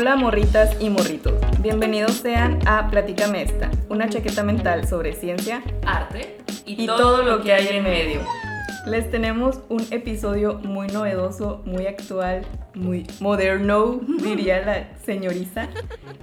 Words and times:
Hola 0.00 0.16
morritas 0.16 0.80
y 0.80 0.88
morritos, 0.88 1.34
bienvenidos 1.60 2.12
sean 2.12 2.58
a 2.66 2.88
Platícame 2.88 3.42
esta, 3.42 3.70
una 3.90 4.08
chaqueta 4.08 4.42
mental 4.42 4.88
sobre 4.88 5.12
ciencia, 5.12 5.62
arte 5.84 6.38
y, 6.64 6.86
todo, 6.86 7.22
lo 7.22 7.42
que 7.42 7.52
hay 7.52 7.68
en 7.68 7.84
medio. 7.84 8.20
Les 8.86 9.10
tenemos 9.10 9.60
un 9.68 9.84
episodio 9.90 10.54
muy 10.54 10.86
novedoso, 10.86 11.60
muy 11.66 11.86
actual, 11.86 12.46
muy 12.72 13.06
moderno, 13.20 14.00
diría 14.22 14.64
la 14.64 14.96
señorita, 15.04 15.68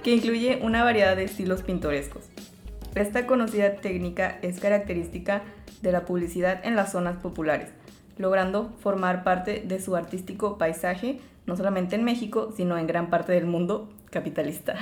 que 0.02 0.16
incluye 0.16 0.58
una 0.60 0.82
variedad 0.82 1.14
de 1.14 1.22
estilos 1.22 1.62
pintorescos. 1.62 2.24
Esta 2.96 3.28
conocida 3.28 3.76
técnica 3.76 4.40
es 4.42 4.58
característica 4.58 5.42
de 5.82 5.92
la 5.92 6.04
publicidad 6.04 6.66
en 6.66 6.74
las 6.74 6.90
zonas 6.90 7.18
populares, 7.18 7.68
logrando 8.16 8.72
formar 8.80 9.22
parte 9.22 9.62
de 9.64 9.80
su 9.80 9.94
artístico 9.94 10.58
paisaje, 10.58 11.20
no 11.48 11.56
solamente 11.56 11.96
en 11.96 12.04
México, 12.04 12.52
sino 12.54 12.78
en 12.78 12.86
gran 12.86 13.10
parte 13.10 13.32
del 13.32 13.46
mundo 13.46 13.90
capitalista. 14.10 14.76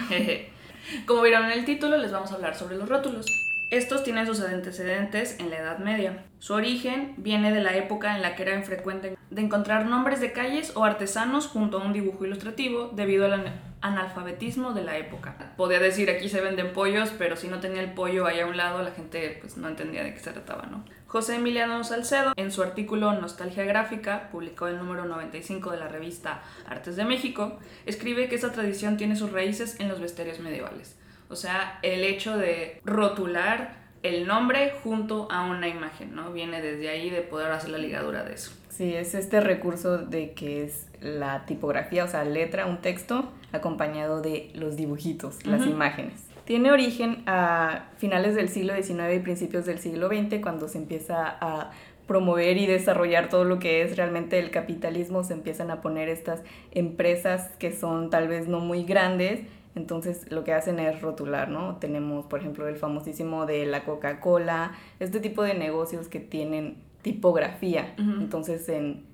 Como 1.06 1.22
vieron 1.22 1.46
en 1.46 1.52
el 1.52 1.64
título, 1.64 1.96
les 1.96 2.12
vamos 2.12 2.32
a 2.32 2.34
hablar 2.34 2.54
sobre 2.56 2.76
los 2.76 2.88
rótulos. 2.88 3.26
Estos 3.70 4.04
tienen 4.04 4.26
sus 4.26 4.40
antecedentes 4.40 5.40
en 5.40 5.50
la 5.50 5.58
Edad 5.58 5.78
Media. 5.78 6.24
Su 6.38 6.54
origen 6.54 7.14
viene 7.16 7.52
de 7.52 7.62
la 7.62 7.76
época 7.76 8.14
en 8.14 8.22
la 8.22 8.36
que 8.36 8.42
era 8.42 8.54
infrecuente 8.54 9.16
de 9.30 9.42
encontrar 9.42 9.86
nombres 9.86 10.20
de 10.20 10.32
calles 10.32 10.72
o 10.76 10.84
artesanos 10.84 11.48
junto 11.48 11.78
a 11.78 11.84
un 11.84 11.92
dibujo 11.92 12.24
ilustrativo 12.24 12.92
debido 12.94 13.26
al 13.26 13.52
analfabetismo 13.80 14.72
de 14.72 14.84
la 14.84 14.98
época. 14.98 15.52
Podía 15.56 15.80
decir 15.80 16.10
aquí 16.10 16.28
se 16.28 16.40
venden 16.40 16.72
pollos, 16.72 17.12
pero 17.18 17.36
si 17.36 17.48
no 17.48 17.58
tenía 17.58 17.82
el 17.82 17.92
pollo 17.92 18.26
ahí 18.26 18.38
a 18.38 18.46
un 18.46 18.56
lado, 18.56 18.82
la 18.82 18.92
gente 18.92 19.38
pues 19.40 19.56
no 19.56 19.68
entendía 19.68 20.04
de 20.04 20.14
qué 20.14 20.20
se 20.20 20.32
trataba, 20.32 20.66
¿no? 20.66 20.84
José 21.16 21.36
Emiliano 21.36 21.82
Salcedo, 21.82 22.34
en 22.36 22.52
su 22.52 22.62
artículo 22.62 23.10
Nostalgia 23.14 23.64
Gráfica, 23.64 24.28
publicado 24.30 24.68
en 24.68 24.76
el 24.76 24.82
número 24.84 25.06
95 25.06 25.70
de 25.70 25.78
la 25.78 25.88
revista 25.88 26.42
Artes 26.68 26.94
de 26.94 27.06
México, 27.06 27.58
escribe 27.86 28.28
que 28.28 28.34
esa 28.34 28.52
tradición 28.52 28.98
tiene 28.98 29.16
sus 29.16 29.32
raíces 29.32 29.80
en 29.80 29.88
los 29.88 29.98
vesterios 29.98 30.40
medievales. 30.40 30.94
O 31.30 31.34
sea, 31.34 31.78
el 31.80 32.04
hecho 32.04 32.36
de 32.36 32.82
rotular 32.84 33.76
el 34.02 34.26
nombre 34.26 34.74
junto 34.84 35.26
a 35.32 35.46
una 35.46 35.68
imagen, 35.68 36.14
¿no? 36.14 36.34
Viene 36.34 36.60
desde 36.60 36.90
ahí 36.90 37.08
de 37.08 37.22
poder 37.22 37.50
hacer 37.50 37.70
la 37.70 37.78
ligadura 37.78 38.22
de 38.22 38.34
eso. 38.34 38.52
Sí, 38.68 38.94
es 38.94 39.14
este 39.14 39.40
recurso 39.40 39.96
de 39.96 40.34
que 40.34 40.64
es 40.64 40.86
la 41.00 41.46
tipografía, 41.46 42.04
o 42.04 42.08
sea, 42.08 42.24
letra, 42.24 42.66
un 42.66 42.82
texto, 42.82 43.32
acompañado 43.52 44.20
de 44.20 44.50
los 44.52 44.76
dibujitos, 44.76 45.46
las 45.46 45.66
imágenes. 45.66 46.26
Tiene 46.46 46.70
origen 46.70 47.24
a 47.26 47.90
finales 47.98 48.36
del 48.36 48.48
siglo 48.48 48.72
XIX 48.74 49.16
y 49.16 49.18
principios 49.18 49.66
del 49.66 49.80
siglo 49.80 50.06
XX, 50.06 50.40
cuando 50.40 50.68
se 50.68 50.78
empieza 50.78 51.36
a 51.40 51.72
promover 52.06 52.56
y 52.56 52.66
desarrollar 52.66 53.28
todo 53.28 53.42
lo 53.42 53.58
que 53.58 53.82
es 53.82 53.96
realmente 53.96 54.38
el 54.38 54.52
capitalismo, 54.52 55.24
se 55.24 55.34
empiezan 55.34 55.72
a 55.72 55.80
poner 55.80 56.08
estas 56.08 56.42
empresas 56.70 57.50
que 57.58 57.72
son 57.72 58.10
tal 58.10 58.28
vez 58.28 58.46
no 58.46 58.60
muy 58.60 58.84
grandes, 58.84 59.40
entonces 59.74 60.30
lo 60.30 60.44
que 60.44 60.52
hacen 60.52 60.78
es 60.78 61.02
rotular, 61.02 61.48
¿no? 61.48 61.78
Tenemos, 61.78 62.26
por 62.26 62.38
ejemplo, 62.38 62.68
el 62.68 62.76
famosísimo 62.76 63.44
de 63.44 63.66
la 63.66 63.84
Coca-Cola, 63.84 64.70
este 65.00 65.18
tipo 65.18 65.42
de 65.42 65.54
negocios 65.54 66.06
que 66.06 66.20
tienen 66.20 66.76
tipografía. 67.02 67.94
Entonces 67.98 68.68
en, 68.68 69.04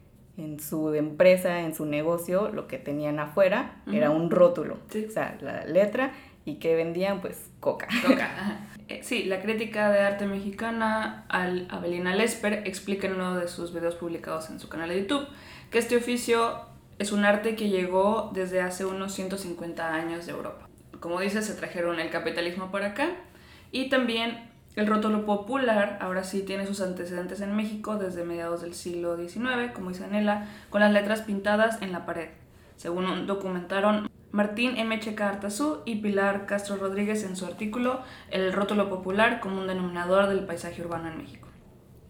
su 0.61 0.95
empresa, 0.95 1.61
en 1.61 1.75
su 1.75 1.87
negocio, 1.87 2.51
lo 2.51 2.67
que 2.67 2.79
tenían 2.79 3.19
afuera 3.21 3.83
era 3.91 4.11
un 4.11 4.31
rótulo, 4.31 4.79
o 4.89 5.11
sea, 5.11 5.39
la 5.41 5.65
letra 5.65 6.13
y 6.45 6.57
que 6.57 6.75
vendían 6.75 7.21
pues 7.21 7.51
coca. 7.61 7.89
Coca. 8.07 8.31
Eh, 8.89 9.01
sí, 9.03 9.25
la 9.25 9.41
crítica 9.41 9.91
de 9.91 10.01
arte 10.01 10.27
mexicana 10.27 11.25
al 11.29 11.67
Abelina 11.71 12.15
Lesper 12.15 12.67
explica 12.67 13.07
en 13.07 13.15
uno 13.15 13.37
de 13.37 13.49
sus 13.49 13.73
videos 13.73 13.95
publicados 13.95 14.51
en 14.51 14.59
su 14.59 14.69
canal 14.69 14.89
de 14.89 15.01
YouTube 15.01 15.27
que 15.71 15.79
este 15.79 15.97
oficio 15.97 16.67
es 16.99 17.13
un 17.13 17.25
arte 17.25 17.57
que 17.57 17.69
llegó 17.69 18.31
desde 18.35 18.61
hace 18.61 18.85
unos 18.85 19.15
150 19.15 19.95
años 19.95 20.27
de 20.27 20.33
Europa. 20.33 20.69
Como 21.01 21.21
dice, 21.21 21.43
se 21.43 21.55
trajeron 21.55 21.99
el 21.99 22.11
capitalismo 22.11 22.71
por 22.71 22.83
acá 22.83 23.09
y 23.71 23.89
también 23.89 24.51
el 24.77 24.87
rótulo 24.87 25.27
popular, 25.27 25.99
ahora 26.01 26.25
sí 26.25 26.43
tiene 26.43 26.67
sus 26.67 26.81
antecedentes 26.81 27.41
en 27.41 27.55
México 27.55 27.97
desde 27.97 28.25
mediados 28.25 28.63
del 28.63 28.75
siglo 28.75 29.17
XIX, 29.17 29.73
como 29.75 29.91
dice 29.91 30.05
Anela, 30.05 30.49
con 30.71 30.81
las 30.81 30.93
letras 30.93 31.23
pintadas 31.23 31.81
en 31.83 31.93
la 31.93 32.07
pared. 32.07 32.29
Según 32.77 33.27
documentaron 33.27 34.11
Martín 34.33 34.79
M. 34.79 34.99
Checa 34.99 35.29
Artazú 35.29 35.83
y 35.85 35.97
Pilar 35.97 36.47
Castro 36.47 36.77
Rodríguez 36.77 37.23
en 37.25 37.37
su 37.37 37.45
artículo 37.45 38.01
El 38.31 38.53
rótulo 38.55 38.89
popular 38.89 39.41
como 39.41 39.61
un 39.61 39.67
denominador 39.67 40.29
del 40.29 40.47
paisaje 40.47 40.81
urbano 40.81 41.11
en 41.11 41.19
México. 41.19 41.49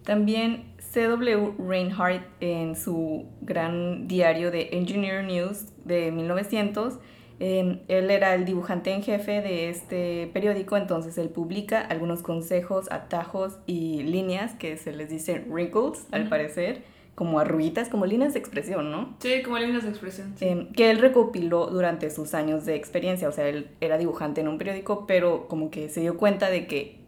También 0.04 0.72
C.W. 0.78 1.54
Reinhardt 1.58 2.24
en 2.40 2.76
su 2.76 3.26
gran 3.40 4.06
diario 4.06 4.50
de 4.50 4.68
Engineer 4.72 5.24
News 5.24 5.66
de 5.84 6.10
1900, 6.12 6.98
em, 7.38 7.80
él 7.88 8.10
era 8.10 8.34
el 8.34 8.44
dibujante 8.44 8.92
en 8.92 9.02
jefe 9.02 9.40
de 9.40 9.68
este 9.68 10.28
periódico, 10.32 10.76
entonces 10.76 11.18
él 11.18 11.28
publica 11.28 11.80
algunos 11.80 12.22
consejos, 12.22 12.90
atajos 12.90 13.58
y 13.66 14.02
líneas 14.02 14.54
que 14.54 14.76
se 14.76 14.92
les 14.92 15.08
dicen 15.08 15.46
wrinkles, 15.48 16.06
al 16.10 16.28
parecer, 16.28 16.82
como 17.14 17.38
arruguitas, 17.38 17.88
como 17.88 18.06
líneas 18.06 18.32
de 18.32 18.38
expresión, 18.38 18.90
¿no? 18.90 19.14
Sí, 19.18 19.42
como 19.42 19.58
líneas 19.58 19.82
de 19.82 19.90
expresión. 19.90 20.34
Em, 20.40 20.72
que 20.72 20.90
él 20.90 20.98
recopiló 20.98 21.66
durante 21.66 22.10
sus 22.10 22.34
años 22.34 22.64
de 22.64 22.74
experiencia, 22.74 23.28
o 23.28 23.32
sea, 23.32 23.48
él 23.48 23.68
era 23.80 23.98
dibujante 23.98 24.40
en 24.40 24.48
un 24.48 24.58
periódico, 24.58 25.06
pero 25.06 25.46
como 25.46 25.70
que 25.70 25.88
se 25.88 26.00
dio 26.00 26.16
cuenta 26.16 26.48
de 26.48 26.66
que 26.66 27.00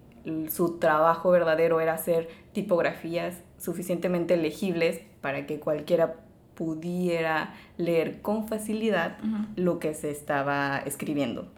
su 0.50 0.78
trabajo 0.78 1.31
verdadero 1.31 1.81
era 1.81 1.94
hacer 1.94 2.28
tipografías 2.53 3.37
suficientemente 3.59 4.37
legibles 4.37 5.00
para 5.20 5.47
que 5.47 5.59
cualquiera 5.59 6.16
pudiera 6.54 7.54
leer 7.78 8.20
con 8.20 8.47
facilidad 8.47 9.19
lo 9.56 9.78
que 9.78 9.94
se 9.94 10.10
estaba 10.10 10.78
escribiendo. 10.78 11.48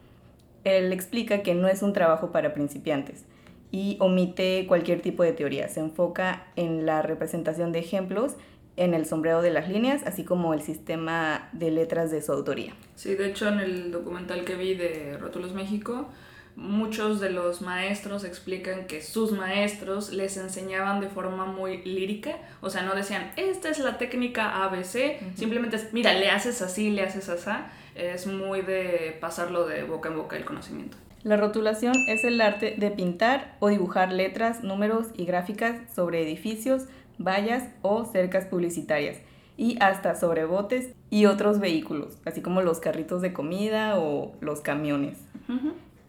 Él 0.64 0.92
explica 0.92 1.42
que 1.42 1.54
no 1.54 1.68
es 1.68 1.82
un 1.82 1.92
trabajo 1.92 2.32
para 2.32 2.54
principiantes 2.54 3.25
y 3.70 3.96
omite 4.00 4.64
cualquier 4.66 5.02
tipo 5.02 5.22
de 5.22 5.32
teoría. 5.32 5.68
Se 5.68 5.80
enfoca 5.80 6.46
en 6.56 6.86
la 6.86 7.02
representación 7.02 7.72
de 7.72 7.80
ejemplos, 7.80 8.36
en 8.76 8.94
el 8.94 9.06
sombrero 9.06 9.42
de 9.42 9.50
las 9.50 9.68
líneas, 9.68 10.02
así 10.04 10.24
como 10.24 10.54
el 10.54 10.62
sistema 10.62 11.48
de 11.52 11.70
letras 11.70 12.10
de 12.10 12.22
su 12.22 12.32
autoría. 12.32 12.74
Sí, 12.94 13.14
de 13.14 13.28
hecho 13.28 13.48
en 13.48 13.60
el 13.60 13.90
documental 13.90 14.44
que 14.44 14.54
vi 14.54 14.74
de 14.74 15.16
Rótulos 15.18 15.52
México, 15.54 16.08
muchos 16.56 17.20
de 17.20 17.30
los 17.30 17.60
maestros 17.60 18.24
explican 18.24 18.86
que 18.86 19.02
sus 19.02 19.32
maestros 19.32 20.12
les 20.12 20.36
enseñaban 20.38 21.00
de 21.00 21.08
forma 21.08 21.44
muy 21.44 21.82
lírica, 21.84 22.36
o 22.60 22.70
sea, 22.70 22.82
no 22.82 22.94
decían, 22.94 23.32
esta 23.36 23.68
es 23.68 23.78
la 23.78 23.98
técnica 23.98 24.64
ABC, 24.64 25.18
simplemente 25.34 25.76
es, 25.76 25.92
mira, 25.92 26.14
le 26.14 26.30
haces 26.30 26.62
así, 26.62 26.90
le 26.90 27.02
haces 27.02 27.28
así, 27.28 27.50
es 27.94 28.26
muy 28.26 28.62
de 28.62 29.16
pasarlo 29.20 29.66
de 29.66 29.84
boca 29.84 30.08
en 30.08 30.16
boca 30.16 30.36
el 30.36 30.44
conocimiento. 30.44 30.96
La 31.26 31.36
rotulación 31.36 31.92
es 32.06 32.22
el 32.22 32.40
arte 32.40 32.76
de 32.78 32.92
pintar 32.92 33.56
o 33.58 33.68
dibujar 33.68 34.12
letras, 34.12 34.62
números 34.62 35.08
y 35.16 35.24
gráficas 35.24 35.76
sobre 35.92 36.22
edificios, 36.22 36.84
vallas 37.18 37.64
o 37.82 38.04
cercas 38.04 38.44
publicitarias 38.44 39.18
y 39.56 39.76
hasta 39.80 40.14
sobre 40.14 40.44
botes 40.44 40.92
y 41.10 41.26
otros 41.26 41.58
vehículos, 41.58 42.16
así 42.24 42.42
como 42.42 42.62
los 42.62 42.78
carritos 42.78 43.22
de 43.22 43.32
comida 43.32 43.98
o 43.98 44.36
los 44.40 44.60
camiones. 44.60 45.18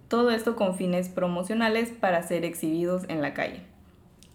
Todo 0.08 0.30
esto 0.30 0.56
con 0.56 0.76
fines 0.76 1.10
promocionales 1.10 1.90
para 1.90 2.22
ser 2.22 2.46
exhibidos 2.46 3.02
en 3.08 3.24
la 3.24 3.34
calle. 3.34 3.62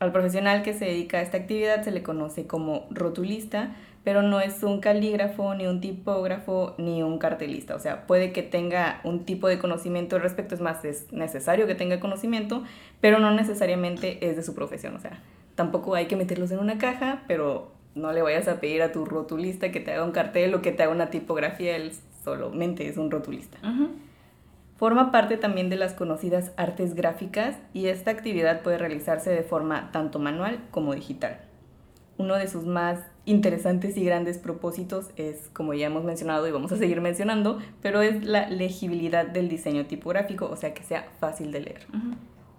Al 0.00 0.10
profesional 0.10 0.64
que 0.64 0.74
se 0.74 0.86
dedica 0.86 1.18
a 1.18 1.22
esta 1.22 1.36
actividad 1.36 1.84
se 1.84 1.92
le 1.92 2.02
conoce 2.02 2.48
como 2.48 2.88
rotulista, 2.90 3.76
pero 4.04 4.22
no 4.22 4.40
es 4.40 4.62
un 4.62 4.80
calígrafo, 4.80 5.54
ni 5.54 5.66
un 5.66 5.80
tipógrafo, 5.80 6.74
ni 6.78 7.02
un 7.02 7.18
cartelista. 7.18 7.76
O 7.76 7.78
sea, 7.78 8.06
puede 8.06 8.32
que 8.32 8.42
tenga 8.42 9.00
un 9.04 9.24
tipo 9.24 9.48
de 9.48 9.58
conocimiento 9.58 10.16
al 10.16 10.22
respecto, 10.22 10.54
es 10.54 10.60
más, 10.60 10.84
es 10.84 11.12
necesario 11.12 11.66
que 11.66 11.74
tenga 11.74 12.00
conocimiento, 12.00 12.64
pero 13.00 13.18
no 13.18 13.30
necesariamente 13.32 14.28
es 14.28 14.36
de 14.36 14.42
su 14.42 14.54
profesión. 14.54 14.96
O 14.96 14.98
sea, 14.98 15.20
tampoco 15.54 15.94
hay 15.94 16.06
que 16.06 16.16
meterlos 16.16 16.50
en 16.50 16.58
una 16.58 16.78
caja, 16.78 17.22
pero 17.28 17.72
no 17.94 18.12
le 18.12 18.22
vayas 18.22 18.48
a 18.48 18.58
pedir 18.60 18.82
a 18.82 18.90
tu 18.90 19.04
rotulista 19.04 19.70
que 19.70 19.80
te 19.80 19.92
haga 19.92 20.04
un 20.04 20.12
cartel 20.12 20.54
o 20.54 20.62
que 20.62 20.72
te 20.72 20.82
haga 20.82 20.92
una 20.92 21.10
tipografía, 21.10 21.76
él 21.76 21.92
solamente 22.24 22.88
es 22.88 22.96
un 22.96 23.10
rotulista. 23.10 23.58
Forma 24.76 25.12
parte 25.12 25.36
también 25.36 25.70
de 25.70 25.76
las 25.76 25.92
conocidas 25.94 26.52
artes 26.56 26.94
gráficas 26.94 27.56
y 27.72 27.86
esta 27.86 28.10
actividad 28.10 28.62
puede 28.62 28.78
realizarse 28.78 29.30
de 29.30 29.42
forma 29.42 29.92
tanto 29.92 30.18
manual 30.18 30.58
como 30.72 30.94
digital. 30.94 31.38
Uno 32.18 32.34
de 32.34 32.48
sus 32.48 32.64
más 32.66 32.98
interesantes 33.24 33.96
y 33.96 34.04
grandes 34.04 34.38
propósitos 34.38 35.10
es, 35.16 35.48
como 35.52 35.74
ya 35.74 35.86
hemos 35.86 36.04
mencionado 36.04 36.46
y 36.48 36.50
vamos 36.50 36.72
a 36.72 36.76
seguir 36.76 37.00
mencionando, 37.00 37.58
pero 37.80 38.02
es 38.02 38.24
la 38.24 38.48
legibilidad 38.48 39.26
del 39.26 39.48
diseño 39.48 39.86
tipográfico, 39.86 40.48
o 40.50 40.56
sea, 40.56 40.74
que 40.74 40.82
sea 40.82 41.08
fácil 41.20 41.52
de 41.52 41.60
leer. 41.60 41.86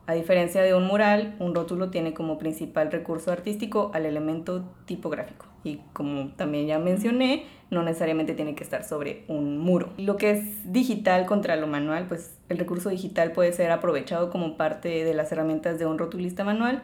A 0.06 0.14
diferencia 0.14 0.62
de 0.62 0.74
un 0.74 0.86
mural, 0.86 1.36
un 1.40 1.56
rótulo 1.56 1.90
tiene 1.90 2.14
como 2.14 2.38
principal 2.38 2.92
recurso 2.92 3.32
artístico 3.32 3.92
al 3.94 4.06
elemento 4.06 4.66
tipográfico. 4.86 5.46
Y 5.64 5.80
como 5.94 6.30
también 6.36 6.68
ya 6.68 6.78
mencioné, 6.78 7.46
no 7.70 7.84
necesariamente 7.84 8.34
tiene 8.34 8.54
que 8.54 8.66
estar 8.66 8.84
sobre 8.84 9.24
un 9.30 9.58
muro. 9.58 9.94
Lo 9.98 10.18
que 10.18 10.32
es 10.32 10.72
digital 10.74 11.26
contra 11.26 11.56
lo 11.56 11.68
manual, 11.68 12.08
pues 12.08 12.38
el 12.50 12.58
recurso 12.58 12.90
digital 12.90 13.32
puede 13.32 13.54
ser 13.54 13.72
aprovechado 13.72 14.30
como 14.30 14.58
parte 14.58 15.06
de 15.06 15.14
las 15.14 15.32
herramientas 15.32 15.80
de 15.80 15.86
un 15.86 15.98
rotulista 15.98 16.44
manual, 16.44 16.82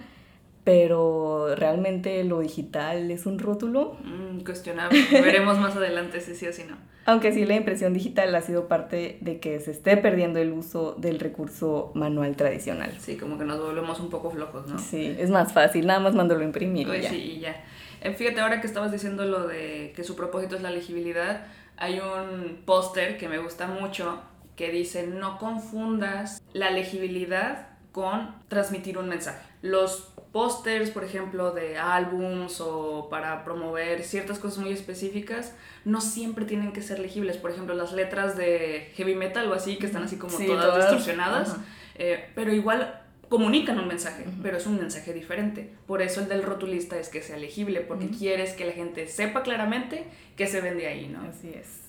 pero 0.63 1.55
realmente 1.55 2.23
lo 2.23 2.39
digital 2.39 3.09
es 3.11 3.25
un 3.25 3.39
rótulo. 3.39 3.97
Mm, 4.03 4.41
cuestionable. 4.41 5.05
Veremos 5.11 5.57
más 5.59 5.75
adelante 5.75 6.21
si 6.21 6.35
sí 6.35 6.47
o 6.47 6.53
si 6.53 6.63
no. 6.63 6.77
Aunque 7.05 7.31
sí 7.31 7.45
la 7.45 7.55
impresión 7.55 7.93
digital 7.93 8.35
ha 8.35 8.41
sido 8.41 8.67
parte 8.67 9.17
de 9.21 9.39
que 9.39 9.59
se 9.59 9.71
esté 9.71 9.97
perdiendo 9.97 10.37
el 10.39 10.51
uso 10.51 10.93
del 10.93 11.19
recurso 11.19 11.91
manual 11.95 12.35
tradicional. 12.35 12.91
Sí, 12.99 13.17
como 13.17 13.37
que 13.37 13.45
nos 13.45 13.59
volvemos 13.59 13.99
un 13.99 14.11
poco 14.11 14.29
flojos, 14.29 14.67
¿no? 14.67 14.77
Sí, 14.77 15.15
es 15.17 15.31
más 15.31 15.51
fácil, 15.51 15.87
nada 15.87 15.99
más 15.99 16.13
mándalo 16.13 16.41
a 16.41 16.43
imprimir. 16.43 16.85
Pues 16.85 16.99
y 16.99 17.03
ya. 17.03 17.09
sí, 17.09 17.15
y 17.17 17.39
ya. 17.39 17.63
Eh, 18.01 18.13
fíjate, 18.13 18.39
ahora 18.41 18.61
que 18.61 18.67
estabas 18.67 18.91
diciendo 18.91 19.25
lo 19.25 19.47
de 19.47 19.91
que 19.95 20.03
su 20.03 20.15
propósito 20.15 20.55
es 20.55 20.61
la 20.61 20.69
legibilidad, 20.69 21.47
hay 21.77 21.99
un 21.99 22.61
póster 22.65 23.17
que 23.17 23.27
me 23.27 23.39
gusta 23.39 23.67
mucho 23.67 24.21
que 24.55 24.69
dice 24.69 25.07
no 25.07 25.37
confundas 25.37 26.43
la 26.53 26.69
legibilidad 26.69 27.69
con 27.91 28.35
transmitir 28.49 28.97
un 28.97 29.09
mensaje. 29.09 29.39
Los 29.61 30.08
pósters, 30.31 30.91
por 30.91 31.03
ejemplo, 31.03 31.51
de 31.51 31.77
álbums 31.77 32.61
o 32.61 33.07
para 33.09 33.43
promover 33.43 34.03
ciertas 34.03 34.39
cosas 34.39 34.59
muy 34.59 34.71
específicas, 34.71 35.55
no 35.85 36.01
siempre 36.01 36.45
tienen 36.45 36.71
que 36.71 36.81
ser 36.81 36.99
legibles. 36.99 37.37
Por 37.37 37.51
ejemplo, 37.51 37.73
las 37.73 37.93
letras 37.93 38.37
de 38.37 38.91
heavy 38.95 39.15
metal 39.15 39.49
o 39.51 39.53
así, 39.53 39.77
que 39.77 39.87
están 39.87 40.03
así 40.03 40.17
como 40.17 40.37
Sí, 40.37 40.45
todas, 40.45 40.65
todas, 40.65 40.91
distorsionadas, 40.91 41.57
eh, 41.95 42.29
pero 42.35 42.53
igual 42.53 43.01
comunican 43.27 43.79
un 43.79 43.87
mensaje, 43.87 44.25
pero 44.41 44.57
es 44.57 44.65
un 44.65 44.77
mensaje 44.77 45.13
diferente. 45.13 45.71
Por 45.85 46.01
eso 46.01 46.21
el 46.21 46.27
del 46.27 46.43
rotulista 46.43 46.97
es 46.99 47.09
que 47.09 47.21
sea 47.21 47.37
legible, 47.37 47.81
porque 47.81 48.09
quieres 48.09 48.53
que 48.53 48.65
la 48.65 48.73
gente 48.73 49.07
sepa 49.07 49.43
claramente 49.43 50.05
que 50.35 50.47
se 50.47 50.61
vende 50.61 50.87
ahí, 50.87 51.07
¿no? 51.07 51.21
Así 51.29 51.51
es. 51.53 51.83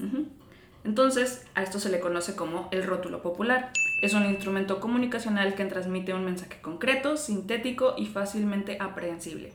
Entonces, 0.85 1.45
a 1.55 1.63
esto 1.63 1.79
se 1.79 1.91
le 1.91 2.01
conoce 2.01 2.35
como 2.35 2.69
el 2.71 2.85
rótulo 2.85 3.23
popular. 3.23 3.73
Es 4.03 4.15
un 4.15 4.25
instrumento 4.25 4.81
comunicacional 4.81 5.55
que 5.55 5.67
transmite 5.67 6.15
un 6.15 6.25
mensaje 6.25 6.61
concreto, 6.63 7.17
sintético 7.17 7.95
y 7.99 8.07
fácilmente 8.07 8.79
aprehensible. 8.81 9.53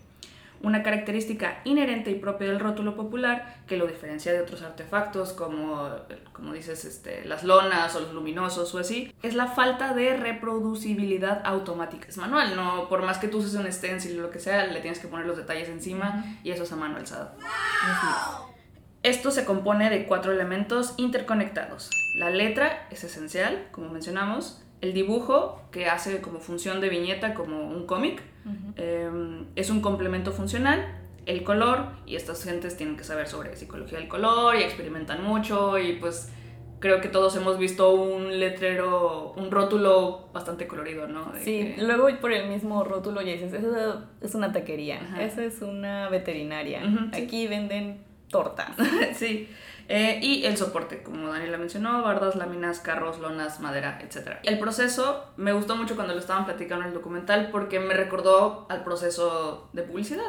Una 0.62 0.84
característica 0.84 1.60
inherente 1.64 2.12
y 2.12 2.16
propia 2.16 2.48
del 2.48 2.60
rótulo 2.60 2.96
popular 2.96 3.58
que 3.68 3.78
lo 3.78 3.88
diferencia 3.88 4.32
de 4.32 4.40
otros 4.40 4.62
artefactos 4.62 5.34
como, 5.34 5.90
como 6.32 6.54
dices, 6.54 6.86
este, 6.86 7.26
las 7.26 7.44
lonas 7.44 7.96
o 7.96 8.00
los 8.00 8.14
luminosos 8.14 8.74
o 8.74 8.80
así, 8.80 9.14
es 9.22 9.36
la 9.36 9.48
falta 9.48 9.94
de 9.94 10.16
reproducibilidad 10.16 11.42
automática. 11.46 12.08
Es 12.08 12.18
manual, 12.18 12.56
no 12.56 12.88
por 12.88 13.04
más 13.04 13.18
que 13.18 13.28
tú 13.28 13.40
uses 13.40 13.54
un 13.56 13.72
stencil 13.72 14.18
o 14.20 14.24
lo 14.24 14.32
que 14.32 14.40
sea, 14.40 14.66
le 14.68 14.80
tienes 14.80 15.00
que 15.00 15.08
poner 15.08 15.26
los 15.26 15.38
detalles 15.38 15.70
encima 15.70 16.24
y 16.44 16.52
eso 16.52 16.64
es 16.64 16.72
a 16.72 16.76
mano 16.76 16.98
alzada. 16.98 17.36
Es. 17.38 18.55
Esto 19.06 19.30
se 19.30 19.46
compone 19.46 19.92
de 19.92 20.06
cuatro 20.08 20.32
elementos 20.32 20.96
interconectados. 20.98 21.92
La 22.18 22.32
letra 22.32 22.88
es 22.90 23.04
esencial, 23.04 23.68
como 23.72 23.90
mencionamos. 23.90 24.64
El 24.82 24.94
dibujo, 24.96 25.62
que 25.72 25.86
hace 25.86 26.22
como 26.22 26.40
función 26.40 26.82
de 26.82 26.90
viñeta, 26.90 27.36
como 27.36 27.68
un 27.68 27.86
cómic, 27.86 28.24
eh, 28.78 29.08
es 29.56 29.70
un 29.70 29.82
complemento 29.82 30.32
funcional. 30.32 30.84
El 31.28 31.44
color, 31.44 31.86
y 32.08 32.16
estas 32.16 32.44
gentes 32.44 32.78
tienen 32.78 32.98
que 32.98 33.04
saber 33.04 33.28
sobre 33.28 33.56
psicología 33.56 34.00
del 34.00 34.08
color 34.08 34.56
y 34.56 34.64
experimentan 34.64 35.24
mucho 35.24 35.78
y 35.78 35.94
pues 35.94 36.32
creo 36.80 37.00
que 37.00 37.08
todos 37.08 37.36
hemos 37.36 37.60
visto 37.60 37.94
un 37.94 38.40
letrero, 38.40 39.34
un 39.38 39.52
rótulo 39.52 40.30
bastante 40.34 40.66
colorido, 40.66 41.08
¿no? 41.08 41.32
De 41.32 41.44
Sí, 41.44 41.74
que- 41.76 41.84
luego 41.84 42.08
por 42.20 42.32
el 42.32 42.50
mismo 42.50 42.84
rótulo 42.84 43.22
ya 43.22 43.34
dices, 43.34 43.54
eso 43.54 44.04
es 44.22 44.34
una 44.36 44.52
taquería, 44.52 45.00
Ajá. 45.02 45.22
esa 45.24 45.44
es 45.44 45.62
una 45.62 46.10
veterinaria, 46.10 46.82
Ujú, 46.86 47.10
sí. 47.14 47.22
aquí 47.24 47.48
venden 47.48 48.04
tortas. 48.30 48.70
sí. 49.16 49.50
Eh, 49.88 50.20
y 50.22 50.46
el 50.46 50.58
soporte, 50.58 51.04
como 51.04 51.32
Daniela 51.32 51.58
mencionó, 51.58 52.02
bardas, 52.02 52.36
láminas, 52.36 52.80
carros, 52.80 53.20
lonas, 53.20 53.60
madera, 53.60 54.00
etc. 54.02 54.38
El 54.44 54.58
proceso 54.58 55.26
me 55.38 55.54
gustó 55.54 55.76
mucho 55.76 55.96
cuando 55.96 56.14
lo 56.14 56.20
estaban 56.20 56.46
platicando 56.46 56.84
en 56.86 56.90
el 56.90 56.96
documental 56.96 57.50
porque 57.52 57.80
me 57.80 57.94
recordó 57.94 58.66
al 58.70 58.84
proceso 58.84 59.70
de 59.74 59.84
publicidad 59.84 60.24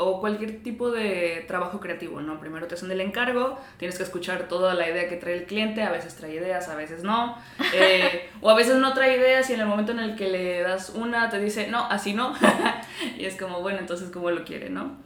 o 0.00 0.20
cualquier 0.20 0.62
tipo 0.62 0.90
de 0.90 1.44
trabajo 1.46 1.78
creativo, 1.78 2.20
¿no? 2.20 2.40
Primero 2.40 2.66
te 2.66 2.74
hacen 2.74 2.90
el 2.90 3.00
encargo, 3.00 3.58
tienes 3.76 3.96
que 3.96 4.02
escuchar 4.02 4.48
toda 4.48 4.74
la 4.74 4.88
idea 4.88 5.08
que 5.08 5.16
trae 5.16 5.34
el 5.34 5.44
cliente, 5.44 5.82
a 5.82 5.90
veces 5.90 6.16
trae 6.16 6.34
ideas, 6.34 6.68
a 6.68 6.74
veces 6.74 7.02
no, 7.02 7.36
eh, 7.74 8.28
o 8.40 8.50
a 8.50 8.54
veces 8.54 8.76
no 8.76 8.94
trae 8.94 9.16
ideas 9.16 9.48
y 9.50 9.54
en 9.54 9.60
el 9.60 9.66
momento 9.66 9.92
en 9.92 10.00
el 10.00 10.16
que 10.16 10.28
le 10.28 10.62
das 10.62 10.90
una 10.90 11.28
te 11.28 11.38
dice, 11.38 11.68
no, 11.68 11.84
así 11.84 12.14
no, 12.14 12.34
y 13.18 13.24
es 13.26 13.36
como, 13.36 13.60
bueno, 13.60 13.78
entonces 13.78 14.10
cómo 14.10 14.30
lo 14.30 14.44
quiere, 14.44 14.70
¿no? 14.70 14.96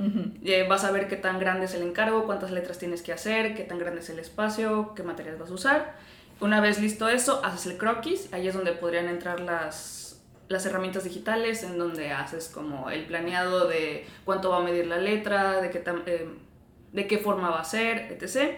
Eh, 0.44 0.66
vas 0.68 0.84
a 0.84 0.92
ver 0.92 1.08
qué 1.08 1.16
tan 1.16 1.38
grande 1.38 1.66
es 1.66 1.74
el 1.74 1.82
encargo, 1.82 2.24
cuántas 2.24 2.50
letras 2.50 2.78
tienes 2.78 3.02
que 3.02 3.12
hacer, 3.12 3.54
qué 3.54 3.64
tan 3.64 3.78
grande 3.78 4.00
es 4.00 4.10
el 4.10 4.18
espacio, 4.18 4.92
qué 4.94 5.02
materiales 5.02 5.40
vas 5.40 5.50
a 5.50 5.54
usar. 5.54 5.94
Una 6.40 6.60
vez 6.60 6.80
listo 6.80 7.08
eso, 7.08 7.40
haces 7.44 7.66
el 7.66 7.78
croquis, 7.78 8.32
ahí 8.32 8.48
es 8.48 8.54
donde 8.54 8.72
podrían 8.72 9.08
entrar 9.08 9.40
las, 9.40 10.03
las 10.48 10.66
herramientas 10.66 11.04
digitales, 11.04 11.62
en 11.62 11.78
donde 11.78 12.10
haces 12.12 12.48
como 12.48 12.90
el 12.90 13.04
planeado 13.06 13.66
de 13.68 14.06
cuánto 14.24 14.50
va 14.50 14.58
a 14.58 14.60
medir 14.62 14.86
la 14.86 14.98
letra, 14.98 15.60
de 15.60 15.70
qué, 15.70 15.82
eh, 16.06 16.28
de 16.92 17.06
qué 17.06 17.18
forma 17.18 17.50
va 17.50 17.60
a 17.60 17.64
ser, 17.64 18.12
etc. 18.12 18.56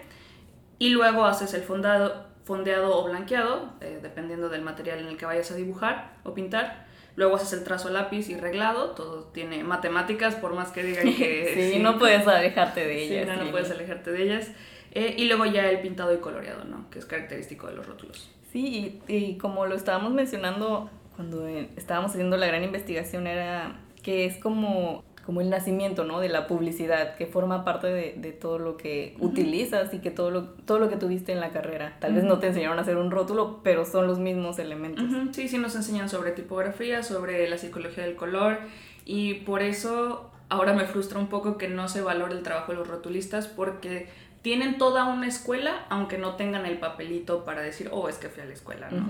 Y 0.78 0.90
luego 0.90 1.24
haces 1.24 1.54
el 1.54 1.62
fondado, 1.62 2.26
fondeado 2.44 2.96
o 2.98 3.04
blanqueado, 3.08 3.72
eh, 3.80 3.98
dependiendo 4.02 4.48
del 4.48 4.62
material 4.62 5.00
en 5.00 5.06
el 5.06 5.16
que 5.16 5.26
vayas 5.26 5.50
a 5.50 5.54
dibujar 5.54 6.14
o 6.24 6.34
pintar. 6.34 6.86
Luego 7.16 7.36
haces 7.36 7.54
el 7.54 7.64
trazo 7.64 7.88
lápiz 7.88 8.28
y 8.28 8.36
reglado, 8.36 8.90
todo 8.90 9.24
tiene 9.32 9.64
matemáticas, 9.64 10.34
por 10.34 10.52
más 10.54 10.70
que 10.70 10.82
digan 10.82 11.14
que 11.14 11.70
sí, 11.72 11.78
no 11.78 11.98
puedes 11.98 12.26
alejarte 12.28 12.84
de 12.86 13.06
Sí, 13.06 13.14
ellas. 13.14 13.28
no, 13.28 13.36
no 13.36 13.44
sí. 13.44 13.50
puedes 13.52 13.70
alejarte 13.70 14.12
de 14.12 14.22
ellas. 14.22 14.50
Eh, 14.92 15.14
y 15.16 15.24
luego 15.26 15.46
ya 15.46 15.68
el 15.70 15.80
pintado 15.80 16.12
y 16.14 16.18
coloreado, 16.18 16.64
¿no? 16.64 16.90
Que 16.90 16.98
es 16.98 17.06
característico 17.06 17.68
de 17.68 17.74
los 17.74 17.86
rótulos. 17.86 18.30
Sí, 18.52 19.00
y, 19.08 19.14
y 19.14 19.38
como 19.38 19.66
lo 19.66 19.74
estábamos 19.74 20.12
mencionando 20.12 20.90
cuando 21.16 21.48
eh, 21.48 21.70
estábamos 21.76 22.12
haciendo 22.12 22.36
la 22.36 22.46
gran 22.46 22.62
investigación, 22.62 23.26
era 23.26 23.80
que 24.02 24.26
es 24.26 24.36
como, 24.36 25.02
como 25.24 25.40
el 25.40 25.50
nacimiento, 25.50 26.04
¿no? 26.04 26.20
De 26.20 26.28
la 26.28 26.46
publicidad, 26.46 27.16
que 27.16 27.26
forma 27.26 27.64
parte 27.64 27.88
de, 27.88 28.14
de 28.16 28.32
todo 28.32 28.58
lo 28.58 28.76
que 28.76 29.16
utilizas 29.18 29.92
y 29.94 29.98
que 29.98 30.12
todo 30.12 30.30
lo, 30.30 30.44
todo 30.44 30.78
lo 30.78 30.88
que 30.88 30.96
tuviste 30.96 31.32
en 31.32 31.40
la 31.40 31.50
carrera. 31.50 31.96
Tal 31.98 32.14
vez 32.14 32.22
no 32.22 32.38
te 32.38 32.48
enseñaron 32.48 32.78
a 32.78 32.82
hacer 32.82 32.98
un 32.98 33.10
rótulo, 33.10 33.60
pero 33.64 33.84
son 33.84 34.06
los 34.06 34.20
mismos 34.20 34.58
elementos. 34.58 35.04
Sí, 35.32 35.48
sí 35.48 35.58
nos 35.58 35.74
enseñan 35.74 36.08
sobre 36.08 36.30
tipografía, 36.30 37.02
sobre 37.02 37.48
la 37.48 37.58
psicología 37.58 38.04
del 38.04 38.14
color 38.14 38.58
y 39.04 39.34
por 39.34 39.62
eso 39.62 40.30
ahora 40.48 40.74
me 40.74 40.84
frustra 40.84 41.18
un 41.18 41.28
poco 41.28 41.56
que 41.56 41.68
no 41.68 41.88
se 41.88 42.02
valore 42.02 42.34
el 42.34 42.42
trabajo 42.42 42.72
de 42.72 42.78
los 42.78 42.88
rotulistas 42.88 43.46
porque 43.48 44.08
tienen 44.42 44.78
toda 44.78 45.06
una 45.06 45.26
escuela 45.26 45.86
aunque 45.88 46.18
no 46.18 46.36
tengan 46.36 46.66
el 46.66 46.78
papelito 46.78 47.44
para 47.44 47.62
decir, 47.62 47.88
oh, 47.90 48.08
es 48.08 48.18
que 48.18 48.28
fui 48.28 48.42
a 48.42 48.46
la 48.46 48.52
escuela, 48.52 48.88
¿no? 48.90 49.06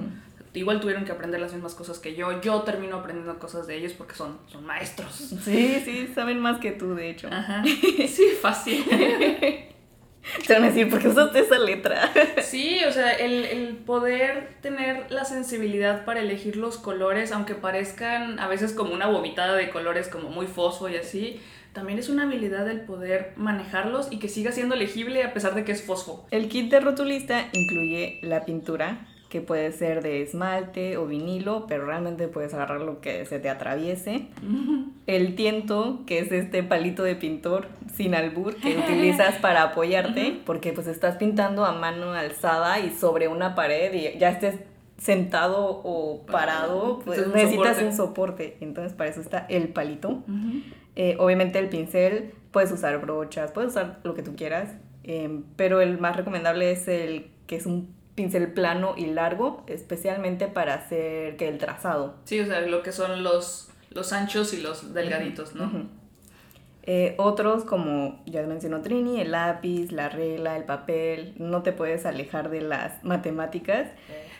Igual 0.57 0.81
tuvieron 0.81 1.05
que 1.05 1.13
aprender 1.13 1.41
las 1.41 1.53
mismas 1.53 1.75
cosas 1.75 1.99
que 1.99 2.15
yo, 2.15 2.41
yo 2.41 2.63
termino 2.63 2.97
aprendiendo 2.97 3.39
cosas 3.39 3.67
de 3.67 3.77
ellos 3.77 3.93
porque 3.93 4.15
son, 4.15 4.39
son 4.47 4.65
maestros. 4.65 5.13
Sí, 5.45 5.83
sí, 5.85 6.11
saben 6.15 6.41
más 6.41 6.59
que 6.59 6.73
tú, 6.73 6.95
de 6.95 7.11
hecho. 7.11 7.29
Ajá. 7.31 7.63
Sí, 8.09 8.25
fácil. 8.41 8.85
Te 10.47 10.55
van 10.55 10.65
a 10.65 10.67
decir, 10.67 10.91
¿por 10.91 11.01
qué 11.01 11.09
usaste 11.09 11.41
esa 11.41 11.59
letra? 11.59 12.11
Sí, 12.43 12.81
o 12.89 12.93
sea, 12.93 13.13
el, 13.13 13.45
el 13.45 13.77
poder 13.77 14.57
tener 14.61 15.11
la 15.11 15.25
sensibilidad 15.25 16.05
para 16.05 16.21
elegir 16.21 16.57
los 16.57 16.79
colores, 16.79 17.33
aunque 17.33 17.55
parezcan 17.55 18.39
a 18.39 18.49
veces 18.49 18.73
como 18.73 18.95
una 18.95 19.07
vomitada 19.07 19.55
de 19.57 19.71
colores 19.71 20.09
como 20.09 20.31
muy 20.31 20.47
fosfo 20.47 20.89
y 20.89 20.97
así, 20.97 21.41
también 21.73 21.99
es 21.99 22.09
una 22.09 22.23
habilidad 22.23 22.69
el 22.71 22.81
poder 22.81 23.35
manejarlos 23.37 24.09
y 24.11 24.19
que 24.19 24.29
siga 24.29 24.51
siendo 24.51 24.77
legible 24.77 25.23
a 25.23 25.35
pesar 25.35 25.55
de 25.55 25.65
que 25.65 25.73
es 25.73 25.83
fosfo. 25.83 26.27
El 26.31 26.49
kit 26.49 26.71
de 26.71 26.81
rotulista 26.81 27.49
incluye 27.53 28.19
la 28.23 28.45
pintura, 28.45 29.07
que 29.29 29.41
puede 29.41 29.73
ser 29.73 30.03
de 30.03 30.23
esmalte 30.23 30.97
o 30.97 31.07
vinilo, 31.07 31.67
pero 31.67 31.87
realmente 31.87 32.29
puedes 32.29 32.55
agarrar 32.55 32.81
lo 32.81 33.01
que 33.01 33.27
se 33.27 33.39
te 33.39 33.51
atraviese. 33.51 34.29
El 35.07 35.35
tiento, 35.35 36.01
que 36.07 36.21
es 36.21 36.33
este 36.33 36.63
palito 36.63 37.03
de 37.03 37.17
pintor 37.17 37.69
sin 37.95 38.15
albur 38.15 38.57
que 38.57 38.77
utilizas 38.77 39.37
para 39.41 39.63
apoyarte, 39.63 40.41
porque 40.45 40.73
pues 40.73 40.87
estás 40.87 41.17
pintando 41.17 41.65
a 41.65 41.73
mano 41.73 42.13
alzada 42.13 42.79
y 42.81 42.91
sobre 42.91 43.29
una 43.29 43.55
pared 43.55 43.93
y 43.95 44.19
ya 44.19 44.31
estés 44.31 44.57
sentado 44.99 45.83
o 45.85 46.25
parado, 46.27 47.01
pues 47.05 47.19
Necesitas 47.19 47.35
un 47.35 47.43
necesitas 47.43 47.77
soporte. 47.77 47.85
un 47.87 47.97
soporte. 47.97 48.57
Entonces 48.61 48.93
para 48.95 49.11
eso 49.11 49.21
está 49.21 49.47
el 49.49 49.69
palito. 49.69 50.23
Eh, 50.95 51.17
obviamente 51.19 51.59
el 51.59 51.69
pincel, 51.69 52.33
puedes 52.51 52.73
usar 52.73 52.99
brochas, 53.01 53.53
puedes 53.53 53.73
usar 53.73 54.01
lo 54.03 54.15
que 54.15 54.23
tú 54.23 54.35
quieras, 54.35 54.71
eh, 55.05 55.43
pero 55.57 55.81
el 55.81 55.99
más 55.99 56.17
recomendable 56.17 56.71
es 56.71 56.89
el 56.89 57.31
que 57.47 57.57
es 57.57 57.67
un 57.67 57.95
pincel 58.17 58.53
plano 58.53 58.95
y 58.97 59.07
largo, 59.07 59.63
especialmente 59.69 60.49
para 60.49 60.75
hacer 60.75 61.37
que 61.37 61.47
el 61.49 61.59
trazado. 61.59 62.17
Sí, 62.25 62.41
o 62.41 62.47
sea, 62.47 62.63
lo 62.63 62.83
que 62.83 62.91
son 62.91 63.23
los, 63.23 63.71
los 63.91 64.13
anchos 64.13 64.53
y 64.53 64.61
los 64.61 64.93
delgaditos, 64.95 65.55
¿no? 65.55 65.71
Eh, 66.89 67.15
otros, 67.19 67.65
como 67.65 68.23
ya 68.27 68.43
mencionó 68.47 68.81
Trini, 68.81 69.21
el 69.21 69.33
lápiz, 69.33 69.91
la 69.93 70.09
regla, 70.09 70.57
el 70.57 70.65
papel, 70.65 71.35
no 71.37 71.63
te 71.63 71.73
puedes 71.73 72.07
alejar 72.07 72.49
de 72.49 72.63
las 72.63 73.05
matemáticas. 73.05 73.89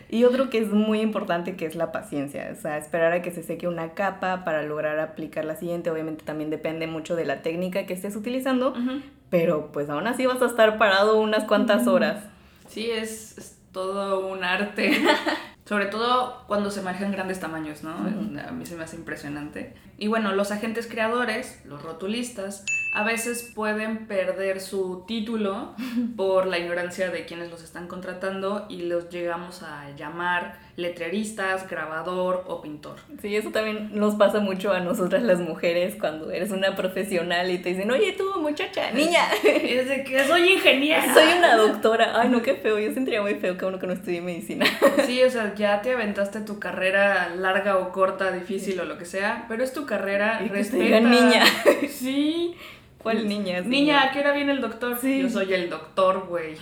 Y 0.09 0.23
otro 0.23 0.49
que 0.49 0.59
es 0.59 0.69
muy 0.69 1.01
importante 1.01 1.57
que 1.57 1.67
es 1.67 1.75
la 1.75 1.91
paciencia, 1.91 2.49
o 2.57 2.61
sea, 2.61 2.79
esperar 2.79 3.13
a 3.13 3.23
que 3.23 3.33
se 3.33 3.43
seque 3.43 3.67
una 3.67 3.95
capa 3.95 4.45
para 4.45 4.63
lograr 4.63 5.01
aplicar 5.01 5.45
la 5.45 5.57
siguiente. 5.57 5.91
Obviamente 5.91 6.25
también 6.25 6.49
depende 6.49 6.87
mucho 6.87 7.17
de 7.17 7.25
la 7.25 7.43
técnica 7.43 7.87
que 7.87 7.95
estés 7.95 8.15
utilizando, 8.15 8.71
Ujú. 8.71 9.03
pero 9.29 9.73
pues 9.73 9.91
aún 9.91 10.07
así 10.07 10.25
vas 10.25 10.41
a 10.41 10.47
estar 10.47 10.79
parado 10.79 11.21
unas 11.21 11.43
cuantas 11.45 11.89
horas. 11.89 12.23
Sí, 12.69 12.89
es, 12.89 13.37
es 13.37 13.56
todo 13.77 14.27
un 14.27 14.43
arte. 14.43 15.05
Sobre 15.67 15.85
todo 15.87 16.45
cuando 16.47 16.71
se 16.71 16.81
manejan 16.81 17.13
grandes 17.13 17.41
tamaños, 17.41 17.83
¿no? 17.83 17.91
A 17.91 18.53
mí 18.53 18.65
se 18.65 18.75
me 18.75 18.85
hace 18.85 18.97
impresionante. 18.97 19.75
Y 19.99 20.07
bueno, 20.07 20.33
los 20.33 20.51
agentes 20.51 20.87
creadores, 20.87 21.61
los 21.67 21.83
rotulistas, 21.83 22.65
a 22.95 23.05
veces 23.05 23.53
pueden 23.55 24.07
perder 24.07 24.63
su 24.63 25.05
título 25.07 25.75
por 26.17 26.47
la 26.47 26.59
ignorancia 26.59 27.11
de 27.11 27.27
quienes 27.27 27.51
los 27.51 27.63
están 27.63 27.87
contratando 27.87 28.65
y 28.71 28.83
los 28.83 29.11
llegamos 29.11 29.63
a 29.63 29.91
llamar 29.91 30.59
letreristas, 30.77 31.69
grabador 31.69 32.45
o 32.47 32.61
pintor. 32.61 32.97
Sí, 33.23 33.35
eso 33.35 33.51
también 33.51 33.91
nos 33.95 34.15
pasa 34.15 34.41
mucho 34.41 34.73
a 34.73 34.81
nosotras 34.81 35.23
las 35.23 35.41
mujeres 35.41 35.97
cuando 35.99 36.31
eres 36.31 36.51
una 36.51 36.77
profesional 36.77 37.51
y 37.51 37.59
te 37.59 37.71
dicen, 37.71 37.91
oye 37.91 38.13
tú 38.13 38.25
muchacha, 38.41 38.91
niña. 38.93 39.23
Es 39.43 39.89
de 39.89 40.05
que 40.05 40.25
soy 40.25 40.53
ingeniera. 40.53 41.03
Soy 41.15 41.33
una 41.39 41.57
doctora. 41.57 42.21
Ay, 42.21 42.29
no, 42.29 42.43
qué 42.43 42.55
feo. 42.55 42.79
Yo 42.79 42.93
sentiría 42.93 43.23
muy 43.23 43.35
feo 43.37 43.57
que 43.57 43.65
uno 43.65 43.79
que 43.79 43.87
no 43.87 43.93
estudie 43.95 44.21
medicina. 44.21 44.67
Sí, 45.07 45.23
o 45.23 45.31
sea, 45.31 45.55
ya 45.55 45.83
te 45.83 45.93
aventaste 45.93 46.41
tu 46.41 46.59
carrera 46.59 47.31
larga 47.37 47.77
o 47.79 47.93
corta, 47.93 48.33
difícil 48.33 48.81
o 48.81 48.85
lo 48.85 48.99
que 48.99 49.05
sea, 49.05 49.45
pero 49.49 49.63
es 49.63 49.73
tu 49.73 49.87
carrera, 49.87 50.43
y 50.45 50.49
respeta. 50.49 51.01
niña. 51.01 51.45
Sí. 51.89 52.57
¿Cuál 52.99 53.29
niña? 53.29 53.61
Niña, 53.61 54.03
¿a 54.03 54.11
qué 54.11 54.19
hora 54.21 54.33
viene 54.33 54.53
el 54.53 54.61
doctor? 54.61 54.99
Sí. 55.01 55.23
Yo 55.23 55.31
soy 55.31 55.53
el 55.55 55.71
doctor, 55.71 56.27
güey. 56.29 56.57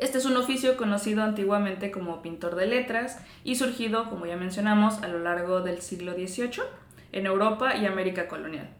Este 0.00 0.18
es 0.18 0.26
un 0.26 0.36
oficio 0.36 0.76
conocido 0.76 1.22
antiguamente 1.22 1.90
como 1.90 2.22
pintor 2.22 2.54
de 2.54 2.66
letras 2.66 3.18
y 3.42 3.56
surgido, 3.56 4.08
como 4.08 4.26
ya 4.26 4.36
mencionamos, 4.36 5.02
a 5.02 5.08
lo 5.08 5.18
largo 5.18 5.60
del 5.60 5.80
siglo 5.82 6.14
XVIII 6.14 6.62
en 7.12 7.26
Europa 7.26 7.76
y 7.76 7.86
América 7.86 8.28
colonial. 8.28 8.70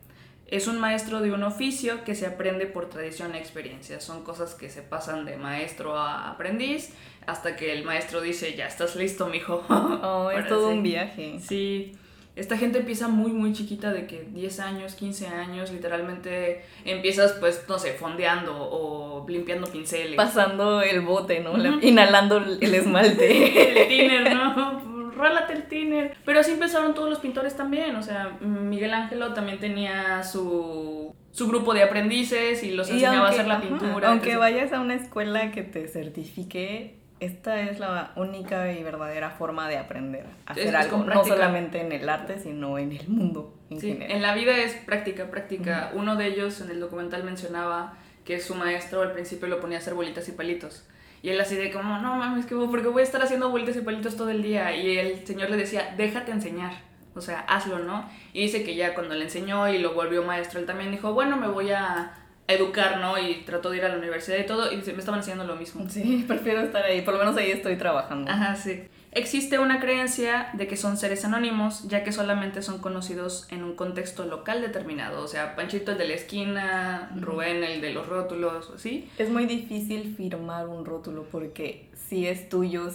Es 0.46 0.66
un 0.66 0.78
maestro 0.78 1.20
de 1.20 1.32
un 1.32 1.42
oficio 1.42 2.04
que 2.04 2.14
se 2.14 2.26
aprende 2.26 2.66
por 2.66 2.88
tradición 2.88 3.34
e 3.34 3.38
experiencia. 3.38 4.00
Son 4.00 4.22
cosas 4.22 4.54
que 4.54 4.70
se 4.70 4.80
pasan 4.80 5.24
de 5.24 5.36
maestro 5.36 5.98
a 5.98 6.30
aprendiz 6.30 6.94
hasta 7.26 7.56
que 7.56 7.72
el 7.72 7.84
maestro 7.84 8.20
dice, 8.20 8.54
ya 8.54 8.66
estás 8.66 8.96
listo, 8.96 9.26
mijo. 9.26 9.64
Oh, 9.68 10.30
es 10.30 10.46
todo 10.46 10.68
un 10.70 10.82
viaje. 10.82 11.38
Sí 11.40 11.98
esta 12.38 12.56
gente 12.56 12.78
empieza 12.78 13.08
muy, 13.08 13.32
muy 13.32 13.52
chiquita, 13.52 13.92
de 13.92 14.06
que 14.06 14.28
10 14.32 14.60
años, 14.60 14.94
15 14.94 15.26
años, 15.26 15.72
literalmente 15.72 16.64
empiezas, 16.84 17.32
pues, 17.32 17.64
no 17.68 17.78
sé, 17.78 17.92
fondeando 17.94 18.54
o 18.56 19.26
limpiando 19.28 19.66
pinceles. 19.66 20.16
Pasando 20.16 20.80
el 20.80 21.00
bote, 21.00 21.40
¿no? 21.40 21.56
Inhalando 21.82 22.38
el 22.38 22.74
esmalte. 22.74 23.82
el 23.82 23.88
tiner, 23.88 24.34
¿no? 24.34 25.10
Rálate 25.16 25.52
el 25.52 25.64
tiner. 25.64 26.16
Pero 26.24 26.40
así 26.40 26.52
empezaron 26.52 26.94
todos 26.94 27.10
los 27.10 27.18
pintores 27.18 27.56
también, 27.56 27.96
o 27.96 28.02
sea, 28.02 28.38
Miguel 28.40 28.94
Ángelo 28.94 29.34
también 29.34 29.58
tenía 29.58 30.22
su 30.22 31.14
su 31.30 31.46
grupo 31.46 31.72
de 31.72 31.84
aprendices 31.84 32.64
y 32.64 32.72
los 32.72 32.90
enseñaba 32.90 33.28
a 33.28 33.30
hacer 33.30 33.46
la 33.46 33.60
pintura. 33.60 34.08
Aunque 34.08 34.36
vayas 34.36 34.72
a 34.72 34.80
una 34.80 34.94
escuela 34.94 35.52
que 35.52 35.62
te 35.62 35.86
certifique, 35.86 36.97
esta 37.20 37.60
es 37.62 37.80
la 37.80 38.12
única 38.16 38.72
y 38.72 38.82
verdadera 38.82 39.30
forma 39.30 39.68
de 39.68 39.76
aprender 39.76 40.26
a 40.46 40.52
hacer 40.52 40.74
algo, 40.76 40.98
no 40.98 41.24
solamente 41.24 41.80
en 41.80 41.92
el 41.92 42.08
arte, 42.08 42.38
sino 42.38 42.78
en 42.78 42.92
el 42.92 43.08
mundo 43.08 43.54
en 43.70 43.80
sí, 43.80 43.98
En 44.00 44.22
la 44.22 44.34
vida 44.34 44.56
es 44.56 44.74
práctica, 44.74 45.30
práctica. 45.30 45.90
Uno 45.94 46.16
de 46.16 46.26
ellos 46.26 46.60
en 46.60 46.70
el 46.70 46.80
documental 46.80 47.24
mencionaba 47.24 47.94
que 48.24 48.40
su 48.40 48.54
maestro 48.54 49.02
al 49.02 49.12
principio 49.12 49.48
lo 49.48 49.60
ponía 49.60 49.78
a 49.78 49.80
hacer 49.80 49.94
bolitas 49.94 50.28
y 50.28 50.32
palitos. 50.32 50.86
Y 51.22 51.30
él 51.30 51.40
así 51.40 51.56
de 51.56 51.72
como, 51.72 51.98
no 51.98 52.14
mames, 52.16 52.46
que 52.46 52.54
porque 52.54 52.88
voy 52.88 53.00
a 53.00 53.04
estar 53.04 53.20
haciendo 53.20 53.50
bolitas 53.50 53.76
y 53.76 53.80
palitos 53.80 54.16
todo 54.16 54.30
el 54.30 54.42
día. 54.42 54.74
Y 54.76 54.98
el 54.98 55.26
señor 55.26 55.50
le 55.50 55.56
decía, 55.56 55.94
déjate 55.96 56.30
enseñar. 56.30 56.72
O 57.14 57.20
sea, 57.20 57.40
hazlo, 57.40 57.80
¿no? 57.80 58.08
Y 58.32 58.42
dice 58.42 58.62
que 58.62 58.76
ya 58.76 58.94
cuando 58.94 59.14
le 59.14 59.24
enseñó 59.24 59.68
y 59.68 59.78
lo 59.78 59.94
volvió 59.94 60.22
maestro, 60.22 60.60
él 60.60 60.66
también 60.66 60.92
dijo, 60.92 61.12
bueno, 61.12 61.36
me 61.36 61.48
voy 61.48 61.72
a 61.72 62.12
educar, 62.48 62.98
¿no? 62.98 63.18
Y 63.18 63.42
trató 63.44 63.70
de 63.70 63.76
ir 63.76 63.84
a 63.84 63.90
la 63.90 63.98
universidad 63.98 64.38
y 64.38 64.46
todo, 64.46 64.72
y 64.72 64.76
me 64.76 64.82
estaban 64.98 65.20
enseñando 65.20 65.44
lo 65.44 65.54
mismo. 65.54 65.88
Sí, 65.88 66.24
prefiero 66.28 66.60
estar 66.60 66.82
ahí, 66.82 67.02
por 67.02 67.14
lo 67.14 67.20
menos 67.20 67.36
ahí 67.36 67.50
estoy 67.50 67.76
trabajando. 67.76 68.30
Ajá, 68.30 68.56
sí. 68.56 68.82
Existe 69.12 69.58
una 69.58 69.80
creencia 69.80 70.50
de 70.52 70.66
que 70.66 70.76
son 70.76 70.96
seres 70.96 71.24
anónimos, 71.24 71.88
ya 71.88 72.04
que 72.04 72.12
solamente 72.12 72.60
son 72.62 72.78
conocidos 72.78 73.46
en 73.50 73.64
un 73.64 73.74
contexto 73.74 74.24
local 74.26 74.60
determinado. 74.60 75.22
O 75.22 75.28
sea, 75.28 75.56
Panchito 75.56 75.92
el 75.92 75.98
de 75.98 76.08
la 76.08 76.14
esquina, 76.14 77.10
Rubén 77.16 77.64
el 77.64 77.80
de 77.80 77.92
los 77.92 78.06
rótulos, 78.06 78.70
¿sí? 78.76 79.08
Es 79.18 79.30
muy 79.30 79.46
difícil 79.46 80.14
firmar 80.14 80.68
un 80.68 80.84
rótulo 80.84 81.24
porque 81.30 81.88
si 82.08 82.26
es 82.26 82.50
tuyo, 82.50 82.90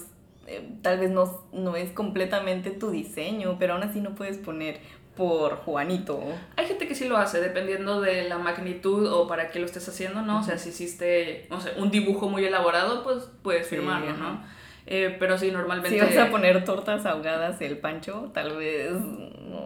eh, 0.45 0.69
tal 0.83 1.00
vez 1.00 1.10
no, 1.10 1.41
no 1.51 1.75
es 1.75 1.89
completamente 1.91 2.69
tu 2.69 2.91
diseño, 2.91 3.57
pero 3.57 3.74
aún 3.74 3.83
así 3.83 4.00
no 4.00 4.13
puedes 4.13 4.38
poner 4.38 4.81
por 5.15 5.58
Juanito. 5.58 6.22
Hay 6.55 6.65
gente 6.65 6.88
que 6.88 6.96
sí 6.96 7.08
lo 7.08 7.17
hace, 7.17 7.39
dependiendo 7.39 8.01
de 8.01 8.27
la 8.27 8.38
magnitud 8.38 9.12
o 9.12 9.27
para 9.27 9.50
qué 9.50 9.60
lo 9.60 9.65
estés 9.65 9.88
haciendo, 9.88 10.22
¿no? 10.22 10.39
O 10.39 10.43
sea, 10.43 10.58
si 10.58 10.70
hiciste, 10.70 11.48
no 11.50 11.62
sé, 11.62 11.74
un 11.77 11.91
dibujo 11.91 12.29
muy 12.29 12.46
elaborado, 12.46 13.03
pues 13.03 13.29
puedes 13.41 13.67
firmarlo, 13.67 14.13
¿no? 14.13 14.43
Eh, 14.86 15.15
pero 15.20 15.38
sí, 15.38 15.51
normalmente... 15.51 15.98
Si 15.98 16.00
vas 16.00 16.27
a 16.27 16.29
poner 16.29 16.65
tortas 16.65 17.05
ahogadas 17.05 17.62
el 17.62 17.77
Pancho, 17.77 18.32
tal 18.34 18.58
vez... 18.58 18.91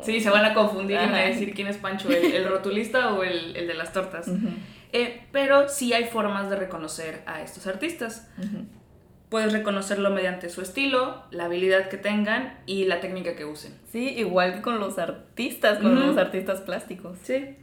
Sí, 0.02 0.20
se 0.20 0.30
van 0.30 0.46
a 0.46 0.54
confundir 0.54 0.98
y 0.98 1.06
van 1.06 1.16
a 1.16 1.22
decir 1.22 1.54
quién 1.56 1.68
es 1.68 1.78
Pancho, 1.78 2.10
el, 2.10 2.48
rotulista 2.48 3.14
o 3.14 3.24
el, 3.24 3.54
de 3.54 3.74
las 3.74 3.94
tortas. 3.94 4.30
Eh, 4.94 5.24
pero 5.32 5.70
sí 5.70 5.94
hay 5.94 6.06
formas 6.06 6.50
de 6.50 6.56
reconocer 6.56 7.24
a 7.26 7.42
estos 7.42 7.66
artistas. 7.68 8.30
Puedes 9.30 9.52
reconocerlo 9.52 10.10
mediante 10.10 10.50
su 10.50 10.62
estilo, 10.62 11.24
la 11.32 11.46
habilidad 11.46 11.90
que 11.90 11.98
tengan 11.98 12.58
y 12.66 12.86
la 12.86 13.02
técnica 13.02 13.36
que 13.36 13.44
usen. 13.44 13.74
Sí, 13.92 14.08
igual 14.18 14.54
que 14.54 14.62
con 14.62 14.80
los 14.80 14.98
artistas, 14.98 15.80
con 15.80 16.00
los 16.00 16.18
artistas 16.18 16.62
plásticos. 16.62 17.18
Sí. 17.24 17.56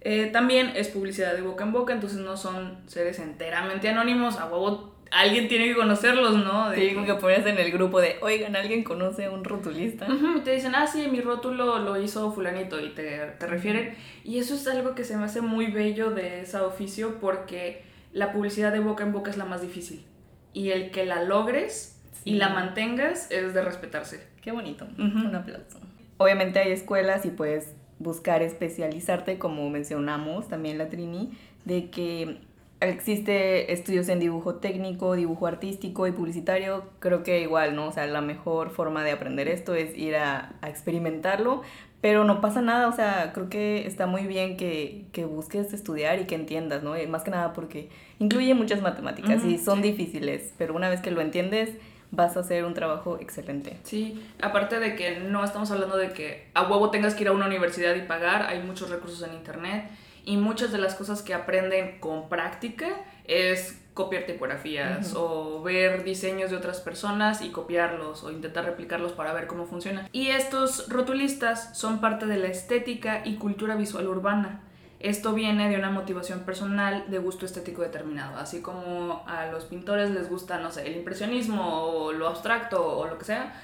Eh, 0.00 0.26
también 0.32 0.72
es 0.76 0.88
publicidad 0.88 1.34
de 1.34 1.42
boca 1.42 1.64
en 1.64 1.72
boca, 1.72 1.92
entonces 1.92 2.20
no 2.20 2.36
son 2.36 2.78
seres 2.86 3.18
enteramente 3.18 3.88
anónimos. 3.88 4.38
A 4.38 4.46
huevo, 4.46 4.94
alguien 5.10 5.48
tiene 5.48 5.66
que 5.66 5.74
conocerlos, 5.74 6.36
¿no? 6.36 6.70
De... 6.70 6.76
Sí, 6.76 6.94
como 6.94 7.04
que 7.04 7.14
pones 7.14 7.44
en 7.46 7.58
el 7.58 7.72
grupo 7.72 8.00
de, 8.00 8.16
oigan, 8.22 8.54
¿alguien 8.54 8.84
conoce 8.84 9.24
a 9.24 9.32
un 9.32 9.42
rotulista? 9.42 10.06
y 10.36 10.40
te 10.42 10.52
dicen, 10.52 10.76
ah, 10.76 10.86
sí, 10.86 11.08
mi 11.10 11.20
rótulo 11.20 11.80
lo 11.80 12.00
hizo 12.00 12.30
fulanito 12.30 12.78
y 12.78 12.90
te, 12.90 13.18
te 13.40 13.46
refieren. 13.48 13.96
Y 14.22 14.38
eso 14.38 14.54
es 14.54 14.68
algo 14.68 14.94
que 14.94 15.02
se 15.02 15.16
me 15.16 15.24
hace 15.24 15.40
muy 15.40 15.66
bello 15.66 16.12
de 16.12 16.42
ese 16.42 16.58
oficio 16.58 17.18
porque 17.20 17.82
la 18.12 18.32
publicidad 18.32 18.72
de 18.72 18.78
boca 18.78 19.02
en 19.02 19.10
boca 19.10 19.32
es 19.32 19.36
la 19.36 19.46
más 19.46 19.62
difícil 19.62 20.04
y 20.52 20.70
el 20.70 20.90
que 20.90 21.04
la 21.04 21.22
logres 21.22 22.00
y 22.24 22.34
la 22.34 22.50
mantengas 22.50 23.30
es 23.30 23.54
de 23.54 23.62
respetarse. 23.62 24.26
Qué 24.42 24.52
bonito. 24.52 24.86
Un 24.98 25.34
aplauso. 25.34 25.80
Obviamente 26.18 26.58
hay 26.58 26.72
escuelas 26.72 27.24
y 27.24 27.30
puedes 27.30 27.74
buscar 27.98 28.42
especializarte, 28.42 29.38
como 29.38 29.68
mencionamos 29.70 30.48
también 30.48 30.78
la 30.78 30.88
Trini, 30.88 31.32
de 31.64 31.90
que 31.90 32.38
existe 32.80 33.72
estudios 33.72 34.08
en 34.08 34.20
dibujo 34.20 34.56
técnico, 34.56 35.14
dibujo 35.14 35.46
artístico 35.46 36.06
y 36.06 36.12
publicitario, 36.12 36.84
creo 37.00 37.22
que 37.22 37.40
igual, 37.40 37.74
¿no? 37.74 37.88
O 37.88 37.92
sea, 37.92 38.06
la 38.06 38.20
mejor 38.20 38.70
forma 38.70 39.02
de 39.02 39.10
aprender 39.10 39.48
esto 39.48 39.74
es 39.74 39.96
ir 39.96 40.16
a, 40.16 40.54
a 40.60 40.68
experimentarlo, 40.68 41.62
pero 42.00 42.24
no 42.24 42.40
pasa 42.40 42.62
nada, 42.62 42.88
o 42.88 42.92
sea, 42.92 43.32
creo 43.32 43.48
que 43.48 43.86
está 43.86 44.06
muy 44.06 44.26
bien 44.26 44.56
que, 44.56 45.06
que 45.12 45.24
busques 45.24 45.72
estudiar 45.72 46.20
y 46.20 46.26
que 46.26 46.36
entiendas, 46.36 46.82
¿no? 46.82 46.94
más 47.08 47.24
que 47.24 47.30
nada 47.30 47.52
porque 47.52 47.88
incluye 48.18 48.54
muchas 48.54 48.80
matemáticas 48.80 49.44
y 49.44 49.58
son 49.58 49.82
difíciles, 49.82 50.52
pero 50.58 50.74
una 50.74 50.88
vez 50.88 51.00
que 51.00 51.10
lo 51.10 51.20
entiendes 51.20 51.70
vas 52.10 52.36
a 52.36 52.40
hacer 52.40 52.64
un 52.64 52.74
trabajo 52.74 53.18
excelente. 53.20 53.76
Sí, 53.82 54.22
aparte 54.40 54.78
de 54.78 54.94
que 54.94 55.20
no 55.20 55.44
estamos 55.44 55.70
hablando 55.70 55.96
de 55.96 56.12
que 56.12 56.48
a 56.54 56.62
huevo 56.68 56.90
tengas 56.90 57.14
que 57.14 57.24
ir 57.24 57.28
a 57.28 57.32
una 57.32 57.46
universidad 57.46 57.94
y 57.96 58.02
pagar, 58.02 58.42
hay 58.42 58.62
muchos 58.62 58.90
recursos 58.90 59.22
en 59.28 59.34
internet 59.34 59.90
y 60.24 60.36
muchas 60.36 60.72
de 60.72 60.78
las 60.78 60.94
cosas 60.94 61.22
que 61.22 61.34
aprenden 61.34 61.98
con 62.00 62.28
práctica 62.28 62.88
es 63.28 63.80
copiar 63.94 64.26
tipografías 64.26 65.14
o 65.16 65.60
ver 65.62 66.04
diseños 66.04 66.50
de 66.50 66.56
otras 66.56 66.80
personas 66.80 67.42
y 67.42 67.50
copiarlos 67.50 68.22
o 68.22 68.30
intentar 68.30 68.64
replicarlos 68.64 69.12
para 69.12 69.32
ver 69.32 69.46
cómo 69.46 69.66
funciona. 69.66 70.08
Y 70.12 70.28
estos 70.28 70.88
rotulistas 70.88 71.76
son 71.76 72.00
parte 72.00 72.26
de 72.26 72.38
la 72.38 72.46
estética 72.46 73.22
y 73.24 73.36
cultura 73.36 73.74
visual 73.74 74.06
urbana. 74.06 74.62
Esto 75.00 75.32
viene 75.32 75.68
de 75.68 75.76
una 75.76 75.90
motivación 75.90 76.40
personal 76.40 77.04
de 77.08 77.18
gusto 77.18 77.44
estético 77.46 77.82
determinado, 77.82 78.36
así 78.36 78.60
como 78.62 79.24
a 79.28 79.46
los 79.46 79.64
pintores 79.64 80.10
les 80.10 80.28
gusta, 80.28 80.58
no 80.58 80.72
sé, 80.72 80.86
el 80.88 80.96
impresionismo 80.96 81.84
o 81.84 82.12
lo 82.12 82.26
abstracto 82.26 82.98
o 82.98 83.06
lo 83.06 83.18
que 83.18 83.24
sea, 83.24 83.54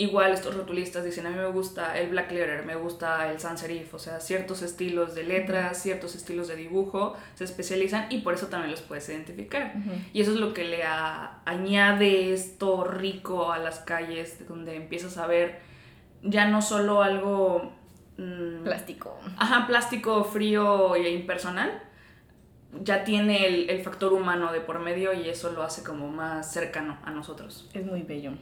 Igual 0.00 0.32
estos 0.32 0.54
rotulistas 0.54 1.04
dicen, 1.04 1.26
a 1.26 1.28
mí 1.30 1.36
me 1.36 1.48
gusta 1.48 1.98
el 1.98 2.08
black 2.08 2.32
letter, 2.32 2.64
me 2.64 2.74
gusta 2.74 3.30
el 3.30 3.38
sans 3.38 3.60
serif, 3.60 3.92
o 3.92 3.98
sea, 3.98 4.18
ciertos 4.18 4.62
estilos 4.62 5.14
de 5.14 5.24
letras, 5.24 5.82
ciertos 5.82 6.14
estilos 6.14 6.48
de 6.48 6.56
dibujo 6.56 7.18
se 7.34 7.44
especializan 7.44 8.06
y 8.08 8.22
por 8.22 8.32
eso 8.32 8.46
también 8.46 8.70
los 8.70 8.80
puedes 8.80 9.06
identificar. 9.10 9.74
Y 10.14 10.22
eso 10.22 10.30
es 10.30 10.38
lo 10.38 10.54
que 10.54 10.64
le 10.64 10.84
añade 10.84 12.32
esto 12.32 12.84
rico 12.84 13.52
a 13.52 13.58
las 13.58 13.80
calles, 13.80 14.48
donde 14.48 14.74
empiezas 14.74 15.18
a 15.18 15.26
ver 15.26 15.58
ya 16.22 16.48
no 16.48 16.62
solo 16.62 17.02
algo... 17.02 17.70
Mm, 18.16 18.64
plástico. 18.64 19.20
Ajá, 19.36 19.66
plástico, 19.66 20.24
frío 20.24 20.94
e 20.94 21.10
impersonal, 21.10 21.78
ya 22.82 23.04
tiene 23.04 23.46
el, 23.46 23.68
el, 23.68 23.82
factor 23.82 24.14
humano 24.14 24.50
de 24.50 24.62
por 24.62 24.78
medio 24.78 25.12
y 25.12 25.28
eso 25.28 25.52
lo 25.52 25.62
hace 25.62 25.82
como 25.84 26.08
más 26.08 26.50
cercano 26.50 26.96
a 27.04 27.10
nosotros. 27.10 27.68
Es 27.74 27.84
muy 27.84 28.00
bello. 28.00 28.32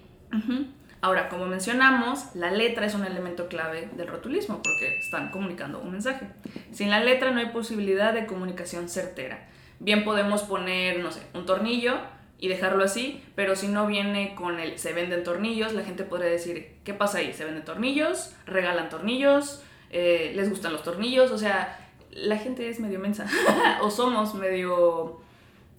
Ahora, 1.01 1.29
como 1.29 1.47
mencionamos, 1.47 2.35
la 2.35 2.51
letra 2.51 2.87
es 2.87 2.95
un 2.95 3.05
elemento 3.05 3.49
clave 3.49 3.89
del 3.97 4.09
rotulismo 4.09 4.61
porque 4.63 4.99
están 4.99 5.31
comunicando 5.31 5.81
un 5.81 5.93
mensaje. 5.93 6.27
Sin 6.73 6.91
la 6.91 7.01
letra 7.01 7.31
no 7.31 7.41
hay 7.41 7.51
posibilidad 7.51 8.13
de 8.13 8.27
comunicación 8.27 8.89
certera. 8.89 9.49
Bien 9.79 10.05
podemos 10.05 10.43
poner, 10.43 10.99
no 11.01 11.13
sé, 11.13 11.21
un 11.35 11.47
tornillo, 11.47 11.99
y 12.41 12.49
dejarlo 12.49 12.85
así, 12.85 13.23
pero 13.35 13.57
si 13.57 13.67
no 13.67 13.87
viene 13.87 14.35
con 14.37 14.61
el 14.61 14.79
se 14.79 14.93
venden 14.93 15.25
tornillos, 15.25 15.73
la 15.73 15.83
gente 15.83 16.05
podría 16.05 16.31
decir, 16.31 16.77
¿qué 16.85 16.95
pasa 16.95 17.19
ahí? 17.19 17.33
¿Se 17.33 17.45
venden 17.45 17.65
tornillos? 17.65 18.33
¿Regalan 18.47 18.89
tornillos? 18.89 19.63
Eh, 19.91 20.33
¿Les 20.37 20.49
gustan 20.49 20.73
los 20.73 20.85
tornillos? 20.85 21.33
O 21.33 21.39
sea, 21.39 21.77
la 22.13 22.37
gente 22.37 22.69
es 22.69 22.79
medio 22.79 23.01
mensa 23.01 23.27
o 23.83 23.91
somos 23.91 24.35
medio 24.35 25.21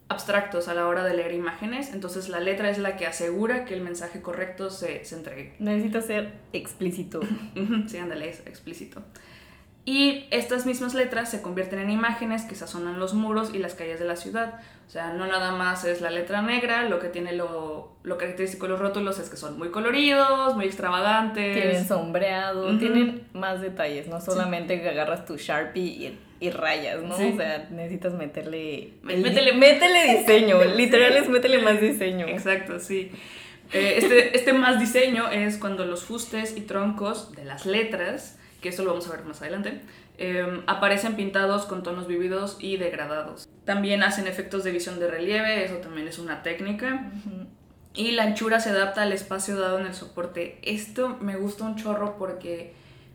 abstractos 0.09 0.67
a 0.67 0.73
la 0.73 0.87
hora 0.87 1.03
de 1.03 1.13
leer 1.13 1.33
imágenes, 1.33 1.93
entonces 1.93 2.29
la 2.29 2.39
letra 2.39 2.69
es 2.69 2.79
la 2.79 2.97
que 2.97 3.05
asegura 3.05 3.63
que 3.63 3.75
el 3.75 3.81
mensaje 3.81 4.21
correcto 4.21 4.69
se, 4.69 5.05
se 5.05 5.15
entregue. 5.15 5.53
Necesita 5.59 6.01
ser 6.01 6.33
explícito. 6.51 7.21
sí, 7.87 7.97
ándale, 7.97 8.29
es 8.29 8.39
explícito. 8.45 9.03
Y 9.85 10.25
estas 10.29 10.65
mismas 10.65 10.93
letras 10.93 11.31
se 11.31 11.41
convierten 11.41 11.79
en 11.79 11.89
imágenes 11.89 12.43
que 12.43 12.53
sazonan 12.53 12.99
los 12.99 13.13
muros 13.13 13.53
y 13.53 13.59
las 13.59 13.73
calles 13.73 13.99
de 13.99 14.05
la 14.05 14.15
ciudad. 14.15 14.59
O 14.87 14.91
sea, 14.91 15.13
no 15.13 15.25
nada 15.25 15.51
más 15.51 15.85
es 15.85 16.01
la 16.01 16.09
letra 16.11 16.41
negra, 16.41 16.87
lo 16.87 16.99
que 16.99 17.07
tiene 17.09 17.33
lo, 17.33 17.93
lo 18.03 18.17
característico 18.17 18.65
de 18.65 18.73
los 18.73 18.79
rótulos 18.79 19.19
es 19.19 19.29
que 19.29 19.37
son 19.37 19.57
muy 19.57 19.69
coloridos, 19.69 20.55
muy 20.55 20.65
extravagantes. 20.65 21.55
Tienen 21.55 21.87
sombreado, 21.87 22.77
tienen 22.77 23.27
más 23.33 23.61
detalles, 23.61 24.07
no 24.07 24.19
solamente 24.19 24.81
que 24.81 24.89
agarras 24.89 25.25
tu 25.25 25.37
Sharpie 25.37 25.83
y, 25.83 26.19
y 26.39 26.49
rayas, 26.51 27.03
¿no? 27.03 27.15
O 27.15 27.35
sea, 27.35 27.67
necesitas 27.71 28.13
meterle... 28.13 28.93
Métele, 29.03 29.53
métele 29.53 30.19
diseño, 30.19 30.63
literal 30.75 31.17
es 31.17 31.29
métele 31.29 31.59
más 31.59 31.81
diseño. 31.81 32.27
Exacto, 32.27 32.79
sí. 32.79 33.11
Eh, 33.73 33.95
este, 33.97 34.35
este 34.35 34.53
más 34.53 34.79
diseño 34.79 35.29
es 35.29 35.57
cuando 35.57 35.85
los 35.85 36.03
fustes 36.03 36.57
y 36.57 36.61
troncos 36.61 37.33
de 37.33 37.45
las 37.45 37.65
letras, 37.65 38.39
que 38.61 38.69
eso 38.69 38.83
lo 38.83 38.91
vamos 38.91 39.07
a 39.07 39.11
ver 39.11 39.25
más 39.25 39.41
adelante, 39.41 39.81
Em, 40.21 40.63
aparecen 40.67 41.15
pintados 41.15 41.65
con 41.65 41.81
tonos 41.81 42.05
vividos 42.05 42.57
y 42.59 42.75
degradados. 42.75 43.47
También 43.63 44.03
hacen 44.03 44.27
efectos 44.27 44.65
de 44.65 44.71
visión 44.71 44.99
de 44.99 45.09
relieve, 45.09 45.63
eso 45.63 45.75
también 45.75 46.09
es 46.09 46.19
una 46.19 46.43
técnica. 46.43 47.09
Y 47.93 48.11
la 48.11 48.23
anchura 48.23 48.59
se 48.59 48.71
adapta 48.71 49.03
al 49.03 49.13
espacio 49.13 49.57
dado 49.57 49.79
en 49.79 49.85
el 49.85 49.93
soporte. 49.93 50.59
Esto 50.61 51.17
me 51.21 51.37
gusta 51.37 51.63
un 51.63 51.77
chorro 51.77 52.17
porque 52.17 52.73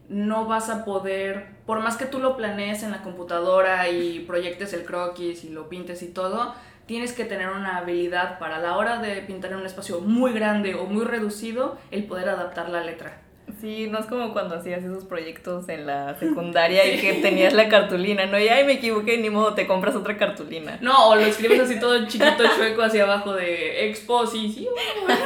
no 0.09 0.47
vas 0.47 0.69
a 0.71 0.85
poder, 0.85 1.47
por 1.67 1.81
más 1.81 1.97
que 1.97 2.07
tú 2.07 2.19
lo 2.19 2.37
planees 2.37 2.83
en 2.83 2.91
la 2.91 3.03
computadora 3.03 3.89
y 3.89 4.21
proyectes 4.21 4.73
el 4.73 4.85
croquis 4.85 5.45
y 5.45 5.51
lo 5.51 5.69
pintes 5.69 6.03
y 6.03 6.09
todo, 6.09 6.55
tienes 6.87 7.13
que 7.13 7.25
tener 7.25 7.49
una 7.49 7.79
habilidad 7.79 8.39
para 8.39 8.57
a 8.57 8.61
la 8.61 8.77
hora 8.77 8.99
de 8.99 9.23
pintar 9.23 9.53
en 9.53 9.59
un 9.59 9.67
espacio 9.67 10.01
muy 10.01 10.33
grande 10.33 10.75
o 10.75 10.85
muy 10.87 11.05
reducido, 11.05 11.79
el 11.91 12.05
poder 12.05 12.29
adaptar 12.29 12.69
la 12.69 12.83
letra. 12.83 13.24
Sí, 13.61 13.89
no 13.89 13.99
es 13.99 14.07
como 14.07 14.33
cuando 14.33 14.57
hacías 14.57 14.83
esos 14.83 15.05
proyectos 15.05 15.69
en 15.69 15.87
la 15.87 16.15
secundaria 16.19 16.87
y 16.93 17.01
que 17.01 17.15
tenías 17.15 17.53
la 17.53 17.69
cartulina, 17.69 18.27
¿no? 18.27 18.39
Y 18.39 18.49
ay, 18.49 18.65
me 18.65 18.75
equivoqué, 18.75 19.19
ni 19.19 19.31
modo, 19.31 19.55
te 19.55 19.67
compras 19.67 19.95
otra 19.97 20.17
cartulina. 20.17 20.79
No, 20.81 21.09
o 21.09 21.15
lo 21.15 21.23
escribes 21.23 21.61
así 21.61 21.79
todo 21.79 22.07
chiquito, 22.07 22.45
chueco, 22.57 22.83
hacia 22.83 23.05
abajo 23.05 23.35
de 23.35 23.89
exposición. 23.89 24.73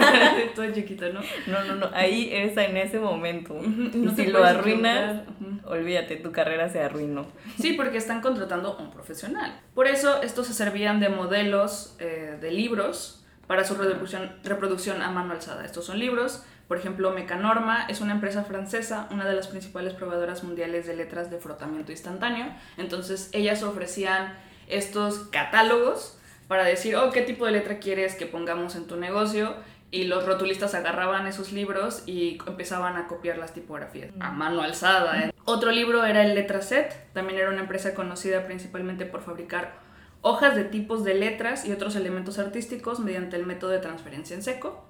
todo 0.55 0.71
chiquito, 0.73 1.13
¿no? 1.13 1.21
No, 1.47 1.65
no, 1.65 1.75
no, 1.75 1.91
ahí 1.95 2.31
es 2.33 2.57
en 2.57 2.77
ese 2.77 2.99
momento. 2.99 3.59
y 3.63 4.09
si 4.17 4.27
lo 4.27 4.45
arruinas, 4.45 5.23
olvídate, 5.65 6.17
tu 6.17 6.33
carrera 6.33 6.69
se 6.69 6.81
arruinó. 6.81 7.27
Sí, 7.59 7.73
porque 7.73 7.99
están 7.99 8.21
contratando 8.21 8.73
a 8.73 8.83
un 8.83 8.91
profesional. 8.91 9.61
Por 9.75 9.87
eso, 9.87 10.23
estos 10.23 10.47
se 10.47 10.55
servían 10.55 11.01
de 11.01 11.09
modelos 11.09 11.97
eh, 11.99 12.37
de 12.41 12.51
libros 12.51 13.25
para 13.47 13.65
su 13.65 13.75
reproducción, 13.75 14.37
reproducción 14.45 15.03
a 15.03 15.11
mano 15.11 15.33
alzada. 15.33 15.65
Estos 15.65 15.87
son 15.87 15.99
libros 15.99 16.45
por 16.69 16.77
ejemplo, 16.77 17.11
Mecanorma 17.13 17.87
es 17.89 18.03
una 18.03 18.13
empresa 18.13 18.45
francesa, 18.45 19.09
una 19.11 19.27
de 19.27 19.35
las 19.35 19.49
principales 19.49 19.95
proveedoras 19.95 20.45
mundiales 20.45 20.87
de 20.87 20.95
letras 20.95 21.31
de 21.31 21.39
frotamiento 21.39 21.93
instantáneo. 21.93 22.47
Entonces, 22.77 23.31
ellas 23.33 23.63
ofrecían 23.63 24.35
estos 24.69 25.21
catálogos 25.31 26.19
para 26.47 26.65
decir, 26.65 26.95
oh, 26.97 27.11
¿qué 27.11 27.23
tipo 27.23 27.47
de 27.47 27.53
letra 27.53 27.79
quieres 27.79 28.15
que 28.15 28.27
pongamos 28.27 28.77
en 28.77 28.87
tu 28.87 28.97
negocio? 28.97 29.57
Y 29.91 30.05
los 30.05 30.27
rotulistas 30.27 30.75
agarraban 30.75 31.27
esos 31.27 31.53
libros 31.53 32.03
y 32.05 32.37
empezaban 32.47 32.99
a 32.99 33.07
copiar 33.07 33.39
las 33.39 33.55
tipografías 33.55 34.11
a 34.21 34.31
mano 34.31 34.61
alzada. 34.61 35.33
Otro 35.47 35.71
libro 35.71 36.05
era 36.05 36.23
el 36.23 36.35
Letraset, 36.35 37.11
también 37.15 37.39
era 37.39 37.49
una 37.49 37.61
empresa 37.61 37.95
conocida 37.95 38.45
principalmente 38.45 39.07
por 39.07 39.23
fabricar 39.23 39.79
hojas 40.21 40.55
de 40.55 40.65
tipos 40.65 41.05
de 41.05 41.15
letras 41.15 41.65
y 41.65 41.73
otros 41.73 41.97
elementos 41.97 42.39
artísticos 42.39 43.01
mediante 43.01 43.37
el 43.37 43.47
método 43.47 43.71
de 43.71 43.79
transferencia 43.79 44.37
en 44.37 44.43
seco. 44.43 44.88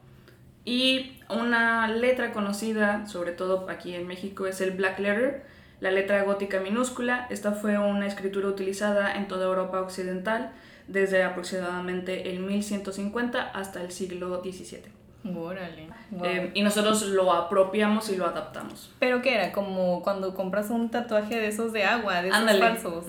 Y 0.69 1.17
una 1.31 1.89
letra 1.89 2.31
conocida, 2.31 3.07
sobre 3.07 3.33
todo 3.33 3.71
aquí 3.71 3.95
en 3.95 4.07
México, 4.07 4.47
es 4.47 4.61
el 4.61 4.73
Black 4.73 4.99
Letter, 4.99 5.47
la 5.81 5.91
letra 5.91 6.23
gótica 6.25 6.61
minúscula. 6.61 7.27
Esta 7.31 7.53
fue 7.53 7.79
una 7.79 8.07
escritura 8.07 8.49
utilizada 8.49 9.15
en 9.15 9.29
toda 9.29 9.47
Europa 9.47 9.81
occidental 9.81 10.53
desde 10.87 11.23
aproximadamente 11.23 12.31
el 12.31 12.41
1150 12.41 13.41
hasta 13.41 13.81
el 13.81 13.93
siglo 13.93 14.43
XVII. 14.43 14.83
Órale. 15.35 15.89
Eh, 16.23 16.51
y 16.53 16.61
nosotros 16.61 17.01
lo 17.07 17.33
apropiamos 17.33 18.11
y 18.11 18.17
lo 18.17 18.27
adaptamos. 18.27 18.93
¿Pero 18.99 19.23
qué 19.23 19.37
era? 19.37 19.53
Como 19.53 20.03
cuando 20.03 20.35
compras 20.35 20.69
un 20.69 20.91
tatuaje 20.91 21.37
de 21.37 21.49
esos 21.49 21.73
de 21.73 21.85
agua, 21.85 22.21
de 22.21 22.29
esos 22.29 22.59
falsos 22.59 23.07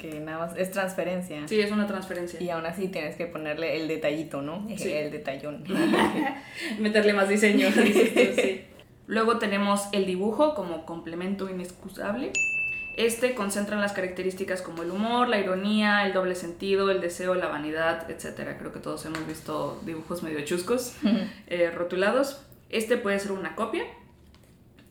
que 0.00 0.18
nada 0.20 0.46
más 0.46 0.56
es 0.56 0.70
transferencia. 0.70 1.46
Sí, 1.46 1.60
es 1.60 1.70
una 1.70 1.86
transferencia. 1.86 2.40
Y 2.42 2.50
aún 2.50 2.66
así 2.66 2.88
tienes 2.88 3.16
que 3.16 3.26
ponerle 3.26 3.80
el 3.80 3.86
detallito, 3.86 4.42
¿no? 4.42 4.66
Sí. 4.76 4.92
El 4.92 5.10
detallón. 5.10 5.64
Meterle 6.80 7.12
más 7.12 7.28
diseño, 7.28 7.68
sí. 7.72 8.64
Luego 9.06 9.38
tenemos 9.38 9.88
el 9.92 10.06
dibujo 10.06 10.54
como 10.54 10.86
complemento 10.86 11.50
inexcusable. 11.50 12.32
Este 12.96 13.34
concentra 13.34 13.78
las 13.78 13.92
características 13.92 14.62
como 14.62 14.82
el 14.82 14.90
humor, 14.90 15.28
la 15.28 15.38
ironía, 15.38 16.06
el 16.06 16.12
doble 16.12 16.34
sentido, 16.34 16.90
el 16.90 17.00
deseo, 17.00 17.34
la 17.34 17.48
vanidad, 17.48 18.10
etc. 18.10 18.56
Creo 18.58 18.72
que 18.72 18.80
todos 18.80 19.04
hemos 19.06 19.26
visto 19.26 19.80
dibujos 19.84 20.22
medio 20.22 20.44
chuscos 20.44 20.96
eh, 21.46 21.70
rotulados. 21.70 22.42
Este 22.68 22.96
puede 22.96 23.18
ser 23.18 23.32
una 23.32 23.56
copia, 23.56 23.84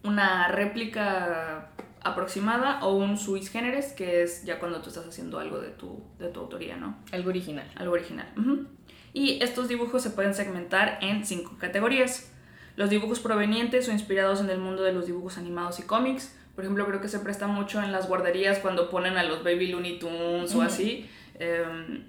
una 0.03 0.49
réplica 0.49 1.69
aproximada 2.03 2.79
o 2.83 2.95
un 2.95 3.17
suis 3.17 3.49
generis, 3.49 3.87
que 3.93 4.23
es 4.23 4.43
ya 4.45 4.59
cuando 4.59 4.81
tú 4.81 4.89
estás 4.89 5.07
haciendo 5.07 5.39
algo 5.39 5.59
de 5.59 5.69
tu, 5.69 6.01
de 6.17 6.29
tu 6.29 6.39
autoría, 6.39 6.77
¿no? 6.77 6.97
Algo 7.11 7.29
original. 7.29 7.69
Algo 7.75 7.93
original. 7.93 8.27
Y 9.13 9.41
estos 9.43 9.67
dibujos 9.67 10.03
se 10.03 10.11
pueden 10.11 10.33
segmentar 10.33 10.99
en 11.01 11.25
cinco 11.25 11.57
categorías. 11.57 12.31
Los 12.75 12.89
dibujos 12.89 13.19
provenientes 13.19 13.87
o 13.89 13.91
inspirados 13.91 14.39
en 14.39 14.49
el 14.49 14.59
mundo 14.59 14.83
de 14.83 14.93
los 14.93 15.05
dibujos 15.05 15.37
animados 15.37 15.79
y 15.79 15.83
cómics. 15.83 16.35
Por 16.55 16.63
ejemplo, 16.63 16.85
creo 16.85 17.01
que 17.01 17.07
se 17.07 17.19
presta 17.19 17.47
mucho 17.47 17.81
en 17.81 17.91
las 17.91 18.07
guarderías 18.07 18.59
cuando 18.59 18.89
ponen 18.89 19.17
a 19.17 19.23
los 19.23 19.43
Baby 19.43 19.67
Looney 19.67 19.99
Tunes 19.99 20.53
o 20.55 20.61
así. 20.61 21.09
Em, 21.35 22.05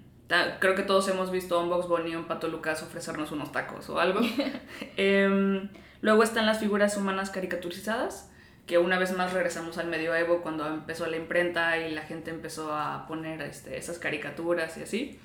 creo 0.58 0.74
que 0.74 0.82
todos 0.82 1.08
hemos 1.08 1.30
visto 1.30 1.58
a 1.58 1.62
un 1.62 1.70
Box 1.70 1.88
Bunny 1.88 2.14
o 2.14 2.20
un 2.20 2.24
Pato 2.26 2.48
Lucas 2.48 2.82
ofrecernos 2.82 3.32
unos 3.32 3.52
tacos 3.52 3.88
o 3.90 3.98
algo. 3.98 4.20
Em, 4.96 5.68
luego 6.02 6.22
están 6.22 6.46
las 6.46 6.60
figuras 6.60 6.96
humanas 6.96 7.30
caricaturizadas 7.30 8.30
que 8.70 8.78
una 8.78 9.00
vez 9.00 9.10
más 9.16 9.32
regresamos 9.32 9.78
al 9.78 9.88
medioevo 9.88 10.42
cuando 10.42 10.64
empezó 10.68 11.04
la 11.08 11.16
imprenta 11.16 11.76
y 11.78 11.90
la 11.90 12.02
gente 12.02 12.30
empezó 12.30 12.72
a 12.72 13.04
poner 13.08 13.42
este, 13.42 13.76
esas 13.76 13.98
caricaturas 13.98 14.78
y 14.78 14.82
así. 14.82 15.18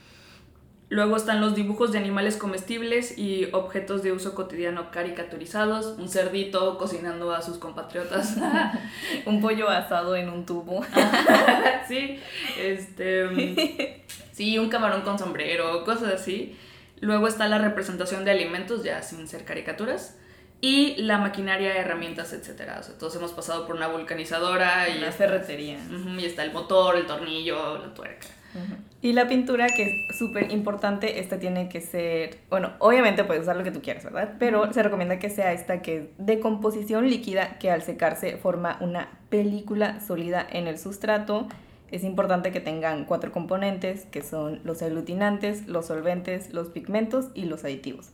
Luego 0.89 1.15
están 1.15 1.41
los 1.41 1.53
dibujos 1.53 1.91
de 1.91 1.99
animales 1.99 2.37
comestibles 2.37 3.19
y 3.19 3.47
objetos 3.51 4.01
de 4.01 4.13
uso 4.13 4.33
cotidiano 4.33 4.89
caricaturizados. 4.89 5.95
Un 5.99 6.09
cerdito 6.09 6.79
cocinando 6.79 7.35
a 7.35 7.43
sus 7.43 7.59
compatriotas. 7.59 8.35
un 9.27 9.41
pollo 9.41 9.69
asado 9.69 10.15
en 10.15 10.29
un 10.29 10.47
tubo. 10.47 10.83
sí, 11.87 12.19
este, 12.59 14.03
sí, 14.31 14.57
un 14.57 14.69
camarón 14.69 15.03
con 15.03 15.19
sombrero, 15.19 15.85
cosas 15.85 16.15
así. 16.15 16.57
Luego 16.99 17.27
está 17.27 17.47
la 17.47 17.59
representación 17.59 18.25
de 18.25 18.31
alimentos 18.31 18.83
ya 18.83 19.03
sin 19.03 19.27
ser 19.27 19.45
caricaturas 19.45 20.17
y 20.61 20.95
la 20.97 21.17
maquinaria, 21.17 21.75
herramientas, 21.75 22.33
etcétera. 22.33 22.77
O 22.79 22.83
sea, 22.83 22.97
todos 22.97 23.15
hemos 23.15 23.33
pasado 23.33 23.67
por 23.67 23.75
una 23.75 23.87
vulcanizadora 23.87 24.89
y 24.89 24.99
la 24.99 25.11
ferretería. 25.11 25.77
y 26.17 26.25
está 26.25 26.43
el 26.43 26.53
motor, 26.53 26.97
el 26.97 27.05
tornillo, 27.05 27.77
la 27.77 27.93
tuerca. 27.93 28.27
Y 29.01 29.13
la 29.13 29.27
pintura, 29.27 29.67
que 29.67 29.83
es 29.83 30.17
súper 30.17 30.51
importante, 30.51 31.19
esta 31.19 31.37
tiene 31.37 31.69
que 31.69 31.81
ser, 31.81 32.39
bueno, 32.49 32.71
obviamente 32.79 33.23
puedes 33.23 33.43
usar 33.43 33.55
lo 33.55 33.63
que 33.63 33.71
tú 33.71 33.81
quieras, 33.81 34.03
¿verdad? 34.03 34.35
Pero 34.39 34.73
se 34.73 34.81
recomienda 34.81 35.19
que 35.19 35.29
sea 35.29 35.53
esta 35.53 35.81
que 35.81 35.97
es 35.97 36.07
de 36.17 36.39
composición 36.39 37.07
líquida, 37.07 37.59
que 37.59 37.69
al 37.69 37.83
secarse 37.83 38.37
forma 38.37 38.77
una 38.81 39.09
película 39.29 39.99
sólida 39.99 40.47
en 40.49 40.67
el 40.67 40.79
sustrato. 40.79 41.47
Es 41.91 42.03
importante 42.03 42.51
que 42.51 42.59
tengan 42.59 43.05
cuatro 43.05 43.31
componentes, 43.31 44.05
que 44.05 44.23
son 44.23 44.61
los 44.63 44.81
aglutinantes, 44.81 45.67
los 45.67 45.85
solventes, 45.85 46.51
los 46.51 46.69
pigmentos 46.69 47.27
y 47.35 47.45
los 47.45 47.63
aditivos. 47.63 48.09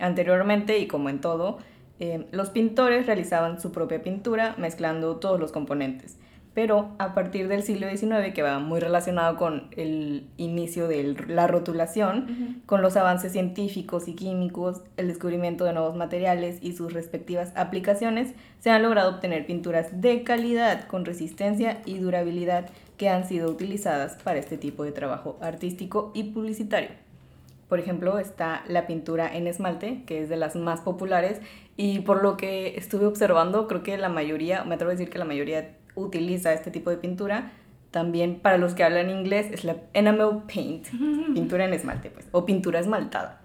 Anteriormente, 0.00 0.78
y 0.78 0.88
como 0.88 1.08
en 1.08 1.20
todo, 1.20 1.58
eh, 2.02 2.26
los 2.32 2.50
pintores 2.50 3.06
realizaban 3.06 3.60
su 3.60 3.70
propia 3.70 4.02
pintura 4.02 4.56
mezclando 4.58 5.18
todos 5.18 5.38
los 5.38 5.52
componentes, 5.52 6.18
pero 6.52 6.96
a 6.98 7.14
partir 7.14 7.46
del 7.46 7.62
siglo 7.62 7.88
XIX, 7.88 8.34
que 8.34 8.42
va 8.42 8.58
muy 8.58 8.80
relacionado 8.80 9.36
con 9.36 9.68
el 9.76 10.26
inicio 10.36 10.88
de 10.88 11.14
la 11.28 11.46
rotulación, 11.46 12.60
con 12.66 12.82
los 12.82 12.96
avances 12.96 13.30
científicos 13.30 14.08
y 14.08 14.14
químicos, 14.14 14.80
el 14.96 15.06
descubrimiento 15.06 15.64
de 15.64 15.74
nuevos 15.74 15.94
materiales 15.94 16.58
y 16.60 16.72
sus 16.72 16.92
respectivas 16.92 17.52
aplicaciones, 17.54 18.34
se 18.58 18.70
han 18.70 18.82
logrado 18.82 19.10
obtener 19.10 19.46
pinturas 19.46 20.00
de 20.00 20.24
calidad 20.24 20.88
con 20.88 21.04
resistencia 21.04 21.82
y 21.86 21.98
durabilidad 21.98 22.68
que 22.96 23.10
han 23.10 23.28
sido 23.28 23.48
utilizadas 23.48 24.16
para 24.24 24.40
este 24.40 24.58
tipo 24.58 24.82
de 24.82 24.90
trabajo 24.90 25.38
artístico 25.40 26.10
y 26.14 26.24
publicitario. 26.24 27.11
Por 27.72 27.80
ejemplo, 27.80 28.18
está 28.18 28.64
la 28.68 28.86
pintura 28.86 29.34
en 29.34 29.46
esmalte, 29.46 30.02
que 30.04 30.20
es 30.20 30.28
de 30.28 30.36
las 30.36 30.56
más 30.56 30.82
populares, 30.82 31.40
y 31.74 32.00
por 32.00 32.22
lo 32.22 32.36
que 32.36 32.76
estuve 32.76 33.06
observando, 33.06 33.66
creo 33.66 33.82
que 33.82 33.96
la 33.96 34.10
mayoría, 34.10 34.62
me 34.64 34.74
atrevo 34.74 34.90
a 34.90 34.92
decir 34.92 35.08
que 35.08 35.18
la 35.18 35.24
mayoría 35.24 35.74
utiliza 35.94 36.52
este 36.52 36.70
tipo 36.70 36.90
de 36.90 36.98
pintura. 36.98 37.52
También 37.90 38.40
para 38.40 38.58
los 38.58 38.74
que 38.74 38.84
hablan 38.84 39.08
inglés 39.08 39.46
es 39.50 39.64
la 39.64 39.76
enamel 39.94 40.42
paint, 40.54 40.86
pintura 41.34 41.64
en 41.64 41.72
esmalte, 41.72 42.10
pues, 42.10 42.28
o 42.32 42.44
pintura 42.44 42.78
esmaltada. 42.78 43.40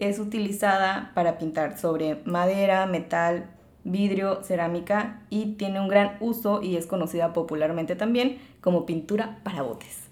Es 0.00 0.18
utilizada 0.18 1.12
para 1.14 1.38
pintar 1.38 1.78
sobre 1.78 2.22
madera, 2.24 2.86
metal, 2.86 3.50
vidrio, 3.84 4.42
cerámica 4.42 5.22
y 5.30 5.54
tiene 5.54 5.78
un 5.78 5.86
gran 5.86 6.16
uso 6.18 6.60
y 6.60 6.74
es 6.74 6.88
conocida 6.88 7.32
popularmente 7.32 7.94
también 7.94 8.40
como 8.60 8.84
pintura 8.84 9.38
para 9.44 9.62
botes. 9.62 10.08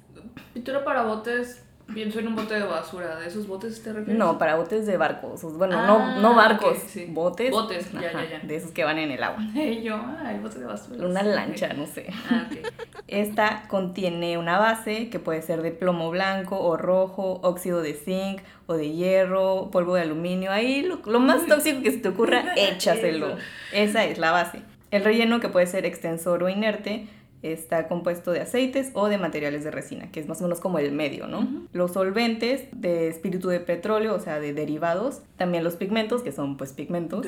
Pintura 0.54 0.84
para 0.84 1.02
botes, 1.02 1.64
pienso 1.92 2.18
en 2.20 2.28
un 2.28 2.36
bote 2.36 2.54
de 2.54 2.62
basura, 2.64 3.16
¿de 3.16 3.26
esos 3.26 3.46
botes 3.46 3.82
te 3.82 3.92
refieres? 3.92 4.16
No, 4.18 4.38
para 4.38 4.56
botes 4.56 4.86
de 4.86 4.96
barcos. 4.96 5.42
Bueno, 5.56 5.86
no, 5.86 6.20
no 6.20 6.32
Ah, 6.32 6.36
barcos, 6.48 6.78
ok, 6.78 6.88
sí. 6.88 7.06
botes. 7.08 7.50
Botes, 7.50 7.90
ya, 7.92 8.00
ajá, 8.08 8.24
ya, 8.24 8.38
ya. 8.42 8.46
De 8.46 8.56
esos 8.56 8.70
que 8.72 8.84
van 8.84 8.98
en 8.98 9.10
el 9.10 9.22
agua. 9.22 9.38
Yo, 9.82 9.96
ah, 9.96 10.32
el 10.32 10.40
bote 10.40 10.58
de 10.58 10.66
basura. 10.66 11.06
Una 11.06 11.22
lancha, 11.22 11.72
no 11.72 11.86
sé. 11.86 12.06
Ah, 12.30 12.46
ok. 12.50 12.58
Esta 13.08 13.64
contiene 13.68 14.36
una 14.36 14.58
base 14.58 15.08
que 15.08 15.18
puede 15.18 15.40
ser 15.42 15.62
de 15.62 15.70
plomo 15.70 16.10
blanco 16.10 16.60
o 16.60 16.76
rojo, 16.76 17.40
óxido 17.42 17.80
de 17.80 17.94
zinc 17.94 18.42
o 18.66 18.74
de 18.74 18.90
hierro, 18.92 19.70
polvo 19.70 19.94
de 19.94 20.02
aluminio. 20.02 20.52
Ahí 20.52 20.82
lo, 20.82 21.00
lo 21.06 21.18
más 21.18 21.46
tóxico 21.46 21.82
que 21.82 21.90
se 21.90 21.98
te 21.98 22.08
ocurra, 22.08 22.44
échaselo. 22.56 23.36
Esa 23.72 24.04
es 24.04 24.18
la 24.18 24.30
base. 24.30 24.60
El 24.90 25.04
relleno, 25.04 25.40
que 25.40 25.48
puede 25.48 25.66
ser 25.66 25.84
extensor 25.86 26.42
o 26.42 26.48
inerte, 26.48 27.06
está 27.42 27.88
compuesto 27.88 28.32
de 28.32 28.40
aceites 28.40 28.90
o 28.94 29.08
de 29.08 29.18
materiales 29.18 29.64
de 29.64 29.70
resina, 29.70 30.10
que 30.10 30.20
es 30.20 30.28
más 30.28 30.40
o 30.40 30.44
menos 30.44 30.60
como 30.60 30.78
el 30.78 30.92
medio, 30.92 31.26
¿no? 31.26 31.66
Los 31.72 31.92
solventes 31.92 32.68
de 32.72 33.08
espíritu 33.08 33.48
de 33.48 33.60
petróleo, 33.60 34.14
o 34.14 34.20
sea, 34.20 34.40
de 34.40 34.52
derivados. 34.52 35.22
También 35.36 35.64
los 35.64 35.76
pigmentos, 35.76 36.22
que 36.22 36.32
son 36.32 36.56
pues 36.56 36.72
pigmentos. 36.72 37.26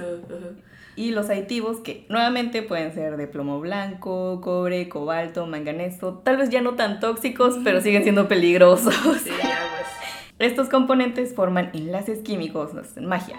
Y 0.97 1.13
los 1.13 1.31
aditivos 1.31 1.79
que 1.79 2.05
nuevamente 2.09 2.63
pueden 2.63 2.93
ser 2.93 3.17
de 3.17 3.27
plomo 3.27 3.61
blanco, 3.61 4.41
cobre, 4.41 4.89
cobalto, 4.89 5.47
manganeso, 5.47 6.21
tal 6.25 6.37
vez 6.37 6.51
ya 6.51 6.61
no 6.61 6.75
tan 6.75 7.01
tóxicos, 7.01 7.59
pero 7.63 7.81
siguen 7.83 8.03
siendo 8.03 8.29
peligrosos. 8.29 8.95
Sí. 9.23 9.31
Estos 10.41 10.71
componentes 10.71 11.35
forman 11.35 11.69
enlaces 11.75 12.21
químicos, 12.21 12.71
magia, 12.99 13.37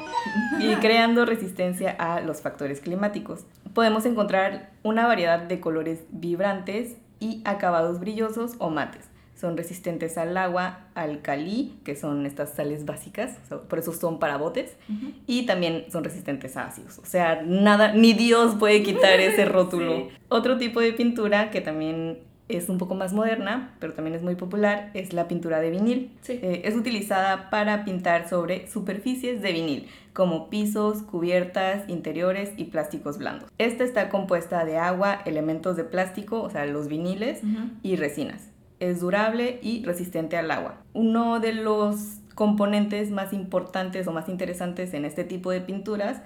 y 0.60 0.76
creando 0.82 1.26
resistencia 1.26 1.96
a 1.98 2.22
los 2.22 2.42
factores 2.42 2.80
climáticos. 2.80 3.44
Podemos 3.74 4.06
encontrar 4.06 4.72
una 4.84 5.08
variedad 5.08 5.40
de 5.40 5.60
colores 5.60 6.04
vibrantes 6.10 6.98
y 7.20 7.42
acabados 7.46 8.00
brillosos 8.00 8.54
o 8.58 8.70
mates. 8.70 9.12
Son 9.36 9.58
resistentes 9.58 10.20
al 10.20 10.38
agua, 10.38 10.82
al 10.94 11.22
calí, 11.24 11.80
que 11.84 11.96
son 11.96 12.28
estas 12.28 12.52
sales 12.52 12.86
básicas, 12.86 13.38
por 13.70 13.80
eso 13.80 13.92
son 13.92 14.20
para 14.20 14.38
botes, 14.38 14.78
y 15.26 15.48
también 15.48 15.86
son 15.92 16.04
resistentes 16.04 16.58
a 16.58 16.68
ácidos. 16.68 17.00
O 17.00 17.06
sea, 17.06 17.42
nada, 17.44 17.94
ni 17.94 18.14
Dios 18.14 18.56
puede 18.60 18.84
quitar 18.84 19.20
ese 19.20 19.46
rótulo. 19.46 19.96
Sí. 19.96 20.10
Otro 20.30 20.60
tipo 20.60 20.80
de 20.80 20.94
pintura 20.94 21.50
que 21.50 21.60
también 21.60 22.20
es 22.47 22.69
un 22.69 22.77
poco 22.77 22.95
más 22.95 23.13
moderna, 23.13 23.75
pero 23.80 23.93
también 23.93 24.15
es 24.15 24.23
muy 24.23 24.36
popular, 24.36 24.91
es 24.93 25.13
la 25.13 25.27
pintura 25.27 25.60
de 25.60 25.69
vinil. 25.69 26.12
Sí. 26.21 26.39
Eh, 26.41 26.63
es 26.65 26.75
utilizada 26.75 27.49
para 27.49 27.86
pintar 27.86 28.27
sobre 28.27 28.67
superficies 28.67 29.41
de 29.41 29.54
vinil, 29.54 29.88
como 30.13 30.49
pisos, 30.49 31.01
cubiertas, 31.04 31.88
interiores 31.88 32.51
y 32.58 32.65
plásticos 32.65 33.17
blandos. 33.17 33.49
Esta 33.58 33.84
está 33.84 34.10
compuesta 34.10 34.65
de 34.65 34.77
agua, 34.77 35.21
elementos 35.25 35.77
de 35.77 35.84
plástico, 35.84 36.41
o 36.41 36.49
sea, 36.49 36.65
los 36.65 36.88
viniles, 36.88 37.41
y 37.84 37.95
resinas. 37.95 38.49
Es 38.80 38.99
durable 38.99 39.60
y 39.62 39.86
resistente 39.86 40.38
al 40.38 40.51
agua. 40.51 40.82
Uno 40.93 41.39
de 41.39 41.54
los 41.54 42.17
componentes 42.36 43.12
más 43.12 43.34
importantes 43.34 44.08
o 44.08 44.12
más 44.12 44.27
interesantes 44.27 44.93
en 44.93 45.06
este 45.06 45.23
tipo 45.23 45.51
de 45.51 45.62
pinturas 45.62 46.21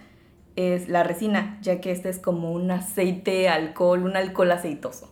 es 0.56 0.88
la 0.88 1.04
resina, 1.04 1.60
ya 1.62 1.82
que 1.82 1.92
este 1.92 2.10
es 2.10 2.20
como 2.20 2.52
un 2.52 2.72
aceite, 2.72 3.50
alcohol, 3.50 4.04
un 4.04 4.16
alcohol 4.16 4.52
aceitoso. 4.52 5.12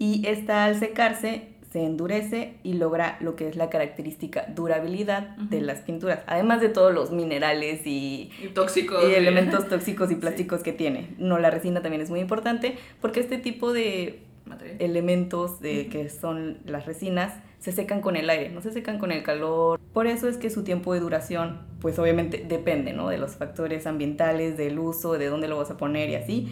Y 0.00 0.26
esta 0.26 0.64
al 0.64 0.74
secarse 0.80 1.50
se 1.72 1.84
endurece 1.84 2.54
y 2.64 2.72
logra 2.72 3.16
lo 3.20 3.36
que 3.36 3.46
es 3.46 3.54
la 3.54 3.70
característica 3.70 4.46
durabilidad 4.56 5.36
de 5.36 5.60
las 5.60 5.80
pinturas, 5.82 6.18
además 6.26 6.60
de 6.60 6.68
todos 6.70 6.92
los 6.92 7.12
minerales 7.12 7.86
y, 7.86 8.30
Y 8.42 8.48
tóxicos. 8.48 9.04
y 9.08 9.14
elementos 9.14 9.68
tóxicos 9.68 10.10
y 10.10 10.14
plásticos 10.16 10.62
que 10.64 10.72
tiene. 10.72 11.14
No, 11.18 11.38
la 11.38 11.50
resina 11.50 11.80
también 11.82 12.00
es 12.02 12.10
muy 12.10 12.18
importante 12.18 12.76
porque 13.00 13.20
este 13.20 13.38
tipo 13.38 13.72
de 13.72 14.20
Material. 14.46 14.78
elementos 14.80 15.60
de 15.60 15.86
que 15.88 16.08
son 16.08 16.58
las 16.64 16.86
resinas 16.86 17.34
se 17.60 17.70
secan 17.72 18.00
con 18.00 18.16
el 18.16 18.28
aire, 18.30 18.48
no 18.48 18.62
se 18.62 18.72
secan 18.72 18.98
con 18.98 19.12
el 19.12 19.22
calor. 19.22 19.78
Por 19.92 20.06
eso 20.08 20.26
es 20.28 20.38
que 20.38 20.48
su 20.50 20.64
tiempo 20.64 20.94
de 20.94 21.00
duración, 21.00 21.60
pues 21.80 21.98
obviamente 22.00 22.44
depende, 22.48 22.94
¿no? 22.94 23.10
De 23.10 23.18
los 23.18 23.36
factores 23.36 23.86
ambientales, 23.86 24.56
del 24.56 24.78
uso, 24.78 25.12
de 25.18 25.26
dónde 25.26 25.46
lo 25.46 25.58
vas 25.58 25.70
a 25.70 25.76
poner 25.76 26.08
y 26.08 26.14
así, 26.16 26.48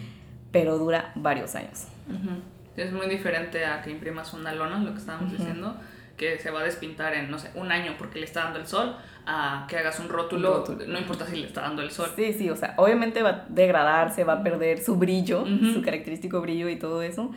pero 0.51 0.77
dura 0.77 1.11
varios 1.15 1.55
años. 1.55 1.87
Ujú. 2.07 2.35
Es 2.83 2.91
muy 2.91 3.07
diferente 3.07 3.65
a 3.65 3.81
que 3.81 3.91
imprimas 3.91 4.33
una 4.33 4.53
lona, 4.53 4.79
lo 4.79 4.91
que 4.93 4.99
estábamos 4.99 5.31
Ujú. 5.31 5.37
diciendo, 5.37 5.75
que 6.17 6.37
se 6.39 6.51
va 6.51 6.61
a 6.61 6.63
despintar 6.63 7.13
en, 7.13 7.31
no 7.31 7.39
sé, 7.39 7.49
un 7.55 7.71
año 7.71 7.95
porque 7.97 8.19
le 8.19 8.25
está 8.25 8.43
dando 8.43 8.59
el 8.59 8.67
sol, 8.67 8.95
a 9.25 9.65
que 9.69 9.77
hagas 9.77 9.99
un 9.99 10.09
rótulo, 10.09 10.57
rótulo. 10.65 10.85
no 10.87 10.97
importa 10.99 11.25
si 11.25 11.37
le 11.37 11.47
está 11.47 11.61
dando 11.61 11.81
el 11.81 11.91
sol. 11.91 12.09
Sí, 12.15 12.33
sí, 12.33 12.49
o 12.49 12.55
sea, 12.55 12.73
obviamente 12.77 13.21
va 13.21 13.29
a 13.29 13.45
degradarse, 13.47 14.23
va 14.23 14.33
a 14.33 14.43
perder 14.43 14.79
su 14.79 14.95
brillo, 14.95 15.43
Ujú. 15.43 15.73
su 15.73 15.81
característico 15.81 16.41
brillo 16.41 16.67
y 16.67 16.77
todo 16.77 17.01
eso, 17.01 17.31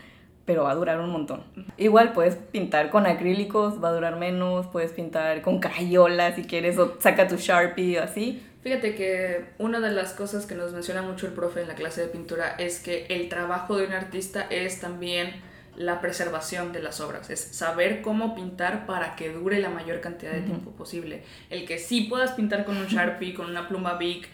pero 0.44 0.64
va 0.64 0.72
a 0.72 0.74
durar 0.74 0.98
un 1.00 1.10
montón. 1.10 1.44
Igual 1.76 2.12
puedes 2.12 2.34
pintar 2.36 2.90
con 2.90 3.06
acrílicos, 3.06 3.82
va 3.82 3.90
a 3.90 3.92
durar 3.92 4.16
menos, 4.16 4.66
puedes 4.66 4.92
pintar 4.92 5.42
con 5.42 5.60
crayola 5.60 6.34
si 6.34 6.42
quieres, 6.44 6.76
o 6.78 6.96
saca 6.98 7.28
tu 7.28 7.36
Sharpie 7.36 8.00
o 8.00 8.02
así. 8.02 8.42
Fíjate 8.62 8.94
que 8.94 9.46
una 9.58 9.80
de 9.80 9.90
las 9.90 10.12
cosas 10.12 10.46
que 10.46 10.54
nos 10.54 10.72
menciona 10.72 11.02
mucho 11.02 11.26
el 11.26 11.32
profe 11.32 11.62
en 11.62 11.68
la 11.68 11.74
clase 11.74 12.02
de 12.02 12.06
pintura 12.08 12.54
es 12.58 12.78
que 12.78 13.06
el 13.08 13.28
trabajo 13.28 13.76
de 13.76 13.86
un 13.86 13.92
artista 13.92 14.46
es 14.50 14.80
también 14.80 15.32
la 15.76 16.00
preservación 16.00 16.72
de 16.72 16.82
las 16.82 17.00
obras, 17.00 17.30
es 17.30 17.40
saber 17.40 18.02
cómo 18.02 18.34
pintar 18.34 18.86
para 18.86 19.16
que 19.16 19.32
dure 19.32 19.58
la 19.58 19.70
mayor 19.70 20.00
cantidad 20.00 20.32
de 20.32 20.42
tiempo 20.42 20.70
posible. 20.72 21.22
El 21.50 21.66
que 21.66 21.78
sí 21.78 22.02
puedas 22.02 22.32
pintar 22.32 22.64
con 22.64 22.76
un 22.76 22.86
Sharpie, 22.88 23.34
con 23.34 23.50
una 23.50 23.66
pluma 23.66 23.94
Bic, 23.94 24.28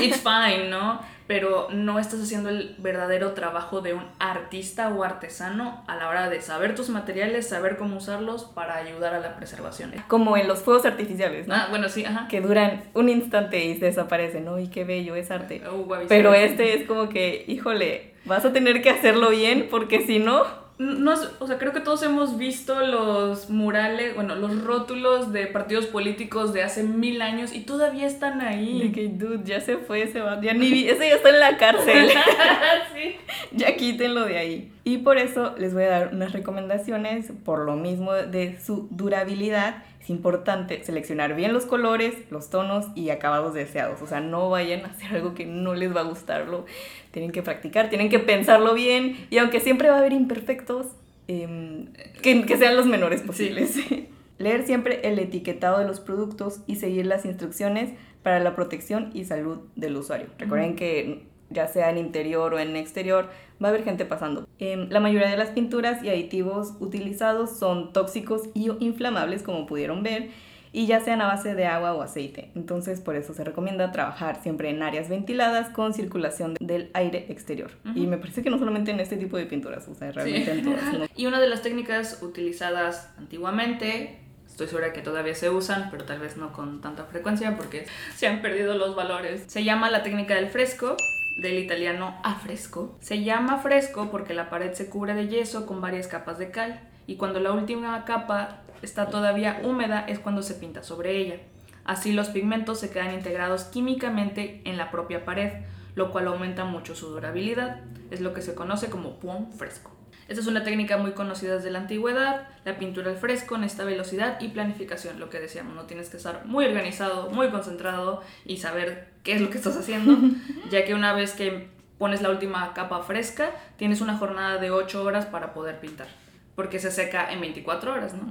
it's 0.00 0.20
fine, 0.20 0.68
¿no? 0.68 1.00
Pero 1.26 1.68
no 1.70 1.98
estás 1.98 2.20
haciendo 2.20 2.50
el 2.50 2.74
verdadero 2.78 3.32
trabajo 3.32 3.80
de 3.80 3.94
un 3.94 4.04
artista 4.18 4.88
o 4.90 5.04
artesano 5.04 5.82
a 5.86 5.96
la 5.96 6.08
hora 6.08 6.28
de 6.28 6.42
saber 6.42 6.74
tus 6.74 6.90
materiales, 6.90 7.48
saber 7.48 7.76
cómo 7.76 7.96
usarlos 7.96 8.44
para 8.44 8.76
ayudar 8.76 9.14
a 9.14 9.20
la 9.20 9.36
preservación. 9.36 9.92
Como 10.08 10.36
en 10.36 10.48
los 10.48 10.60
fuegos 10.60 10.84
artificiales, 10.84 11.46
¿no? 11.46 11.54
Ah, 11.54 11.66
bueno, 11.70 11.88
sí, 11.88 12.04
ajá. 12.04 12.28
que 12.28 12.40
duran 12.40 12.84
un 12.94 13.08
instante 13.08 13.64
y 13.64 13.78
se 13.78 13.86
desaparecen, 13.86 14.44
¿no? 14.44 14.58
Y 14.58 14.68
qué 14.68 14.84
bello, 14.84 15.14
es 15.14 15.30
arte. 15.30 15.62
Uh, 15.66 15.84
guau, 15.84 16.02
Pero 16.08 16.32
sí. 16.32 16.40
este 16.40 16.74
es 16.78 16.86
como 16.86 17.08
que, 17.08 17.44
híjole, 17.48 18.12
vas 18.26 18.44
a 18.44 18.52
tener 18.52 18.82
que 18.82 18.90
hacerlo 18.90 19.30
bien 19.30 19.68
porque 19.70 20.04
si 20.06 20.18
no, 20.18 20.44
No, 20.76 21.12
es- 21.12 21.30
o 21.38 21.46
sea, 21.46 21.56
creo 21.58 21.72
que 21.72 21.78
todos 21.80 22.02
hemos 22.02 22.36
visto 22.36 22.80
los 22.84 23.48
murales, 23.48 24.14
bueno, 24.16 24.34
los 24.34 24.60
rótulos 24.64 25.32
de 25.32 25.46
partidos 25.46 25.86
políticos 25.86 26.52
de 26.52 26.64
hace 26.64 26.82
mil 26.82 27.22
años 27.22 27.54
y 27.54 27.60
todavía 27.60 28.06
están 28.08 28.40
de 28.40 28.46
ahí. 28.46 28.90
que, 28.92 29.06
dude, 29.08 29.40
ya 29.44 29.60
se 29.60 29.76
fue, 29.78 30.08
se 30.08 30.20
va, 30.20 30.40
ya 30.40 30.52
ni 30.52 30.70
vi, 30.70 30.88
ese 30.88 31.08
ya 31.08 31.14
está 31.14 31.28
en 31.28 31.38
la 31.38 31.56
cárcel, 31.58 32.08
sí. 32.94 33.16
ya 33.52 33.76
quítenlo 33.76 34.24
de 34.24 34.38
ahí. 34.38 34.72
Y 34.82 34.98
por 34.98 35.16
eso 35.18 35.54
les 35.58 35.72
voy 35.74 35.84
a 35.84 35.88
dar 35.90 36.10
unas 36.12 36.32
recomendaciones, 36.32 37.30
por 37.44 37.60
lo 37.60 37.76
mismo 37.76 38.12
de 38.12 38.58
su 38.60 38.88
durabilidad, 38.90 39.82
es 40.04 40.10
importante 40.10 40.84
seleccionar 40.84 41.34
bien 41.34 41.54
los 41.54 41.64
colores, 41.64 42.14
los 42.30 42.50
tonos 42.50 42.88
y 42.94 43.08
acabados 43.08 43.54
deseados. 43.54 44.02
O 44.02 44.06
sea, 44.06 44.20
no 44.20 44.50
vayan 44.50 44.84
a 44.84 44.88
hacer 44.88 45.14
algo 45.14 45.34
que 45.34 45.46
no 45.46 45.74
les 45.74 45.96
va 45.96 46.00
a 46.00 46.04
gustarlo. 46.04 46.66
Tienen 47.10 47.32
que 47.32 47.42
practicar, 47.42 47.88
tienen 47.88 48.10
que 48.10 48.18
pensarlo 48.18 48.74
bien. 48.74 49.16
Y 49.30 49.38
aunque 49.38 49.60
siempre 49.60 49.88
va 49.88 49.94
a 49.94 49.98
haber 50.00 50.12
imperfectos, 50.12 50.88
em, 51.26 51.86
que, 52.20 52.44
que 52.44 52.58
sean 52.58 52.76
los 52.76 52.84
menores 52.84 53.22
posibles. 53.22 53.76
Leer 54.38 54.66
siempre 54.66 55.00
el 55.04 55.18
etiquetado 55.18 55.78
de 55.78 55.86
los 55.86 56.00
productos 56.00 56.60
y 56.66 56.76
seguir 56.76 57.06
las 57.06 57.24
instrucciones 57.24 57.94
para 58.22 58.40
la 58.40 58.54
protección 58.54 59.10
y 59.14 59.24
salud 59.24 59.60
del 59.74 59.96
usuario. 59.96 60.26
Recuerden 60.38 60.76
que 60.76 61.22
ya 61.54 61.66
sea 61.68 61.88
en 61.88 61.96
interior 61.96 62.52
o 62.52 62.58
en 62.58 62.76
exterior, 62.76 63.30
va 63.62 63.68
a 63.68 63.70
haber 63.70 63.84
gente 63.84 64.04
pasando. 64.04 64.46
Em, 64.58 64.90
la 64.90 65.00
mayoría 65.00 65.28
de 65.30 65.38
las 65.38 65.50
pinturas 65.50 66.02
y 66.04 66.10
aditivos 66.10 66.74
utilizados 66.80 67.58
son 67.58 67.92
tóxicos 67.94 68.42
y 68.52 68.70
inflamables, 68.84 69.42
como 69.42 69.64
pudieron 69.66 70.02
ver, 70.02 70.28
y 70.72 70.86
ya 70.86 70.98
sean 70.98 71.22
a 71.22 71.26
base 71.26 71.54
de 71.54 71.66
agua 71.66 71.94
o 71.94 72.02
aceite. 72.02 72.50
Entonces, 72.56 73.00
por 73.00 73.14
eso 73.14 73.32
se 73.32 73.44
recomienda 73.44 73.92
trabajar 73.92 74.42
siempre 74.42 74.70
en 74.70 74.82
áreas 74.82 75.08
ventiladas 75.08 75.68
con 75.70 75.94
circulación 75.94 76.56
del 76.58 76.90
aire 76.94 77.26
exterior. 77.28 77.70
Y 77.94 78.08
me 78.08 78.18
parece 78.18 78.42
que 78.42 78.50
no 78.50 78.58
solamente 78.58 78.90
en 78.90 78.98
este 78.98 79.16
tipo 79.16 79.36
de 79.36 79.46
pinturas, 79.46 79.86
o 79.86 79.94
sea, 79.94 80.10
realmente 80.10 80.52
Sí. 80.52 80.58
en 80.58 80.64
todas. 80.64 80.92
¿no? 80.92 81.04
Y 81.16 81.26
una 81.26 81.40
de 81.40 81.48
las 81.48 81.62
técnicas 81.62 82.20
utilizadas 82.22 83.08
antiguamente, 83.16 84.18
estoy 84.48 84.66
segura 84.66 84.92
que 84.92 85.00
todavía 85.00 85.34
se 85.36 85.48
usan, 85.48 85.90
pero 85.92 86.04
tal 86.06 86.18
vez 86.18 86.36
no 86.36 86.52
con 86.52 86.80
tanta 86.80 87.04
frecuencia 87.04 87.56
porque 87.56 87.86
se 88.16 88.26
han 88.26 88.42
perdido 88.42 88.76
los 88.76 88.96
valores. 88.96 89.44
Se 89.46 89.62
llama 89.62 89.90
la 89.92 90.02
técnica 90.02 90.34
del 90.34 90.48
fresco, 90.48 90.96
del 91.36 91.58
italiano 91.58 92.16
a 92.22 92.36
fresco. 92.36 92.96
Se 93.00 93.22
llama 93.22 93.58
fresco 93.58 94.10
porque 94.10 94.34
la 94.34 94.50
pared 94.50 94.72
se 94.72 94.88
cubre 94.88 95.14
de 95.14 95.28
yeso 95.28 95.66
con 95.66 95.80
varias 95.80 96.06
capas 96.06 96.38
de 96.38 96.50
cal 96.50 96.80
y 97.06 97.16
cuando 97.16 97.40
la 97.40 97.52
última 97.52 98.04
capa 98.04 98.62
está 98.82 99.08
todavía 99.08 99.60
húmeda 99.64 100.04
es 100.06 100.18
cuando 100.18 100.42
se 100.42 100.54
pinta 100.54 100.82
sobre 100.82 101.16
ella. 101.16 101.36
Así 101.84 102.12
los 102.12 102.28
pigmentos 102.28 102.80
se 102.80 102.90
quedan 102.90 103.12
integrados 103.12 103.64
químicamente 103.64 104.62
en 104.64 104.78
la 104.78 104.90
propia 104.90 105.24
pared, 105.24 105.52
lo 105.94 106.10
cual 106.10 106.28
aumenta 106.28 106.64
mucho 106.64 106.94
su 106.94 107.08
durabilidad. 107.08 107.80
Es 108.10 108.20
lo 108.20 108.32
que 108.34 108.42
se 108.42 108.54
conoce 108.54 108.90
como 108.90 109.18
puón 109.18 109.52
fresco. 109.52 109.94
Esta 110.28 110.40
es 110.40 110.46
una 110.46 110.64
técnica 110.64 110.96
muy 110.96 111.12
conocida 111.12 111.56
desde 111.56 111.70
la 111.70 111.80
antigüedad. 111.80 112.48
La 112.64 112.78
pintura 112.78 113.10
al 113.10 113.16
fresco 113.16 113.58
necesita 113.58 113.84
velocidad 113.84 114.40
y 114.40 114.48
planificación, 114.48 115.20
lo 115.20 115.28
que 115.28 115.38
decíamos, 115.38 115.74
no 115.74 115.84
tienes 115.84 116.08
que 116.08 116.16
estar 116.16 116.46
muy 116.46 116.64
organizado, 116.64 117.30
muy 117.30 117.50
concentrado 117.50 118.22
y 118.46 118.56
saber 118.56 119.08
qué 119.22 119.34
es 119.34 119.40
lo 119.40 119.50
que 119.50 119.58
estás 119.58 119.76
haciendo, 119.76 120.16
ya 120.70 120.84
que 120.84 120.94
una 120.94 121.12
vez 121.12 121.32
que 121.32 121.68
pones 121.98 122.22
la 122.22 122.30
última 122.30 122.72
capa 122.72 123.02
fresca, 123.02 123.50
tienes 123.76 124.00
una 124.00 124.16
jornada 124.16 124.58
de 124.58 124.70
8 124.70 125.02
horas 125.02 125.26
para 125.26 125.52
poder 125.52 125.78
pintar, 125.78 126.06
porque 126.54 126.78
se 126.78 126.90
seca 126.90 127.30
en 127.30 127.40
24 127.40 127.92
horas, 127.92 128.14
¿no? 128.14 128.22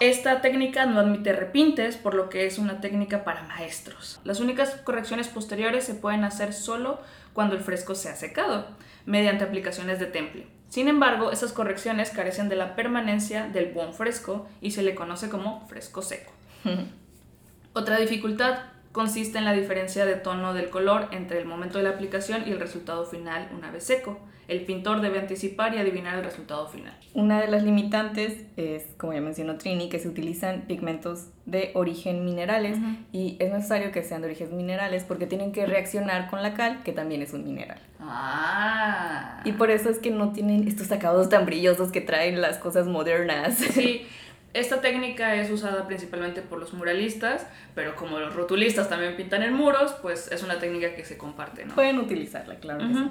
Esta 0.00 0.40
técnica 0.40 0.86
no 0.86 0.98
admite 0.98 1.34
repintes, 1.34 1.98
por 1.98 2.14
lo 2.14 2.30
que 2.30 2.46
es 2.46 2.58
una 2.58 2.80
técnica 2.80 3.22
para 3.22 3.42
maestros. 3.42 4.18
Las 4.24 4.40
únicas 4.40 4.76
correcciones 4.82 5.28
posteriores 5.28 5.84
se 5.84 5.94
pueden 5.94 6.24
hacer 6.24 6.54
solo 6.54 7.00
cuando 7.34 7.54
el 7.54 7.60
fresco 7.60 7.94
se 7.94 8.08
ha 8.08 8.16
secado 8.16 8.66
mediante 9.04 9.44
aplicaciones 9.44 9.98
de 9.98 10.06
temple. 10.06 10.46
Sin 10.70 10.88
embargo, 10.88 11.32
esas 11.32 11.52
correcciones 11.52 12.10
carecen 12.10 12.48
de 12.48 12.56
la 12.56 12.76
permanencia 12.76 13.48
del 13.48 13.72
buen 13.72 13.92
fresco 13.92 14.48
y 14.62 14.70
se 14.70 14.82
le 14.82 14.94
conoce 14.94 15.28
como 15.28 15.66
fresco 15.68 16.00
seco. 16.00 16.32
Otra 17.74 17.98
dificultad 17.98 18.60
consiste 18.92 19.36
en 19.36 19.44
la 19.44 19.52
diferencia 19.52 20.06
de 20.06 20.16
tono 20.16 20.54
del 20.54 20.70
color 20.70 21.08
entre 21.10 21.38
el 21.38 21.44
momento 21.44 21.76
de 21.76 21.84
la 21.84 21.90
aplicación 21.90 22.44
y 22.46 22.52
el 22.52 22.60
resultado 22.60 23.04
final 23.04 23.50
una 23.54 23.70
vez 23.70 23.84
seco. 23.84 24.18
El 24.50 24.62
pintor 24.62 25.00
debe 25.00 25.20
anticipar 25.20 25.76
y 25.76 25.78
adivinar 25.78 26.18
el 26.18 26.24
resultado 26.24 26.66
final. 26.66 26.92
Una 27.14 27.40
de 27.40 27.46
las 27.46 27.62
limitantes 27.62 28.46
es, 28.56 28.82
como 28.96 29.12
ya 29.12 29.20
mencionó 29.20 29.58
Trini, 29.58 29.88
que 29.88 30.00
se 30.00 30.08
utilizan 30.08 30.62
pigmentos 30.62 31.28
de 31.46 31.70
origen 31.74 32.24
minerales 32.24 32.76
y 33.12 33.36
es 33.38 33.52
necesario 33.52 33.92
que 33.92 34.02
sean 34.02 34.22
de 34.22 34.26
origen 34.26 34.56
minerales 34.56 35.04
porque 35.04 35.28
tienen 35.28 35.52
que 35.52 35.66
reaccionar 35.66 36.28
con 36.28 36.42
la 36.42 36.54
cal, 36.54 36.82
que 36.82 36.90
también 36.90 37.22
es 37.22 37.32
un 37.32 37.44
mineral. 37.44 37.78
Ah. 38.00 39.40
Y 39.44 39.52
por 39.52 39.70
eso 39.70 39.88
es 39.88 40.00
que 40.00 40.10
no 40.10 40.32
tienen 40.32 40.66
estos 40.66 40.90
acabados 40.90 41.28
tan 41.28 41.46
brillosos 41.46 41.92
que 41.92 42.00
traen 42.00 42.40
las 42.40 42.58
cosas 42.58 42.88
modernas. 42.88 43.54
Sí. 43.54 44.04
Esta 44.52 44.80
técnica 44.80 45.36
es 45.36 45.48
usada 45.48 45.86
principalmente 45.86 46.42
por 46.42 46.58
los 46.58 46.74
muralistas, 46.74 47.46
pero 47.76 47.94
como 47.94 48.18
los 48.18 48.34
rotulistas 48.34 48.88
también 48.88 49.14
pintan 49.14 49.44
en 49.44 49.54
muros, 49.54 49.94
pues 50.02 50.26
es 50.32 50.42
una 50.42 50.58
técnica 50.58 50.96
que 50.96 51.04
se 51.04 51.16
comparte, 51.16 51.64
¿no? 51.66 51.76
Pueden 51.76 52.00
utilizarla, 52.00 52.56
claro. 52.56 52.80
que 52.80 52.94
sí. 52.94 53.10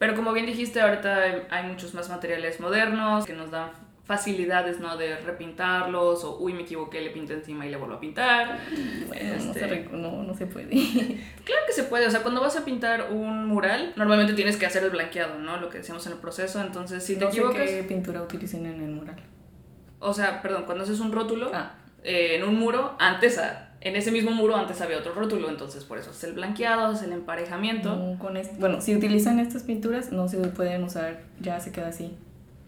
Pero 0.00 0.16
como 0.16 0.32
bien 0.32 0.46
dijiste, 0.46 0.80
ahorita 0.80 1.22
hay- 1.50 1.66
muchos 1.68 1.94
más 1.94 2.08
materiales 2.08 2.58
modernos 2.58 3.24
que 3.26 3.34
nos 3.34 3.50
dan 3.52 3.70
facilidades, 4.04 4.80
¿no? 4.80 4.96
De 4.96 5.16
repintarlos 5.18 6.24
o, 6.24 6.38
uy, 6.40 6.52
me 6.52 6.62
equivoqué, 6.62 7.00
le 7.00 7.10
pinto 7.10 7.32
encima 7.32 7.64
y 7.66 7.70
le 7.70 7.76
vuelvo 7.76 7.94
a 7.94 8.00
pintar. 8.00 8.58
Bueno, 9.06 9.28
no, 9.28 9.34
Este, 9.36 9.60
se 9.60 9.68
rec- 9.68 9.90
no, 9.90 10.22
no 10.24 10.34
se 10.34 10.46
puede. 10.46 10.70
Claro 11.44 11.62
que 11.66 11.72
se 11.72 11.84
puede, 11.84 12.06
o 12.06 12.10
sea, 12.10 12.22
cuando 12.22 12.40
vas 12.40 12.56
a 12.56 12.64
pintar 12.64 13.12
un 13.12 13.44
mural, 13.46 13.92
normalmente 13.96 14.32
tienes 14.34 14.56
que 14.56 14.66
hacer 14.66 14.82
el 14.82 14.90
blanqueado, 14.90 15.38
¿no? 15.38 15.58
Lo 15.58 15.68
que 15.68 15.78
decíamos 15.78 16.04
en 16.06 16.12
el 16.14 16.18
proceso, 16.18 16.60
entonces 16.60 17.04
si 17.04 17.14
te 17.16 17.24
no 17.26 17.30
sé 17.30 17.36
equivocas, 17.38 17.68
qué 17.70 17.84
pintura 17.84 18.22
utilicen 18.22 18.66
en 18.66 18.82
el 18.82 18.90
mural. 18.90 19.16
o 20.00 20.12
sea, 20.14 20.40
perdón, 20.42 20.64
cuando 20.64 20.82
haces 20.84 20.98
un 21.00 21.12
rótulo 21.12 21.50
Ah. 21.54 21.74
eh, 22.02 22.36
en 22.36 22.44
un 22.44 22.58
muro, 22.58 22.96
antes, 22.98 23.36
a- 23.38 23.69
en 23.80 23.96
ese 23.96 24.10
mismo 24.12 24.30
muro 24.32 24.56
antes 24.56 24.80
había 24.80 24.98
otro 24.98 25.12
rótulo, 25.14 25.48
entonces 25.48 25.84
por 25.84 25.98
eso 25.98 26.10
es 26.10 26.22
el 26.24 26.32
blanqueado, 26.34 26.92
es 26.92 27.02
el 27.02 27.12
emparejamiento. 27.12 27.96
No, 27.96 28.18
con 28.18 28.36
est- 28.36 28.58
bueno, 28.58 28.80
si 28.80 28.94
utilizan 28.94 29.38
estas 29.40 29.62
pinturas, 29.62 30.12
no 30.12 30.28
se 30.28 30.36
pueden 30.48 30.84
usar, 30.84 31.22
ya 31.40 31.58
se 31.60 31.72
queda 31.72 31.88
así. 31.88 32.14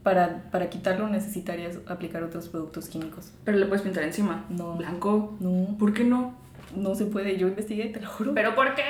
Para, 0.03 0.51
para 0.51 0.69
quitarlo 0.69 1.09
necesitarías 1.09 1.79
aplicar 1.87 2.25
otros 2.25 2.49
productos 2.49 2.89
químicos. 2.89 3.31
Pero 3.45 3.59
le 3.59 3.67
puedes 3.67 3.83
pintar 3.83 4.03
encima. 4.03 4.47
No. 4.49 4.75
Blanco. 4.75 5.37
No, 5.39 5.77
¿Por 5.79 5.93
qué 5.93 6.03
no? 6.05 6.35
no 6.75 6.95
se 6.95 7.05
puede. 7.05 7.37
Yo 7.37 7.47
investigué, 7.49 7.85
te 7.91 8.01
lo 8.01 8.09
juro. 8.09 8.33
¿Pero 8.35 8.55
por 8.55 8.75
qué? 8.75 8.83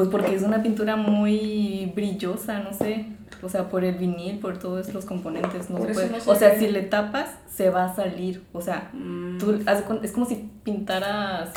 Pues 0.00 0.08
porque 0.08 0.34
es 0.34 0.42
una 0.42 0.62
pintura 0.62 0.96
muy 0.96 1.92
brillosa, 1.94 2.60
no 2.60 2.72
sé. 2.72 3.04
O 3.42 3.50
sea, 3.50 3.68
por 3.68 3.84
el 3.84 3.96
vinil, 3.96 4.38
por 4.38 4.58
todos 4.58 4.94
los 4.94 5.04
componentes, 5.04 5.68
no 5.68 5.78
se 5.84 5.92
puede. 5.92 6.08
no 6.10 6.20
se 6.20 6.30
o 6.30 6.34
sea, 6.34 6.48
ve. 6.50 6.58
si 6.58 6.68
le 6.68 6.80
tapas, 6.82 7.28
se 7.54 7.68
va 7.68 7.84
a 7.84 7.94
salir. 7.94 8.42
O 8.54 8.62
sea, 8.62 8.90
Mm, 8.94 9.36
tú, 9.38 9.58
es 10.02 10.12
como 10.12 10.24
si 10.24 10.48
pintaras, 10.64 11.50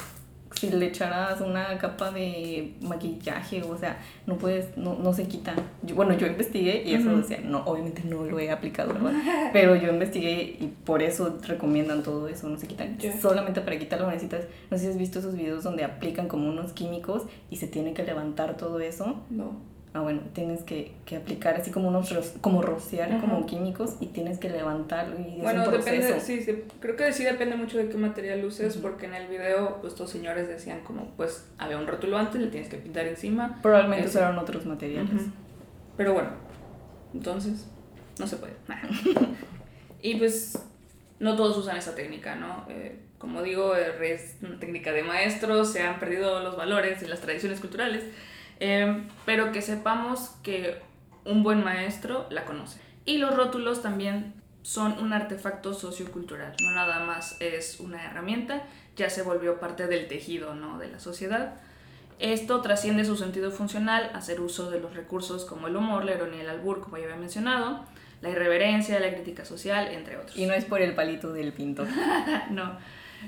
si 0.56 0.70
le 0.70 0.86
echaras 0.88 1.42
una 1.42 1.78
capa 1.78 2.12
de 2.12 2.74
maquillaje, 2.82 3.64
o 3.64 3.78
sea, 3.78 3.98
no 4.28 4.38
puedes, 4.38 4.78
no, 4.78 4.96
no 4.96 5.14
se 5.14 5.28
quita. 5.28 5.56
Yo- 5.82 5.96
bueno, 5.96 6.14
yo 6.14 6.28
investigué 6.28 6.84
y 6.86 6.94
eso 6.94 7.10
Ujú. 7.10 7.18
decía, 7.18 7.40
no, 7.44 7.64
obviamente 7.66 8.04
no 8.06 8.24
lo 8.24 8.40
he 8.40 8.50
aplicado, 8.52 8.94
¿verdad? 8.94 9.14
Pero 9.54 9.76
yo 9.76 9.90
investigué 9.90 10.58
y 10.60 10.74
por 10.86 11.02
eso 11.02 11.38
recomiendan 11.48 12.04
todo 12.04 12.28
eso, 12.28 12.48
no 12.48 12.58
se 12.58 12.68
quitan. 12.68 12.98
Solamente 13.22 13.62
para 13.62 13.78
quitarlo 13.80 14.08
necesitas, 14.08 14.46
no 14.72 14.78
sé 14.78 14.86
si 14.86 14.90
has 14.92 14.98
visto 14.98 15.20
esos 15.20 15.36
videos 15.36 15.64
donde 15.64 15.84
aplican 15.84 16.28
como 16.28 16.48
unos 16.50 16.72
químicos 16.74 17.24
y 17.50 17.58
se 17.58 17.68
tiene 17.68 17.94
que 17.94 18.04
levantar 18.04 18.56
todo 18.58 18.80
eso. 18.80 19.22
No. 19.30 19.73
Ah, 19.96 20.02
bueno, 20.02 20.22
tienes 20.34 20.64
que, 20.64 20.92
que 21.06 21.18
aplicar 21.18 21.56
así 21.56 21.70
como 21.70 21.90
unos, 21.90 22.12
como 22.42 22.64
rociar 22.64 23.12
Ajá. 23.12 23.22
como 23.22 23.46
químicos 23.46 23.96
y 24.00 24.08
tienes 24.08 24.40
que 24.40 24.50
levantarlo 24.50 25.20
y 25.20 25.36
es 25.36 25.42
Bueno, 25.44 25.66
un 25.66 25.72
depende, 25.72 26.20
sí, 26.20 26.42
sí, 26.42 26.64
creo 26.80 26.96
que 26.96 27.14
sí 27.14 27.24
depende 27.24 27.56
mucho 27.56 27.78
de 27.78 27.90
qué 27.90 27.98
material 27.98 28.44
uses, 28.44 28.76
porque 28.78 29.06
en 29.06 29.14
el 29.14 29.28
video 29.28 29.78
pues, 29.82 29.94
estos 29.94 30.10
señores 30.10 30.48
decían 30.48 30.80
como, 30.82 31.12
pues, 31.16 31.46
había 31.60 31.78
un 31.78 31.86
rótulo 31.86 32.18
antes, 32.18 32.42
le 32.42 32.48
tienes 32.48 32.70
que 32.70 32.78
pintar 32.78 33.06
encima, 33.06 33.60
Probablemente 33.62 34.08
Eso. 34.08 34.18
usaron 34.18 34.40
otros 34.40 34.66
materiales. 34.66 35.22
Pero 35.96 36.14
bueno, 36.14 36.30
entonces 37.14 37.68
no 38.20 38.26
se 38.26 38.38
puede. 38.38 38.54
y 40.02 40.16
pues 40.16 40.58
no 41.20 41.36
todos 41.36 41.56
usan 41.58 41.78
esa 41.78 41.94
técnica, 41.94 42.36
¿no? 42.36 42.66
Eh, 42.70 43.00
como 43.20 43.42
digo, 43.44 43.76
es 43.76 44.38
una 44.42 44.60
técnica 44.60 44.92
de 44.92 45.04
maestros, 45.04 45.72
se 45.72 45.82
han 45.82 46.00
perdido 46.00 46.42
los 46.42 46.58
valores 46.58 47.02
y 47.04 47.06
las 47.06 47.22
tradiciones 47.22 47.60
culturales, 47.60 48.04
eh, 48.60 49.04
pero 49.26 49.52
que 49.52 49.62
sepamos 49.62 50.32
que 50.44 50.82
un 51.26 51.44
buen 51.44 51.64
maestro 51.64 52.28
la 52.30 52.46
conoce. 52.46 52.80
Y 53.06 53.18
los 53.18 53.36
rótulos 53.36 53.82
también 53.82 54.34
son 54.62 54.98
un 55.00 55.12
artefacto 55.14 55.74
sociocultural, 55.74 56.56
no 56.62 56.72
nada 56.72 57.04
más 57.06 57.36
es 57.42 57.80
una 57.80 58.04
herramienta, 58.06 58.64
ya 58.96 59.10
se 59.10 59.22
volvió 59.22 59.60
parte 59.60 59.88
del 59.88 60.08
tejido, 60.08 60.56
¿no? 60.56 60.78
De 60.78 60.88
la 60.88 61.00
sociedad. 61.00 61.56
Esto 62.20 62.62
trasciende 62.62 63.04
su 63.04 63.18
sentido 63.18 63.52
funcional, 63.52 64.12
hacer 64.14 64.40
uso 64.40 64.72
de 64.72 64.80
los 64.80 64.94
recursos 64.94 65.46
como 65.46 65.68
el 65.68 65.76
humor, 65.76 66.06
la 66.06 66.14
ironía 66.14 66.38
y 66.38 66.42
el 66.42 66.50
albur, 66.50 66.82
como 66.82 66.98
ya 66.98 67.04
había 67.06 67.18
mencionado, 67.18 67.84
la 68.22 68.30
irreverencia, 68.30 69.00
la 69.00 69.14
crítica 69.14 69.44
social, 69.44 69.90
entre 69.90 70.16
otros. 70.18 70.38
Y 70.38 70.46
no 70.46 70.54
es 70.54 70.64
por 70.64 70.82
el 70.82 70.96
palito 70.96 71.34
del 71.34 71.52
pintor. 71.52 71.88
no. 72.52 72.78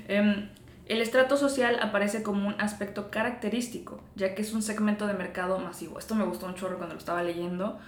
Em, 0.08 0.48
el 0.86 1.00
estrato 1.00 1.36
social 1.36 1.78
aparece 1.82 2.22
como 2.22 2.46
un 2.46 2.60
aspecto 2.60 3.10
característico, 3.10 4.00
ya 4.14 4.34
que 4.34 4.42
es 4.42 4.52
un 4.52 4.62
segmento 4.62 5.06
de 5.06 5.14
mercado 5.14 5.58
masivo. 5.58 5.98
Esto 5.98 6.14
me 6.14 6.24
gustó 6.24 6.46
un 6.46 6.54
chorro 6.54 6.76
cuando 6.76 6.94
lo 6.94 7.00
estaba 7.00 7.24
leyendo, 7.24 7.78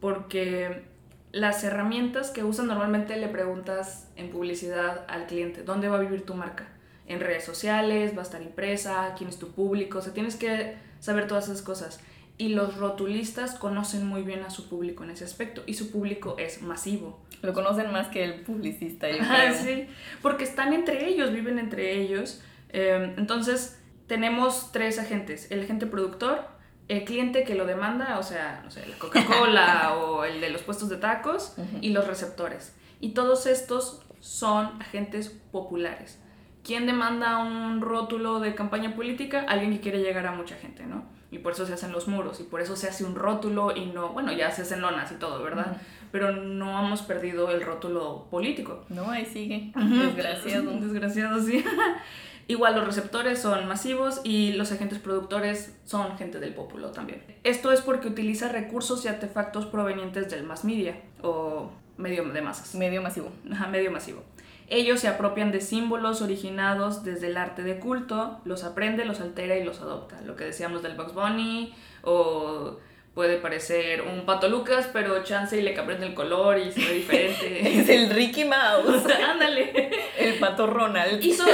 porque 0.00 0.84
las 1.32 1.64
herramientas 1.64 2.30
que 2.30 2.44
usan 2.44 2.66
normalmente 2.66 3.16
le 3.16 3.28
preguntas 3.28 4.10
en 4.16 4.30
publicidad 4.30 5.06
al 5.08 5.26
cliente, 5.26 5.62
¿dónde 5.62 5.88
va 5.88 5.96
a 5.96 6.00
vivir 6.00 6.26
tu 6.26 6.34
marca? 6.34 6.68
En 7.06 7.20
redes 7.20 7.44
sociales, 7.44 8.14
va 8.14 8.20
a 8.20 8.24
estar 8.24 8.42
impresa, 8.42 9.14
quién 9.16 9.30
es 9.30 9.38
tu 9.38 9.52
público, 9.52 9.98
o 9.98 10.02
sea, 10.02 10.12
tienes 10.12 10.36
que 10.36 10.76
saber 11.00 11.26
todas 11.26 11.44
esas 11.44 11.62
cosas. 11.62 12.00
Y 12.42 12.48
los 12.48 12.76
rotulistas 12.76 13.54
conocen 13.54 14.04
muy 14.04 14.22
bien 14.22 14.42
a 14.42 14.50
su 14.50 14.68
público 14.68 15.04
en 15.04 15.10
ese 15.10 15.22
aspecto, 15.22 15.62
y 15.64 15.74
su 15.74 15.92
público 15.92 16.34
es 16.40 16.60
masivo. 16.60 17.22
Lo 17.40 17.52
conocen 17.52 17.92
más 17.92 18.08
que 18.08 18.24
el 18.24 18.40
publicista, 18.42 19.08
yo 19.08 19.18
creo. 19.18 19.54
sí, 19.54 19.86
porque 20.22 20.42
están 20.42 20.72
entre 20.72 21.06
ellos, 21.06 21.32
viven 21.32 21.60
entre 21.60 22.00
ellos. 22.00 22.42
Eh, 22.70 23.14
entonces, 23.16 23.80
tenemos 24.08 24.72
tres 24.72 24.98
agentes: 24.98 25.52
el 25.52 25.62
agente 25.62 25.86
productor, 25.86 26.48
el 26.88 27.04
cliente 27.04 27.44
que 27.44 27.54
lo 27.54 27.64
demanda, 27.64 28.18
o 28.18 28.24
sea, 28.24 28.60
no 28.64 28.72
sé, 28.72 28.88
la 28.88 28.98
Coca-Cola 28.98 29.94
o 30.02 30.24
el 30.24 30.40
de 30.40 30.50
los 30.50 30.62
puestos 30.62 30.88
de 30.88 30.96
tacos, 30.96 31.54
y 31.80 31.90
los 31.90 32.08
receptores. 32.08 32.74
Y 32.98 33.10
todos 33.10 33.46
estos 33.46 34.02
son 34.18 34.82
agentes 34.82 35.28
populares. 35.52 36.20
¿Quién 36.64 36.86
demanda 36.86 37.38
un 37.38 37.80
rótulo 37.82 38.40
de 38.40 38.56
campaña 38.56 38.96
política? 38.96 39.46
Alguien 39.48 39.74
que 39.74 39.80
quiere 39.80 40.00
llegar 40.00 40.26
a 40.26 40.32
mucha 40.32 40.56
gente, 40.56 40.84
¿no? 40.86 41.21
Y 41.32 41.38
por 41.38 41.52
eso 41.52 41.66
se 41.66 41.72
hacen 41.72 41.92
los 41.92 42.08
muros, 42.08 42.40
y 42.40 42.44
por 42.44 42.60
eso 42.60 42.76
se 42.76 42.88
hace 42.88 43.04
un 43.04 43.16
rótulo 43.16 43.74
y 43.74 43.86
no, 43.86 44.10
bueno, 44.10 44.32
ya 44.32 44.50
se 44.50 44.62
hacen 44.62 44.82
lonas 44.82 45.10
y 45.10 45.14
todo, 45.14 45.42
¿verdad? 45.42 45.78
Pero 46.12 46.30
no 46.30 46.78
hemos 46.84 47.00
perdido 47.02 47.50
el 47.50 47.62
rótulo 47.62 48.26
político. 48.30 48.84
No, 48.90 49.10
ahí 49.10 49.24
sigue. 49.24 49.72
Desgraciado. 49.74 50.70
Desgraciado, 50.80 51.42
sí. 51.42 51.64
Igual 52.48 52.74
los 52.74 52.84
receptores 52.84 53.38
son 53.38 53.66
masivos 53.66 54.20
y 54.24 54.52
los 54.52 54.72
agentes 54.72 54.98
productores 54.98 55.74
son 55.84 56.18
gente 56.18 56.38
del 56.38 56.52
populo 56.52 56.90
también. 56.90 57.22
Esto 57.44 57.72
es 57.72 57.80
porque 57.80 58.08
utiliza 58.08 58.48
recursos 58.48 59.04
y 59.04 59.08
artefactos 59.08 59.64
provenientes 59.66 60.30
del 60.30 60.44
mass 60.44 60.64
media 60.64 61.00
o 61.22 61.70
medio 61.96 62.28
de 62.28 62.42
masas. 62.42 62.74
Medio 62.74 63.00
masivo. 63.00 63.30
Ajá, 63.50 63.68
medio 63.68 63.90
masivo. 63.90 64.22
Ellos 64.68 65.00
se 65.00 65.08
apropian 65.08 65.52
de 65.52 65.60
símbolos 65.60 66.22
originados 66.22 67.04
desde 67.04 67.26
el 67.28 67.36
arte 67.36 67.62
de 67.62 67.78
culto, 67.78 68.40
los 68.44 68.64
aprende, 68.64 69.04
los 69.04 69.20
altera 69.20 69.56
y 69.56 69.64
los 69.64 69.80
adopta. 69.80 70.20
Lo 70.22 70.36
que 70.36 70.44
decíamos 70.44 70.82
del 70.82 70.96
Bugs 70.96 71.14
Bunny, 71.14 71.74
o 72.02 72.78
puede 73.14 73.36
parecer 73.36 74.02
un 74.02 74.24
pato 74.24 74.48
Lucas, 74.48 74.88
pero 74.92 75.22
chance 75.22 75.58
y 75.58 75.62
le 75.62 75.74
cambian 75.74 76.02
el 76.02 76.14
color 76.14 76.58
y 76.58 76.72
se 76.72 76.80
ve 76.80 76.86
Es 76.98 77.08
diferente. 77.08 77.94
el 77.94 78.10
Ricky 78.10 78.44
Mouse. 78.44 79.04
Ándale. 79.28 79.90
El 80.18 80.38
pato 80.38 80.66
Ronald. 80.66 81.22
Hizo, 81.22 81.44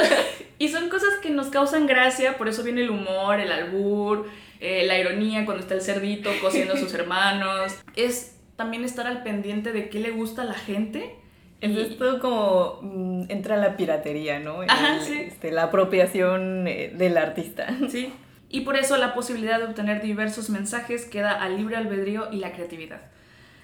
Y 0.59 0.69
son 0.69 0.89
cosas 0.89 1.17
que 1.21 1.31
nos 1.31 1.49
causan 1.49 1.87
gracia, 1.87 2.39
por 2.39 2.49
eso 2.49 2.63
viene 2.63 2.83
el 2.83 2.91
humor, 2.91 3.41
el 3.41 3.51
albur, 3.51 4.29
eh, 4.61 4.85
la 4.87 4.99
ironía 4.99 5.45
cuando 5.45 5.63
está 5.63 5.75
el 5.75 5.83
cerdito 5.83 6.31
cosiendo 6.41 6.75
a 6.75 6.77
sus 6.77 6.95
hermanos. 6.95 7.73
Es 7.97 8.37
también 8.57 8.85
estar 8.85 9.07
al 9.07 9.23
pendiente 9.23 9.73
de 9.73 9.89
qué 9.89 9.99
le 9.99 10.11
gusta 10.11 10.43
a 10.43 10.45
la 10.45 10.55
gente. 10.55 11.17
Es 11.61 11.77
esto 11.77 12.21
como 12.21 12.79
mm, 12.83 13.25
entra 13.29 13.57
la 13.57 13.77
piratería, 13.77 14.39
¿no? 14.39 14.63
Ajá, 14.63 15.01
sí. 15.01 15.19
Este, 15.27 15.51
la 15.51 15.65
apropiación 15.65 16.67
eh, 16.69 16.93
del 16.95 17.19
artista. 17.19 17.67
Sí. 17.89 18.13
Y 18.51 18.63
por 18.63 18.77
eso 18.77 18.97
la 18.97 19.13
posibilidad 19.13 19.59
de 19.59 19.67
obtener 19.67 20.01
diversos 20.01 20.49
mensajes 20.49 21.05
queda 21.05 21.33
al 21.33 21.57
libre 21.59 21.77
albedrío 21.77 22.29
y 22.33 22.37
la 22.39 22.53
creatividad, 22.53 23.03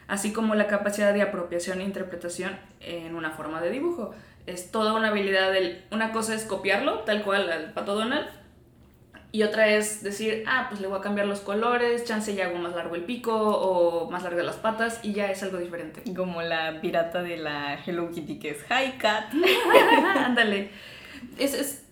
así 0.08 0.30
como 0.30 0.54
la 0.54 0.66
capacidad 0.66 1.14
de 1.14 1.22
apropiación 1.22 1.80
e 1.80 1.84
interpretación 1.84 2.58
en 2.80 3.14
una 3.14 3.30
forma 3.30 3.62
de 3.62 3.70
dibujo. 3.70 4.14
Es 4.46 4.70
toda 4.70 4.92
una 4.92 5.08
habilidad 5.08 5.52
del... 5.52 5.82
Una 5.90 6.12
cosa 6.12 6.34
es 6.34 6.44
copiarlo, 6.44 6.98
tal 7.00 7.22
cual 7.22 7.50
al 7.50 7.72
Pato 7.72 7.94
Donald, 7.94 8.26
y 9.34 9.42
otra 9.42 9.66
es 9.66 10.04
decir, 10.04 10.44
ah, 10.46 10.66
pues 10.68 10.80
le 10.80 10.86
voy 10.86 10.96
a 10.96 11.00
cambiar 11.00 11.26
los 11.26 11.40
colores, 11.40 12.04
chance 12.04 12.30
y 12.30 12.40
hago 12.40 12.56
más 12.56 12.72
largo 12.76 12.94
el 12.94 13.02
pico 13.02 13.34
o 13.34 14.08
más 14.08 14.22
largas 14.22 14.46
las 14.46 14.54
patas 14.54 15.00
y 15.02 15.12
ya 15.12 15.28
es 15.28 15.42
algo 15.42 15.58
diferente. 15.58 16.04
Como 16.14 16.40
la 16.40 16.80
pirata 16.80 17.20
de 17.20 17.38
la 17.38 17.76
Hello 17.84 18.12
Kitty 18.12 18.38
que 18.38 18.50
es 18.50 18.58
Hi 18.70 18.92
Cat. 18.96 19.32
Ándale. 20.16 20.70
es, 21.36 21.52
es, 21.54 21.84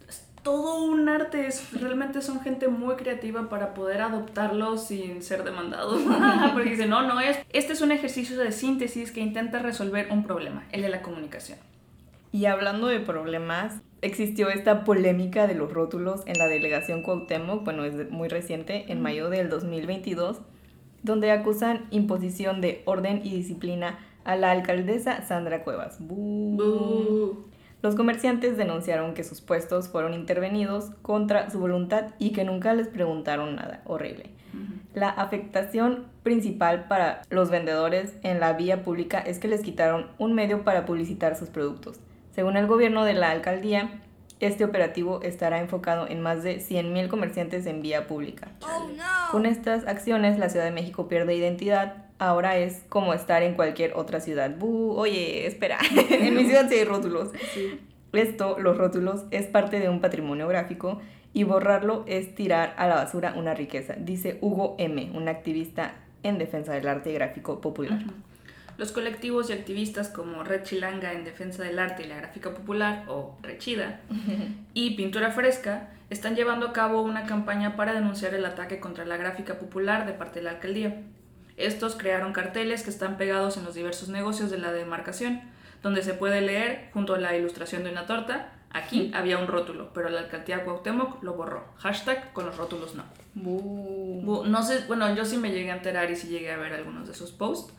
todo 0.44 0.84
un 0.84 1.08
arte, 1.08 1.48
es, 1.48 1.72
realmente 1.80 2.22
son 2.22 2.42
gente 2.42 2.68
muy 2.68 2.94
creativa 2.94 3.48
para 3.48 3.74
poder 3.74 4.02
adoptarlo 4.02 4.78
sin 4.78 5.20
ser 5.20 5.42
demandados. 5.42 6.00
Porque 6.52 6.70
dicen, 6.70 6.90
no, 6.90 7.02
no 7.02 7.18
es. 7.18 7.40
Este 7.52 7.72
es 7.72 7.80
un 7.80 7.90
ejercicio 7.90 8.38
de 8.38 8.52
síntesis 8.52 9.10
que 9.10 9.18
intenta 9.18 9.58
resolver 9.58 10.06
un 10.12 10.22
problema, 10.22 10.64
el 10.70 10.82
de 10.82 10.90
la 10.90 11.02
comunicación. 11.02 11.58
Y 12.30 12.44
hablando 12.44 12.86
de 12.86 13.00
problemas, 13.00 13.80
existió 14.02 14.50
esta 14.50 14.84
polémica 14.84 15.46
de 15.46 15.54
los 15.54 15.72
rótulos 15.72 16.22
en 16.26 16.36
la 16.38 16.48
delegación 16.48 17.02
Cuauhtémoc, 17.02 17.64
bueno, 17.64 17.84
es 17.84 18.10
muy 18.10 18.28
reciente, 18.28 18.92
en 18.92 19.00
mayo 19.00 19.30
del 19.30 19.48
2022, 19.48 20.42
donde 21.02 21.30
acusan 21.30 21.86
imposición 21.90 22.60
de 22.60 22.82
orden 22.84 23.22
y 23.24 23.34
disciplina 23.34 23.98
a 24.24 24.36
la 24.36 24.50
alcaldesa 24.50 25.22
Sandra 25.22 25.64
Cuevas. 25.64 25.98
Los 27.82 27.96
comerciantes 27.96 28.56
denunciaron 28.56 29.14
que 29.14 29.24
sus 29.24 29.40
puestos 29.40 29.88
fueron 29.88 30.14
intervenidos 30.14 30.90
contra 31.02 31.50
su 31.50 31.58
voluntad 31.58 32.10
y 32.18 32.30
que 32.30 32.44
nunca 32.44 32.74
les 32.74 32.86
preguntaron 32.88 33.56
nada. 33.56 33.82
Horrible. 33.86 34.30
La 34.94 35.08
afectación 35.08 36.06
principal 36.22 36.86
para 36.86 37.22
los 37.30 37.50
vendedores 37.50 38.14
en 38.22 38.38
la 38.38 38.52
vía 38.52 38.82
pública 38.82 39.18
es 39.18 39.38
que 39.38 39.48
les 39.48 39.62
quitaron 39.62 40.08
un 40.18 40.34
medio 40.34 40.62
para 40.64 40.84
publicitar 40.84 41.34
sus 41.34 41.48
productos. 41.48 41.98
Según 42.34 42.56
el 42.56 42.66
gobierno 42.66 43.04
de 43.04 43.12
la 43.14 43.30
alcaldía, 43.30 44.00
este 44.40 44.64
operativo 44.64 45.20
estará 45.22 45.60
enfocado 45.60 46.08
en 46.08 46.20
más 46.20 46.42
de 46.42 46.58
100.000 46.58 47.08
comerciantes 47.08 47.66
en 47.66 47.80
vía 47.82 48.06
pública. 48.06 48.48
Oh, 48.62 48.90
Con 49.30 49.46
estas 49.46 49.86
acciones, 49.86 50.38
la 50.38 50.48
Ciudad 50.48 50.64
de 50.64 50.72
México 50.72 51.06
pierde 51.08 51.36
identidad. 51.36 52.06
Ahora 52.18 52.56
es 52.56 52.84
como 52.88 53.14
estar 53.14 53.42
en 53.42 53.54
cualquier 53.54 53.92
otra 53.94 54.20
ciudad. 54.20 54.52
oye, 54.60 55.46
espera, 55.46 55.78
en 56.10 56.34
mi 56.34 56.44
ciudad 56.44 56.68
sí 56.68 56.76
hay 56.76 56.84
rótulos. 56.84 57.30
Esto, 58.12 58.58
los 58.58 58.76
rótulos, 58.76 59.24
es 59.30 59.46
parte 59.46 59.78
de 59.78 59.88
un 59.88 60.00
patrimonio 60.00 60.48
gráfico 60.48 61.00
y 61.32 61.44
borrarlo 61.44 62.04
es 62.06 62.34
tirar 62.34 62.74
a 62.78 62.86
la 62.86 62.96
basura 62.96 63.34
una 63.36 63.54
riqueza, 63.54 63.94
dice 63.98 64.38
Hugo 64.40 64.74
M., 64.78 65.12
un 65.14 65.28
activista 65.28 65.94
en 66.22 66.38
defensa 66.38 66.72
del 66.72 66.88
arte 66.88 67.12
gráfico 67.12 67.60
popular. 67.60 68.00
Los 68.78 68.92
colectivos 68.92 69.50
y 69.50 69.52
activistas 69.52 70.08
como 70.08 70.42
Red 70.44 70.62
Chilanga 70.62 71.12
en 71.12 71.24
defensa 71.24 71.62
del 71.62 71.78
arte 71.78 72.04
y 72.04 72.08
la 72.08 72.16
gráfica 72.16 72.54
popular, 72.54 73.04
o 73.08 73.38
Rechida, 73.42 74.00
y 74.74 74.96
Pintura 74.96 75.30
Fresca, 75.30 75.90
están 76.10 76.36
llevando 76.36 76.68
a 76.68 76.72
cabo 76.72 77.02
una 77.02 77.24
campaña 77.24 77.76
para 77.76 77.94
denunciar 77.94 78.34
el 78.34 78.44
ataque 78.44 78.80
contra 78.80 79.04
la 79.04 79.16
gráfica 79.16 79.58
popular 79.58 80.06
de 80.06 80.12
parte 80.12 80.40
de 80.40 80.44
la 80.44 80.50
alcaldía. 80.52 81.02
Estos 81.56 81.96
crearon 81.96 82.32
carteles 82.32 82.82
que 82.82 82.90
están 82.90 83.16
pegados 83.16 83.56
en 83.56 83.64
los 83.64 83.74
diversos 83.74 84.08
negocios 84.08 84.50
de 84.50 84.58
la 84.58 84.72
demarcación, 84.72 85.40
donde 85.82 86.02
se 86.02 86.14
puede 86.14 86.40
leer, 86.40 86.90
junto 86.92 87.14
a 87.14 87.18
la 87.18 87.36
ilustración 87.36 87.84
de 87.84 87.90
una 87.90 88.06
torta, 88.06 88.52
aquí 88.70 89.10
había 89.14 89.38
un 89.38 89.48
rótulo, 89.48 89.90
pero 89.92 90.08
la 90.08 90.20
alcaldía 90.20 90.64
Cuauhtémoc 90.64 91.22
lo 91.22 91.34
borró. 91.34 91.64
Hashtag 91.78 92.32
con 92.32 92.46
los 92.46 92.56
rótulos 92.56 92.94
no. 92.94 93.04
No 94.44 94.62
sé, 94.62 94.84
bueno, 94.86 95.14
yo 95.14 95.24
sí 95.24 95.36
me 95.36 95.50
llegué 95.50 95.70
a 95.70 95.76
enterar 95.76 96.10
y 96.10 96.16
sí 96.16 96.28
llegué 96.28 96.52
a 96.52 96.56
ver 96.56 96.72
algunos 96.72 97.06
de 97.06 97.12
esos 97.12 97.32
posts 97.32 97.74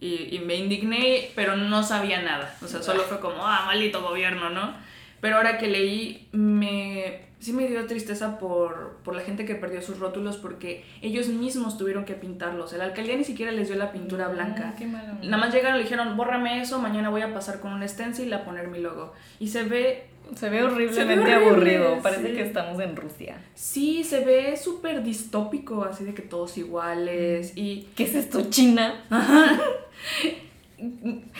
y, 0.00 0.40
me 0.44 0.54
indigné, 0.54 1.30
pero 1.34 1.56
no 1.56 1.82
sabía 1.82 2.22
nada. 2.22 2.56
O 2.62 2.68
sea, 2.68 2.82
solo 2.82 3.02
fue 3.02 3.20
como, 3.20 3.46
ah, 3.46 3.64
maldito 3.66 4.02
gobierno, 4.02 4.50
¿no? 4.50 4.74
Pero 5.20 5.36
ahora 5.36 5.58
que 5.58 5.68
leí, 5.68 6.28
me, 6.32 7.27
sí 7.40 7.52
me 7.52 7.68
dio 7.68 7.86
tristeza 7.86 8.38
por, 8.38 8.96
por 9.04 9.14
la 9.14 9.22
gente 9.22 9.44
que 9.44 9.54
perdió 9.54 9.80
sus 9.80 9.98
rótulos 9.98 10.36
porque 10.36 10.84
ellos 11.02 11.28
mismos 11.28 11.78
tuvieron 11.78 12.04
que 12.04 12.14
pintarlos. 12.14 12.72
El 12.72 12.80
alcaldía 12.80 13.16
ni 13.16 13.24
siquiera 13.24 13.52
les 13.52 13.68
dio 13.68 13.76
la 13.76 13.92
pintura 13.92 14.26
ah, 14.26 14.28
blanca. 14.28 14.74
Nada 15.22 15.36
más 15.36 15.54
llegaron 15.54 15.76
y 15.76 15.78
le 15.78 15.84
dijeron, 15.84 16.16
bórrame 16.16 16.62
eso, 16.62 16.80
mañana 16.80 17.10
voy 17.10 17.22
a 17.22 17.32
pasar 17.32 17.60
con 17.60 17.72
un 17.72 17.88
stencil 17.88 18.32
a 18.32 18.44
poner 18.44 18.68
mi 18.68 18.80
logo. 18.80 19.12
Y 19.38 19.48
se 19.48 19.64
ve 19.64 20.06
se 20.34 20.50
ve 20.50 20.62
horriblemente 20.62 21.32
aburrido, 21.32 22.02
parece 22.02 22.34
que 22.34 22.42
estamos 22.42 22.78
en 22.80 22.96
Rusia. 22.96 23.38
Sí, 23.54 24.04
se 24.04 24.24
ve 24.24 24.58
súper 24.58 25.02
distópico, 25.02 25.84
así 25.84 26.04
de 26.04 26.12
que 26.12 26.20
todos 26.20 26.58
iguales 26.58 27.54
y... 27.56 27.88
¿Qué 27.96 28.04
es 28.04 28.14
esto, 28.14 28.50
China? 28.50 29.06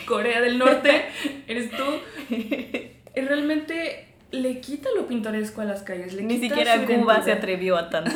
Corea 0.07 0.41
del 0.41 0.57
Norte, 0.57 1.05
eres 1.47 1.69
tú. 1.71 2.35
Y 3.15 3.21
realmente 3.21 4.08
le 4.31 4.61
quita 4.61 4.89
lo 4.95 5.07
pintoresco 5.07 5.61
a 5.61 5.65
las 5.65 5.81
calles. 5.83 6.13
Le 6.13 6.23
Ni 6.23 6.39
siquiera 6.39 6.85
Cuba 6.85 7.21
se 7.23 7.31
atrevió 7.31 7.77
a 7.77 7.89
tanto. 7.89 8.11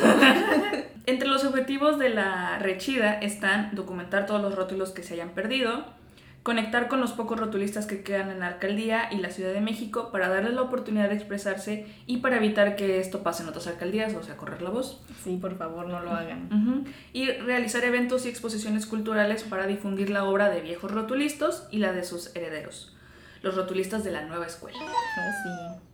Entre 1.06 1.28
los 1.28 1.44
objetivos 1.44 1.98
de 1.98 2.08
la 2.08 2.58
rechida 2.58 3.14
están 3.14 3.74
documentar 3.74 4.26
todos 4.26 4.40
los 4.40 4.54
rótulos 4.54 4.90
que 4.90 5.02
se 5.02 5.14
hayan 5.14 5.30
perdido, 5.30 5.84
conectar 6.42 6.88
con 6.88 7.00
los 7.00 7.12
pocos 7.12 7.38
rotulistas 7.38 7.86
que 7.86 8.02
quedan 8.02 8.30
en 8.30 8.40
la 8.40 8.46
alcaldía 8.46 9.08
y 9.10 9.18
la 9.18 9.30
Ciudad 9.30 9.52
de 9.52 9.60
México 9.60 10.10
para 10.10 10.28
darles 10.28 10.54
la 10.54 10.62
oportunidad 10.62 11.10
de 11.10 11.16
expresarse 11.16 11.86
y 12.06 12.18
para 12.18 12.36
evitar 12.36 12.76
que 12.76 13.00
esto 13.00 13.22
pase 13.22 13.42
en 13.42 13.50
otras 13.50 13.66
alcaldías, 13.66 14.14
o 14.14 14.22
sea, 14.22 14.38
correr 14.38 14.62
la 14.62 14.70
voz. 14.70 15.02
Sí, 15.22 15.36
por 15.36 15.58
favor, 15.58 15.88
no 15.88 16.00
lo 16.00 16.12
hagan. 16.12 16.86
Y 17.12 17.30
realizar 17.32 17.84
eventos 17.84 18.24
y 18.24 18.30
exposiciones 18.30 18.86
culturales 18.86 19.42
para 19.42 19.66
difundir 19.66 20.08
la 20.08 20.24
obra 20.24 20.48
de 20.48 20.62
viejos 20.62 20.90
rotulistas 20.90 21.68
y 21.70 21.78
la 21.78 21.92
de 21.92 22.04
sus 22.04 22.34
herederos, 22.34 22.96
los 23.42 23.56
rotulistas 23.56 24.04
de 24.04 24.12
la 24.12 24.22
nueva 24.22 24.46
escuela. 24.46 24.78
Oh, 24.80 25.32
sí. 25.42 25.93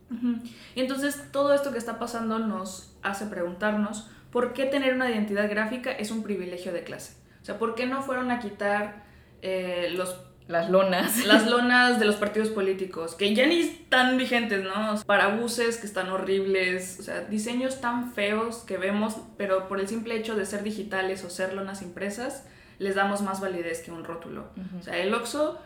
Y 0.75 0.79
entonces 0.81 1.31
todo 1.31 1.53
esto 1.53 1.71
que 1.71 1.77
está 1.77 1.99
pasando 1.99 2.39
nos 2.39 2.93
hace 3.01 3.25
preguntarnos 3.27 4.09
por 4.31 4.53
qué 4.53 4.65
tener 4.65 4.93
una 4.93 5.09
identidad 5.09 5.49
gráfica 5.49 5.91
es 5.91 6.11
un 6.11 6.23
privilegio 6.23 6.73
de 6.73 6.83
clase. 6.83 7.15
O 7.41 7.45
sea, 7.45 7.57
¿por 7.57 7.75
qué 7.75 7.85
no 7.85 8.01
fueron 8.03 8.29
a 8.31 8.39
quitar 8.39 9.03
eh, 9.41 9.89
los 9.95 10.15
las 10.51 10.69
lonas. 10.69 11.25
Las 11.25 11.47
lonas 11.49 11.99
de 11.99 12.05
los 12.05 12.15
partidos 12.15 12.49
políticos, 12.49 13.15
que 13.15 13.33
ya 13.33 13.47
ni 13.47 13.59
están 13.59 14.17
vigentes, 14.17 14.63
¿no? 14.63 15.01
Parabuses 15.05 15.77
que 15.77 15.87
están 15.87 16.09
horribles, 16.09 16.99
o 16.99 17.03
sea, 17.03 17.21
diseños 17.21 17.81
tan 17.81 18.13
feos 18.13 18.57
que 18.57 18.77
vemos, 18.77 19.15
pero 19.37 19.67
por 19.67 19.79
el 19.79 19.87
simple 19.87 20.15
hecho 20.17 20.35
de 20.35 20.45
ser 20.45 20.63
digitales 20.63 21.23
o 21.23 21.29
ser 21.29 21.53
lonas 21.53 21.81
impresas, 21.81 22.45
les 22.79 22.95
damos 22.95 23.21
más 23.21 23.39
validez 23.39 23.81
que 23.81 23.91
un 23.91 24.03
rótulo. 24.03 24.49
O 24.79 24.83
sea, 24.83 24.97
el 24.97 25.13
Oxxo 25.13 25.59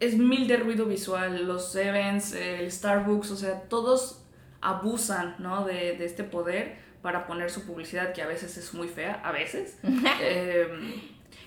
es 0.00 0.16
mil 0.16 0.46
de 0.48 0.56
ruido 0.56 0.86
visual, 0.86 1.46
los 1.46 1.72
Sevens, 1.72 2.32
el 2.32 2.70
Starbucks, 2.70 3.30
o 3.30 3.36
sea, 3.36 3.62
todos 3.62 4.24
abusan, 4.60 5.36
¿no? 5.38 5.64
De, 5.64 5.96
de 5.96 6.04
este 6.04 6.24
poder 6.24 6.76
para 7.02 7.26
poner 7.26 7.50
su 7.50 7.64
publicidad, 7.64 8.12
que 8.12 8.22
a 8.22 8.26
veces 8.26 8.56
es 8.56 8.74
muy 8.74 8.88
fea, 8.88 9.20
a 9.24 9.30
veces. 9.30 9.78
Em, 10.20 10.94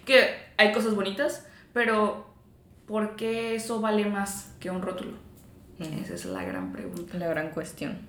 que 0.06 0.30
hay 0.58 0.72
cosas 0.72 0.96
bonitas, 0.96 1.46
pero 1.74 2.34
¿por 2.88 3.16
qué 3.16 3.56
eso 3.56 3.82
vale 3.82 4.06
más 4.06 4.56
que 4.60 4.72
un 4.72 4.82
rótulo? 4.82 5.18
Esa 5.80 6.14
es 6.14 6.26
la 6.26 6.44
gran 6.44 6.72
pregunta. 6.72 7.18
La 7.18 7.28
gran 7.28 7.52
cuestión. 7.52 8.00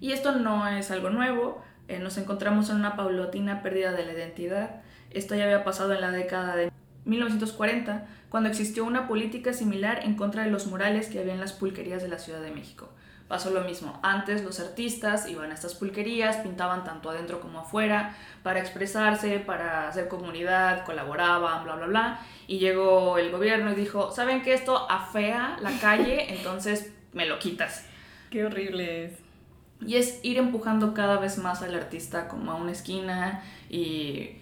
Y 0.00 0.12
esto 0.12 0.32
no 0.32 0.68
es 0.68 0.90
algo 0.90 1.10
nuevo, 1.10 1.62
eh, 1.88 1.98
nos 1.98 2.16
encontramos 2.16 2.70
en 2.70 2.76
una 2.76 2.96
paulatina 2.96 3.62
pérdida 3.62 3.92
de 3.92 4.04
la 4.04 4.12
identidad. 4.12 4.82
Esto 5.10 5.34
ya 5.34 5.44
había 5.44 5.64
pasado 5.64 5.94
en 5.94 6.00
la 6.00 6.10
década 6.10 6.56
de 6.56 6.70
1940, 7.04 8.06
cuando 8.34 8.50
existió 8.50 8.84
una 8.84 9.06
política 9.06 9.52
similar 9.52 10.00
en 10.02 10.16
contra 10.16 10.42
de 10.42 10.50
los 10.50 10.66
murales 10.66 11.06
que 11.06 11.20
había 11.20 11.34
en 11.34 11.38
las 11.38 11.52
pulquerías 11.52 12.02
de 12.02 12.08
la 12.08 12.18
Ciudad 12.18 12.40
de 12.40 12.50
México 12.50 12.88
pasó 13.28 13.50
lo 13.50 13.60
mismo. 13.60 14.00
Antes 14.02 14.42
los 14.42 14.58
artistas 14.58 15.28
iban 15.28 15.52
a 15.52 15.54
estas 15.54 15.76
pulquerías, 15.76 16.38
pintaban 16.38 16.82
tanto 16.82 17.10
adentro 17.10 17.40
como 17.40 17.60
afuera 17.60 18.16
para 18.42 18.58
expresarse, 18.58 19.38
para 19.38 19.86
hacer 19.86 20.08
comunidad, 20.08 20.84
colaboraban, 20.84 21.62
bla, 21.62 21.76
bla, 21.76 21.86
bla. 21.86 22.20
Y 22.48 22.58
llegó 22.58 23.18
el 23.18 23.30
gobierno 23.30 23.70
y 23.70 23.76
dijo, 23.76 24.10
¿saben 24.10 24.42
que 24.42 24.52
esto 24.52 24.90
afea 24.90 25.56
la 25.60 25.70
calle? 25.78 26.34
Entonces 26.34 26.92
me 27.12 27.26
lo 27.26 27.38
quitas. 27.38 27.86
Qué 28.30 28.44
horrible 28.44 29.04
es. 29.04 29.12
Y 29.80 29.94
es 29.94 30.18
ir 30.24 30.38
empujando 30.38 30.92
cada 30.92 31.20
vez 31.20 31.38
más 31.38 31.62
al 31.62 31.76
artista 31.76 32.26
como 32.26 32.50
a 32.50 32.56
una 32.56 32.72
esquina 32.72 33.44
y... 33.70 34.40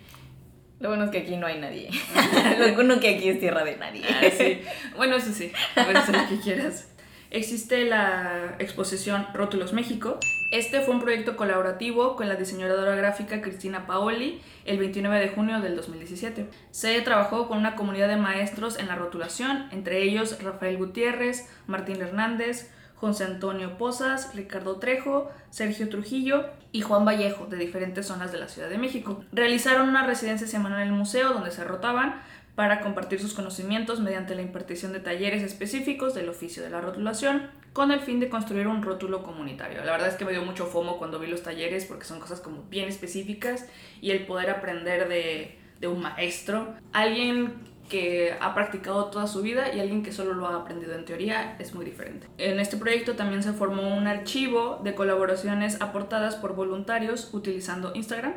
Lo 0.82 0.88
bueno 0.88 1.04
es 1.04 1.10
que 1.10 1.18
aquí 1.18 1.36
no 1.36 1.46
hay 1.46 1.60
nadie. 1.60 1.90
lo 2.58 2.74
bueno 2.74 2.94
es 2.94 3.00
que 3.00 3.14
aquí 3.14 3.28
es 3.28 3.38
tierra 3.38 3.62
de 3.62 3.76
nadie. 3.76 4.02
Ah, 4.04 4.22
sí. 4.36 4.60
Bueno, 4.96 5.14
eso 5.14 5.32
sí. 5.32 5.52
Puedes 5.74 5.96
hacer 5.96 6.16
lo 6.16 6.28
que 6.28 6.40
quieras. 6.40 6.88
existe 7.30 7.84
la 7.84 8.56
exposición 8.58 9.28
Rótulos 9.32 9.72
México. 9.72 10.18
Este 10.50 10.80
fue 10.80 10.92
un 10.92 11.00
proyecto 11.00 11.36
colaborativo 11.36 12.16
con 12.16 12.28
la 12.28 12.34
diseñadora 12.34 12.96
gráfica 12.96 13.40
Cristina 13.40 13.86
Paoli 13.86 14.40
el 14.64 14.78
29 14.78 15.20
de 15.20 15.28
junio 15.28 15.60
del 15.60 15.76
2017. 15.76 16.48
Se 16.72 17.00
trabajó 17.02 17.46
con 17.46 17.58
una 17.58 17.76
comunidad 17.76 18.08
de 18.08 18.16
maestros 18.16 18.76
en 18.76 18.88
la 18.88 18.96
rotulación, 18.96 19.68
entre 19.70 20.02
ellos 20.02 20.42
Rafael 20.42 20.78
Gutiérrez, 20.78 21.48
Martín 21.68 22.02
Hernández, 22.02 22.72
José 23.02 23.24
Antonio 23.24 23.78
Pozas, 23.78 24.32
Ricardo 24.32 24.76
Trejo, 24.76 25.28
Sergio 25.50 25.88
Trujillo 25.88 26.46
y 26.70 26.82
Juan 26.82 27.04
Vallejo, 27.04 27.46
de 27.46 27.56
diferentes 27.56 28.06
zonas 28.06 28.30
de 28.30 28.38
la 28.38 28.46
Ciudad 28.46 28.68
de 28.68 28.78
México. 28.78 29.24
Realizaron 29.32 29.88
una 29.88 30.06
residencia 30.06 30.46
semanal 30.46 30.82
en 30.82 30.88
el 30.88 30.94
museo 30.94 31.32
donde 31.32 31.50
se 31.50 31.64
rotaban 31.64 32.22
para 32.54 32.80
compartir 32.80 33.18
sus 33.20 33.34
conocimientos 33.34 33.98
mediante 33.98 34.36
la 34.36 34.42
impartición 34.42 34.92
de 34.92 35.00
talleres 35.00 35.42
específicos 35.42 36.14
del 36.14 36.28
oficio 36.28 36.62
de 36.62 36.70
la 36.70 36.80
rotulación, 36.80 37.50
con 37.72 37.90
el 37.90 37.98
fin 37.98 38.20
de 38.20 38.28
construir 38.28 38.68
un 38.68 38.84
rótulo 38.84 39.24
comunitario. 39.24 39.84
La 39.84 39.90
verdad 39.90 40.06
es 40.06 40.14
que 40.14 40.24
me 40.24 40.30
dio 40.30 40.44
mucho 40.44 40.66
fomo 40.66 40.98
cuando 40.98 41.18
vi 41.18 41.26
los 41.26 41.42
talleres 41.42 41.86
porque 41.86 42.04
son 42.04 42.20
cosas 42.20 42.40
como 42.40 42.62
bien 42.70 42.88
específicas 42.88 43.66
y 44.00 44.12
el 44.12 44.26
poder 44.26 44.48
aprender 44.48 45.08
de, 45.08 45.58
de 45.80 45.88
un 45.88 46.02
maestro, 46.02 46.76
alguien 46.92 47.54
que 47.92 48.34
ha 48.40 48.54
practicado 48.54 49.10
toda 49.10 49.26
su 49.26 49.42
vida 49.42 49.74
y 49.74 49.78
alguien 49.78 50.02
que 50.02 50.12
solo 50.12 50.32
lo 50.32 50.46
ha 50.46 50.56
aprendido 50.56 50.94
en 50.94 51.04
teoría 51.04 51.56
es 51.58 51.74
muy 51.74 51.84
diferente. 51.84 52.26
En 52.38 52.58
este 52.58 52.78
proyecto 52.78 53.16
también 53.16 53.42
se 53.42 53.52
formó 53.52 53.94
un 53.94 54.06
archivo 54.06 54.80
de 54.82 54.94
colaboraciones 54.94 55.78
aportadas 55.82 56.36
por 56.36 56.54
voluntarios 56.54 57.34
utilizando 57.34 57.92
Instagram 57.94 58.32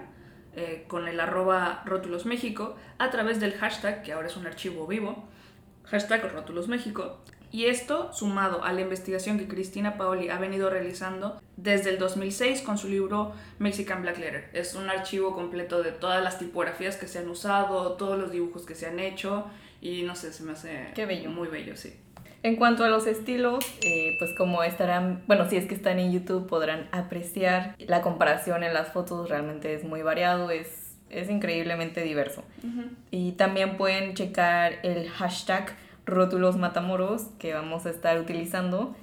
eh, 0.57 0.83
con 0.89 1.07
el 1.07 1.21
arroba 1.21 1.83
Rótulos 1.85 2.25
México 2.25 2.75
a 2.97 3.09
través 3.11 3.39
del 3.39 3.53
hashtag, 3.53 4.03
que 4.03 4.11
ahora 4.11 4.27
es 4.27 4.35
un 4.35 4.45
archivo 4.45 4.87
vivo, 4.87 5.23
hashtag 5.85 6.29
Rótulos 6.33 6.67
México. 6.67 7.21
Y 7.51 7.65
esto 7.65 8.11
sumado 8.13 8.63
a 8.63 8.73
la 8.73 8.81
investigación 8.81 9.37
que 9.37 9.47
Cristina 9.47 9.97
Paoli 9.97 10.29
ha 10.29 10.37
venido 10.37 10.69
realizando 10.69 11.41
desde 11.57 11.89
el 11.91 11.97
2006 11.99 12.61
con 12.61 12.77
su 12.77 12.89
libro 12.89 13.33
Mexican 13.59 14.01
Black 14.01 14.17
Letter. 14.17 14.49
Es 14.53 14.75
un 14.75 14.89
archivo 14.89 15.33
completo 15.33 15.81
de 15.81 15.91
todas 15.91 16.23
las 16.23 16.37
tipografías 16.39 16.97
que 16.97 17.07
se 17.07 17.19
han 17.19 17.29
usado, 17.29 17.93
todos 17.93 18.19
los 18.19 18.31
dibujos 18.31 18.65
que 18.65 18.75
se 18.75 18.87
han 18.87 18.99
hecho 18.99 19.45
y 19.81 20.03
no 20.03 20.15
sé, 20.15 20.33
se 20.33 20.43
me 20.43 20.53
hace 20.53 20.87
Qué 20.95 21.05
bello. 21.05 21.29
muy 21.29 21.47
bello, 21.47 21.77
sí. 21.77 21.93
En 22.43 22.57
cuanto 22.57 22.83
a 22.83 22.89
los 22.89 23.07
estilos, 23.07 23.65
eh, 23.81 24.17
pues 24.19 24.31
como 24.37 24.61
estarán, 24.63 25.23
bueno, 25.25 25.49
si 25.49 25.57
es 25.57 25.65
que 25.65 25.73
están 25.73 25.97
en 25.97 26.11
YouTube 26.11 26.45
podrán 26.45 26.87
apreciar 26.91 27.75
la 27.79 28.01
comparación 28.01 28.63
en 28.63 28.73
las 28.73 28.89
fotos, 28.89 29.29
realmente 29.29 29.73
es 29.73 29.83
muy 29.83 30.03
variado, 30.03 30.51
es, 30.51 30.95
es 31.09 31.29
increíblemente 31.29 32.01
diverso. 32.03 32.43
Y 33.09 33.31
también 33.31 33.77
pueden 33.77 34.13
checar 34.13 34.73
el 34.83 35.09
hashtag 35.09 35.75
rótulos 36.05 36.57
matamoros 36.57 37.23
que 37.39 37.53
vamos 37.53 37.85
a 37.85 37.89
estar 37.89 38.19
utilizando 38.19 38.95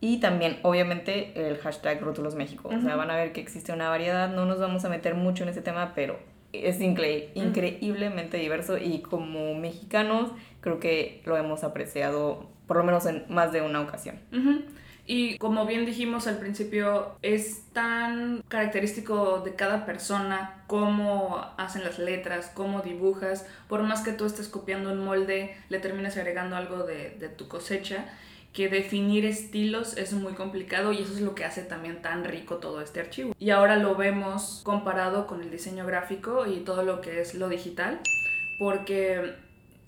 y 0.00 0.18
también 0.18 0.58
obviamente 0.62 1.48
el 1.48 1.58
hashtag 1.58 2.00
rótulos 2.00 2.34
México. 2.34 2.68
O 2.72 2.80
sea, 2.80 2.96
van 2.96 3.10
a 3.10 3.16
ver 3.16 3.32
que 3.32 3.40
existe 3.40 3.72
una 3.72 3.88
variedad, 3.88 4.28
no 4.28 4.44
nos 4.44 4.60
vamos 4.60 4.84
a 4.84 4.88
meter 4.88 5.14
mucho 5.14 5.42
en 5.42 5.50
ese 5.50 5.62
tema, 5.62 5.92
pero 5.94 6.18
es 6.52 6.80
incre 6.80 7.30
increíblemente 7.34 8.38
diverso 8.38 8.78
y 8.78 9.00
como 9.00 9.54
mexicanos 9.54 10.30
creo 10.60 10.80
que 10.80 11.22
lo 11.26 11.36
hemos 11.36 11.64
apreciado 11.64 12.46
por 12.66 12.76
lo 12.76 12.84
menos 12.84 13.06
en 13.06 13.24
más 13.28 13.52
de 13.52 13.62
una 13.62 13.80
ocasión. 13.80 14.16
Y 15.10 15.38
como 15.38 15.64
bien 15.64 15.86
dijimos 15.86 16.26
al 16.26 16.36
principio, 16.36 17.16
es 17.22 17.62
tan 17.72 18.44
característico 18.46 19.40
de 19.40 19.54
cada 19.54 19.86
persona 19.86 20.62
cómo 20.66 21.42
hacen 21.56 21.82
las 21.82 21.98
letras, 21.98 22.52
cómo 22.54 22.82
dibujas. 22.82 23.46
Por 23.68 23.82
más 23.84 24.02
que 24.02 24.12
tú 24.12 24.26
estés 24.26 24.48
copiando 24.48 24.92
un 24.92 25.02
molde, 25.02 25.56
le 25.70 25.78
terminas 25.78 26.18
agregando 26.18 26.56
algo 26.56 26.82
de, 26.82 27.16
de 27.18 27.30
tu 27.30 27.48
cosecha 27.48 28.04
que 28.52 28.68
definir 28.68 29.24
estilos 29.24 29.96
es 29.96 30.12
muy 30.12 30.34
complicado 30.34 30.92
y 30.92 30.98
eso 30.98 31.14
es 31.14 31.20
lo 31.20 31.34
que 31.34 31.44
hace 31.44 31.62
también 31.62 32.02
tan 32.02 32.24
rico 32.24 32.56
todo 32.56 32.82
este 32.82 33.00
archivo. 33.00 33.34
Y 33.38 33.48
ahora 33.48 33.76
lo 33.76 33.94
vemos 33.94 34.60
comparado 34.62 35.26
con 35.26 35.40
el 35.40 35.50
diseño 35.50 35.86
gráfico 35.86 36.46
y 36.46 36.60
todo 36.60 36.82
lo 36.82 37.00
que 37.00 37.22
es 37.22 37.34
lo 37.34 37.48
digital, 37.48 38.00
porque 38.58 39.36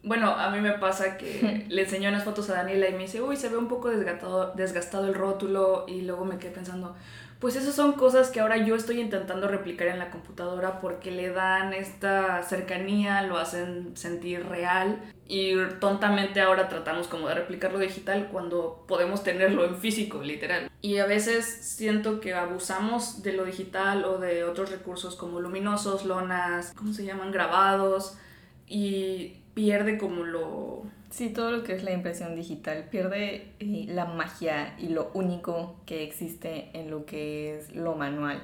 bueno, 0.02 0.30
a 0.30 0.50
mí 0.50 0.60
me 0.60 0.72
pasa 0.72 1.16
que 1.16 1.66
le 1.68 1.82
enseño 1.82 2.08
unas 2.08 2.24
fotos 2.24 2.48
a 2.50 2.54
Daniela 2.54 2.88
y 2.88 2.92
me 2.92 3.00
dice, 3.00 3.20
uy, 3.20 3.36
se 3.36 3.48
ve 3.48 3.56
un 3.56 3.68
poco 3.68 3.88
desgastado, 3.88 4.52
desgastado 4.54 5.06
el 5.06 5.14
rótulo 5.14 5.84
y 5.88 6.02
luego 6.02 6.24
me 6.24 6.38
quedé 6.38 6.52
pensando, 6.52 6.96
pues 7.40 7.56
esas 7.56 7.74
son 7.74 7.92
cosas 7.92 8.28
que 8.28 8.40
ahora 8.40 8.58
yo 8.58 8.76
estoy 8.76 9.00
intentando 9.00 9.48
replicar 9.48 9.88
en 9.88 9.98
la 9.98 10.10
computadora 10.10 10.78
porque 10.78 11.10
le 11.10 11.30
dan 11.30 11.72
esta 11.72 12.42
cercanía, 12.42 13.22
lo 13.22 13.38
hacen 13.38 13.96
sentir 13.96 14.46
real 14.46 15.00
y 15.26 15.54
tontamente 15.80 16.42
ahora 16.42 16.68
tratamos 16.68 17.08
como 17.08 17.28
de 17.28 17.34
replicarlo 17.34 17.78
digital 17.78 18.28
cuando 18.30 18.84
podemos 18.86 19.22
tenerlo 19.22 19.64
en 19.64 19.76
físico, 19.76 20.22
literal. 20.22 20.70
Y 20.82 20.98
a 20.98 21.06
veces 21.06 21.46
siento 21.46 22.20
que 22.20 22.34
abusamos 22.34 23.22
de 23.22 23.32
lo 23.32 23.46
digital 23.46 24.04
o 24.04 24.18
de 24.18 24.44
otros 24.44 24.70
recursos 24.70 25.16
como 25.16 25.40
luminosos, 25.40 26.04
lonas, 26.04 26.74
¿cómo 26.76 26.92
se 26.92 27.06
llaman? 27.06 27.32
Grabados 27.32 28.18
y 28.66 29.36
pierde 29.60 29.98
como 29.98 30.24
lo... 30.24 30.84
Sí, 31.10 31.28
todo 31.28 31.50
lo 31.50 31.62
que 31.64 31.74
es 31.74 31.84
la 31.84 31.92
impresión 31.92 32.34
digital 32.34 32.84
pierde 32.90 33.52
eh, 33.58 33.84
la 33.88 34.06
magia 34.06 34.74
y 34.78 34.88
lo 34.88 35.10
único 35.12 35.76
que 35.84 36.02
existe 36.02 36.70
en 36.72 36.90
lo 36.90 37.04
que 37.04 37.58
es 37.58 37.74
lo 37.76 37.94
manual. 37.94 38.40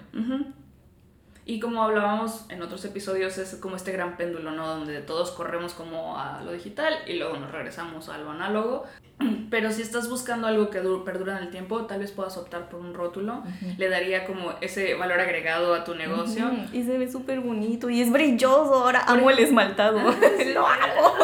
Y 1.49 1.61
como 1.61 1.81
hablábamos 1.85 2.45
en 2.49 2.61
otros 2.61 2.85
episodios, 2.85 3.39
es 3.39 3.55
como 3.55 3.77
este 3.77 3.93
gran 3.93 4.17
péndulo, 4.17 4.51
¿no? 4.51 4.67
Donde 4.67 5.01
todos 5.01 5.31
corremos 5.31 5.75
como 5.75 6.19
a 6.19 6.43
lo 6.43 6.51
digital 6.51 6.93
y 7.07 7.13
luego 7.13 7.37
nos 7.37 7.53
regresamos 7.53 8.09
a 8.09 8.19
lo 8.19 8.33
análogo. 8.33 8.85
Pero 9.51 9.71
si 9.71 9.81
estás 9.81 10.11
buscando 10.11 10.49
algo 10.49 10.71
que 10.71 10.81
perdura 11.05 11.39
en 11.39 11.45
el 11.45 11.51
tiempo, 11.51 11.87
tal 11.87 12.01
vez 12.01 12.11
puedas 12.11 12.37
optar 12.37 12.69
por 12.69 12.81
un 12.81 12.95
rótulo. 12.95 13.45
Le 13.79 13.89
daría 13.89 14.27
como 14.27 14.55
ese 14.61 14.95
valor 14.95 15.21
agregado 15.21 15.73
a 15.73 15.85
tu 15.85 15.95
negocio. 15.95 16.51
Y 16.73 16.83
se 16.83 16.99
ve 16.99 17.09
súper 17.09 17.39
bonito 17.39 17.89
y 17.91 18.01
es 18.01 18.11
brilloso. 18.11 18.75
Ahora 18.75 19.05
amo 19.07 19.31
el 19.31 19.39
esmaltado. 19.39 19.99
lo 20.53 20.67
amo. 20.67 21.15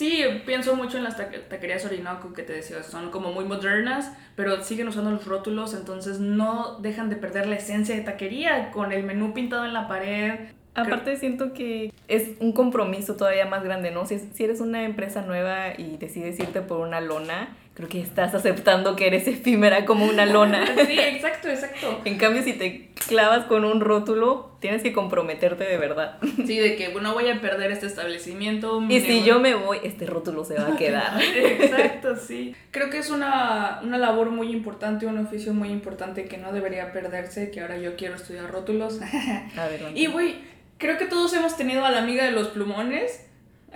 Sí, 0.00 0.24
pienso 0.46 0.76
mucho 0.76 0.96
en 0.96 1.04
las 1.04 1.18
taquerías 1.18 1.84
Orinoco 1.84 2.32
que 2.32 2.42
te 2.42 2.54
decía, 2.54 2.82
son 2.82 3.10
como 3.10 3.32
muy 3.32 3.44
modernas, 3.44 4.10
pero 4.34 4.64
siguen 4.64 4.88
usando 4.88 5.10
los 5.10 5.26
rótulos, 5.26 5.74
entonces 5.74 6.20
no 6.20 6.78
dejan 6.78 7.10
de 7.10 7.16
perder 7.16 7.46
la 7.46 7.56
esencia 7.56 7.94
de 7.94 8.00
taquería 8.00 8.70
con 8.70 8.92
el 8.92 9.02
menú 9.02 9.34
pintado 9.34 9.66
en 9.66 9.74
la 9.74 9.88
pared. 9.88 10.52
Aparte 10.74 11.18
siento 11.18 11.52
que 11.52 11.92
es 12.08 12.30
un 12.40 12.52
compromiso 12.52 13.16
todavía 13.16 13.44
más 13.44 13.62
grande, 13.62 13.90
¿no? 13.90 14.06
Si, 14.06 14.18
si 14.18 14.42
eres 14.42 14.62
una 14.62 14.84
empresa 14.84 15.20
nueva 15.20 15.74
y 15.76 15.98
decides 15.98 16.40
irte 16.40 16.62
por 16.62 16.80
una 16.80 17.02
lona, 17.02 17.54
creo 17.80 17.88
que 17.88 18.00
estás 18.02 18.34
aceptando 18.34 18.94
que 18.94 19.06
eres 19.06 19.26
efímera 19.26 19.86
como 19.86 20.04
una 20.04 20.26
lona. 20.26 20.66
sí, 20.86 20.98
exacto, 20.98 21.48
exacto. 21.48 22.02
en 22.04 22.18
cambio, 22.18 22.42
si 22.42 22.52
te 22.52 22.90
clavas 23.08 23.46
con 23.46 23.64
un 23.64 23.80
rótulo, 23.80 24.54
tienes 24.60 24.82
que 24.82 24.92
comprometerte 24.92 25.64
de 25.64 25.78
verdad. 25.78 26.18
Sí, 26.46 26.58
de 26.58 26.76
que 26.76 26.92
no 27.00 27.14
voy 27.14 27.30
a 27.30 27.40
perder 27.40 27.70
este 27.70 27.86
establecimiento. 27.86 28.82
Y 28.86 29.00
si 29.00 29.24
yo 29.24 29.40
me 29.40 29.54
voy, 29.54 29.78
este 29.82 30.04
rótulo 30.04 30.44
se 30.44 30.56
va 30.56 30.74
a 30.74 30.76
quedar. 30.76 31.18
exacto, 31.36 32.16
sí. 32.16 32.54
Creo 32.70 32.90
que 32.90 32.98
es 32.98 33.08
una, 33.08 33.80
una 33.82 33.96
labor 33.96 34.28
muy 34.28 34.52
importante, 34.52 35.06
un 35.06 35.16
oficio 35.16 35.54
muy 35.54 35.70
importante 35.70 36.26
que 36.26 36.36
no 36.36 36.52
debería 36.52 36.92
perderse, 36.92 37.50
que 37.50 37.62
ahora 37.62 37.78
yo 37.78 37.96
quiero 37.96 38.16
estudiar 38.16 38.50
rótulos. 38.50 39.00
a 39.56 39.68
ver, 39.68 39.92
y, 39.94 40.06
güey, 40.06 40.36
creo 40.76 40.98
que 40.98 41.06
todos 41.06 41.32
hemos 41.32 41.56
tenido 41.56 41.82
a 41.86 41.90
la 41.90 42.00
amiga 42.00 42.24
de 42.24 42.32
los 42.32 42.48
plumones 42.48 43.24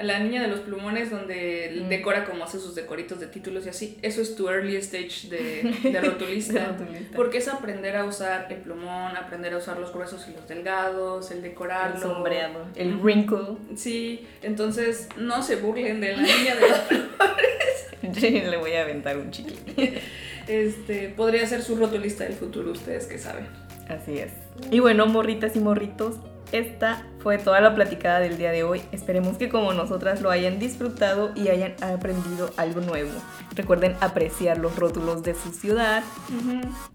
la 0.02 0.18
niña 0.18 0.42
de 0.42 0.48
los 0.48 0.60
plumones 0.60 1.10
donde 1.10 1.82
mm. 1.84 1.88
decora 1.88 2.24
como 2.24 2.44
hace 2.44 2.58
sus 2.58 2.74
decoritos 2.74 3.20
de 3.20 3.26
títulos 3.28 3.66
y 3.66 3.68
así. 3.68 3.98
Eso 4.02 4.20
es 4.20 4.34
tu 4.34 4.48
early 4.48 4.76
stage 4.76 5.28
de, 5.28 5.76
de 5.90 6.00
rotulista. 6.00 6.76
Porque 7.14 7.38
es 7.38 7.48
aprender 7.48 7.96
a 7.96 8.04
usar 8.04 8.48
el 8.50 8.58
plumón, 8.58 9.16
aprender 9.16 9.54
a 9.54 9.58
usar 9.58 9.78
los 9.78 9.92
gruesos 9.92 10.26
y 10.28 10.32
los 10.32 10.48
delgados, 10.48 11.30
el 11.30 11.42
decorarlo. 11.42 11.96
El 11.96 12.02
sombreado, 12.02 12.66
el 12.74 12.96
wrinkle. 12.96 13.56
Sí, 13.76 14.26
entonces 14.42 15.08
no 15.16 15.42
se 15.42 15.56
burlen 15.56 16.00
de 16.00 16.16
la 16.16 16.22
niña 16.22 16.54
de 16.56 16.68
los 16.68 16.78
plumones. 16.88 18.50
Le 18.50 18.56
voy 18.56 18.72
a 18.72 18.82
aventar 18.82 19.16
un 19.16 19.30
chiqui. 19.30 19.54
Este, 20.46 21.08
podría 21.08 21.46
ser 21.46 21.62
su 21.62 21.74
rotulista 21.74 22.24
del 22.24 22.34
futuro, 22.34 22.70
ustedes 22.72 23.06
que 23.06 23.16
saben. 23.16 23.46
Así 23.88 24.18
es. 24.18 24.30
Y 24.70 24.80
bueno, 24.80 25.06
morritas 25.06 25.56
y 25.56 25.60
morritos, 25.60 26.16
esta 26.54 27.02
fue 27.18 27.36
toda 27.38 27.60
la 27.60 27.74
platicada 27.74 28.20
del 28.20 28.38
día 28.38 28.52
de 28.52 28.62
hoy. 28.62 28.82
Esperemos 28.92 29.36
que 29.36 29.48
como 29.48 29.72
nosotras 29.72 30.20
lo 30.20 30.30
hayan 30.30 30.60
disfrutado 30.60 31.32
y 31.34 31.48
hayan 31.48 31.74
aprendido 31.82 32.50
algo 32.56 32.80
nuevo. 32.80 33.10
Recuerden 33.56 33.96
apreciar 34.00 34.58
los 34.58 34.76
rótulos 34.76 35.24
de 35.24 35.34
su 35.34 35.52
ciudad. 35.52 36.04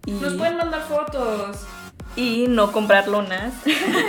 y... 0.06 0.12
Nos 0.12 0.34
pueden 0.34 0.56
mandar 0.56 0.82
fotos. 0.82 1.58
Y 2.16 2.46
no 2.48 2.72
comprar 2.72 3.06
lonas. 3.06 3.52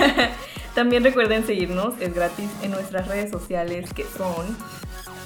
También 0.76 1.04
recuerden 1.04 1.46
seguirnos, 1.46 1.96
es 2.00 2.14
gratis 2.14 2.50
en 2.64 2.72
nuestras 2.72 3.10
redes 3.10 3.30
sociales 3.30 3.94
que 3.94 4.06
son 4.06 4.56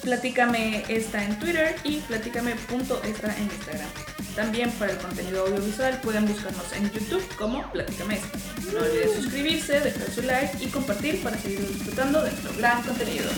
Platícame 0.02 0.84
esta 0.88 1.24
en 1.24 1.40
Twitter 1.40 1.76
y 1.84 1.98
platícame.extra 2.02 3.36
en 3.38 3.44
Instagram. 3.44 4.15
También 4.36 4.70
para 4.72 4.92
el 4.92 4.98
contenido 4.98 5.46
audiovisual 5.46 6.00
pueden 6.02 6.28
buscarnos 6.28 6.72
en 6.74 6.92
YouTube 6.92 7.24
como 7.38 7.72
Platícame 7.72 8.16
esta. 8.16 8.38
No 8.74 8.80
olviden 8.80 9.14
suscribirse, 9.16 9.80
dejar 9.80 10.12
su 10.12 10.22
like 10.24 10.58
y 10.62 10.68
compartir 10.68 11.24
para 11.24 11.38
seguir 11.38 11.66
disfrutando 11.66 12.22
de 12.22 12.32
nuestro 12.32 12.54
gran 12.58 12.84
contenido. 12.84 13.30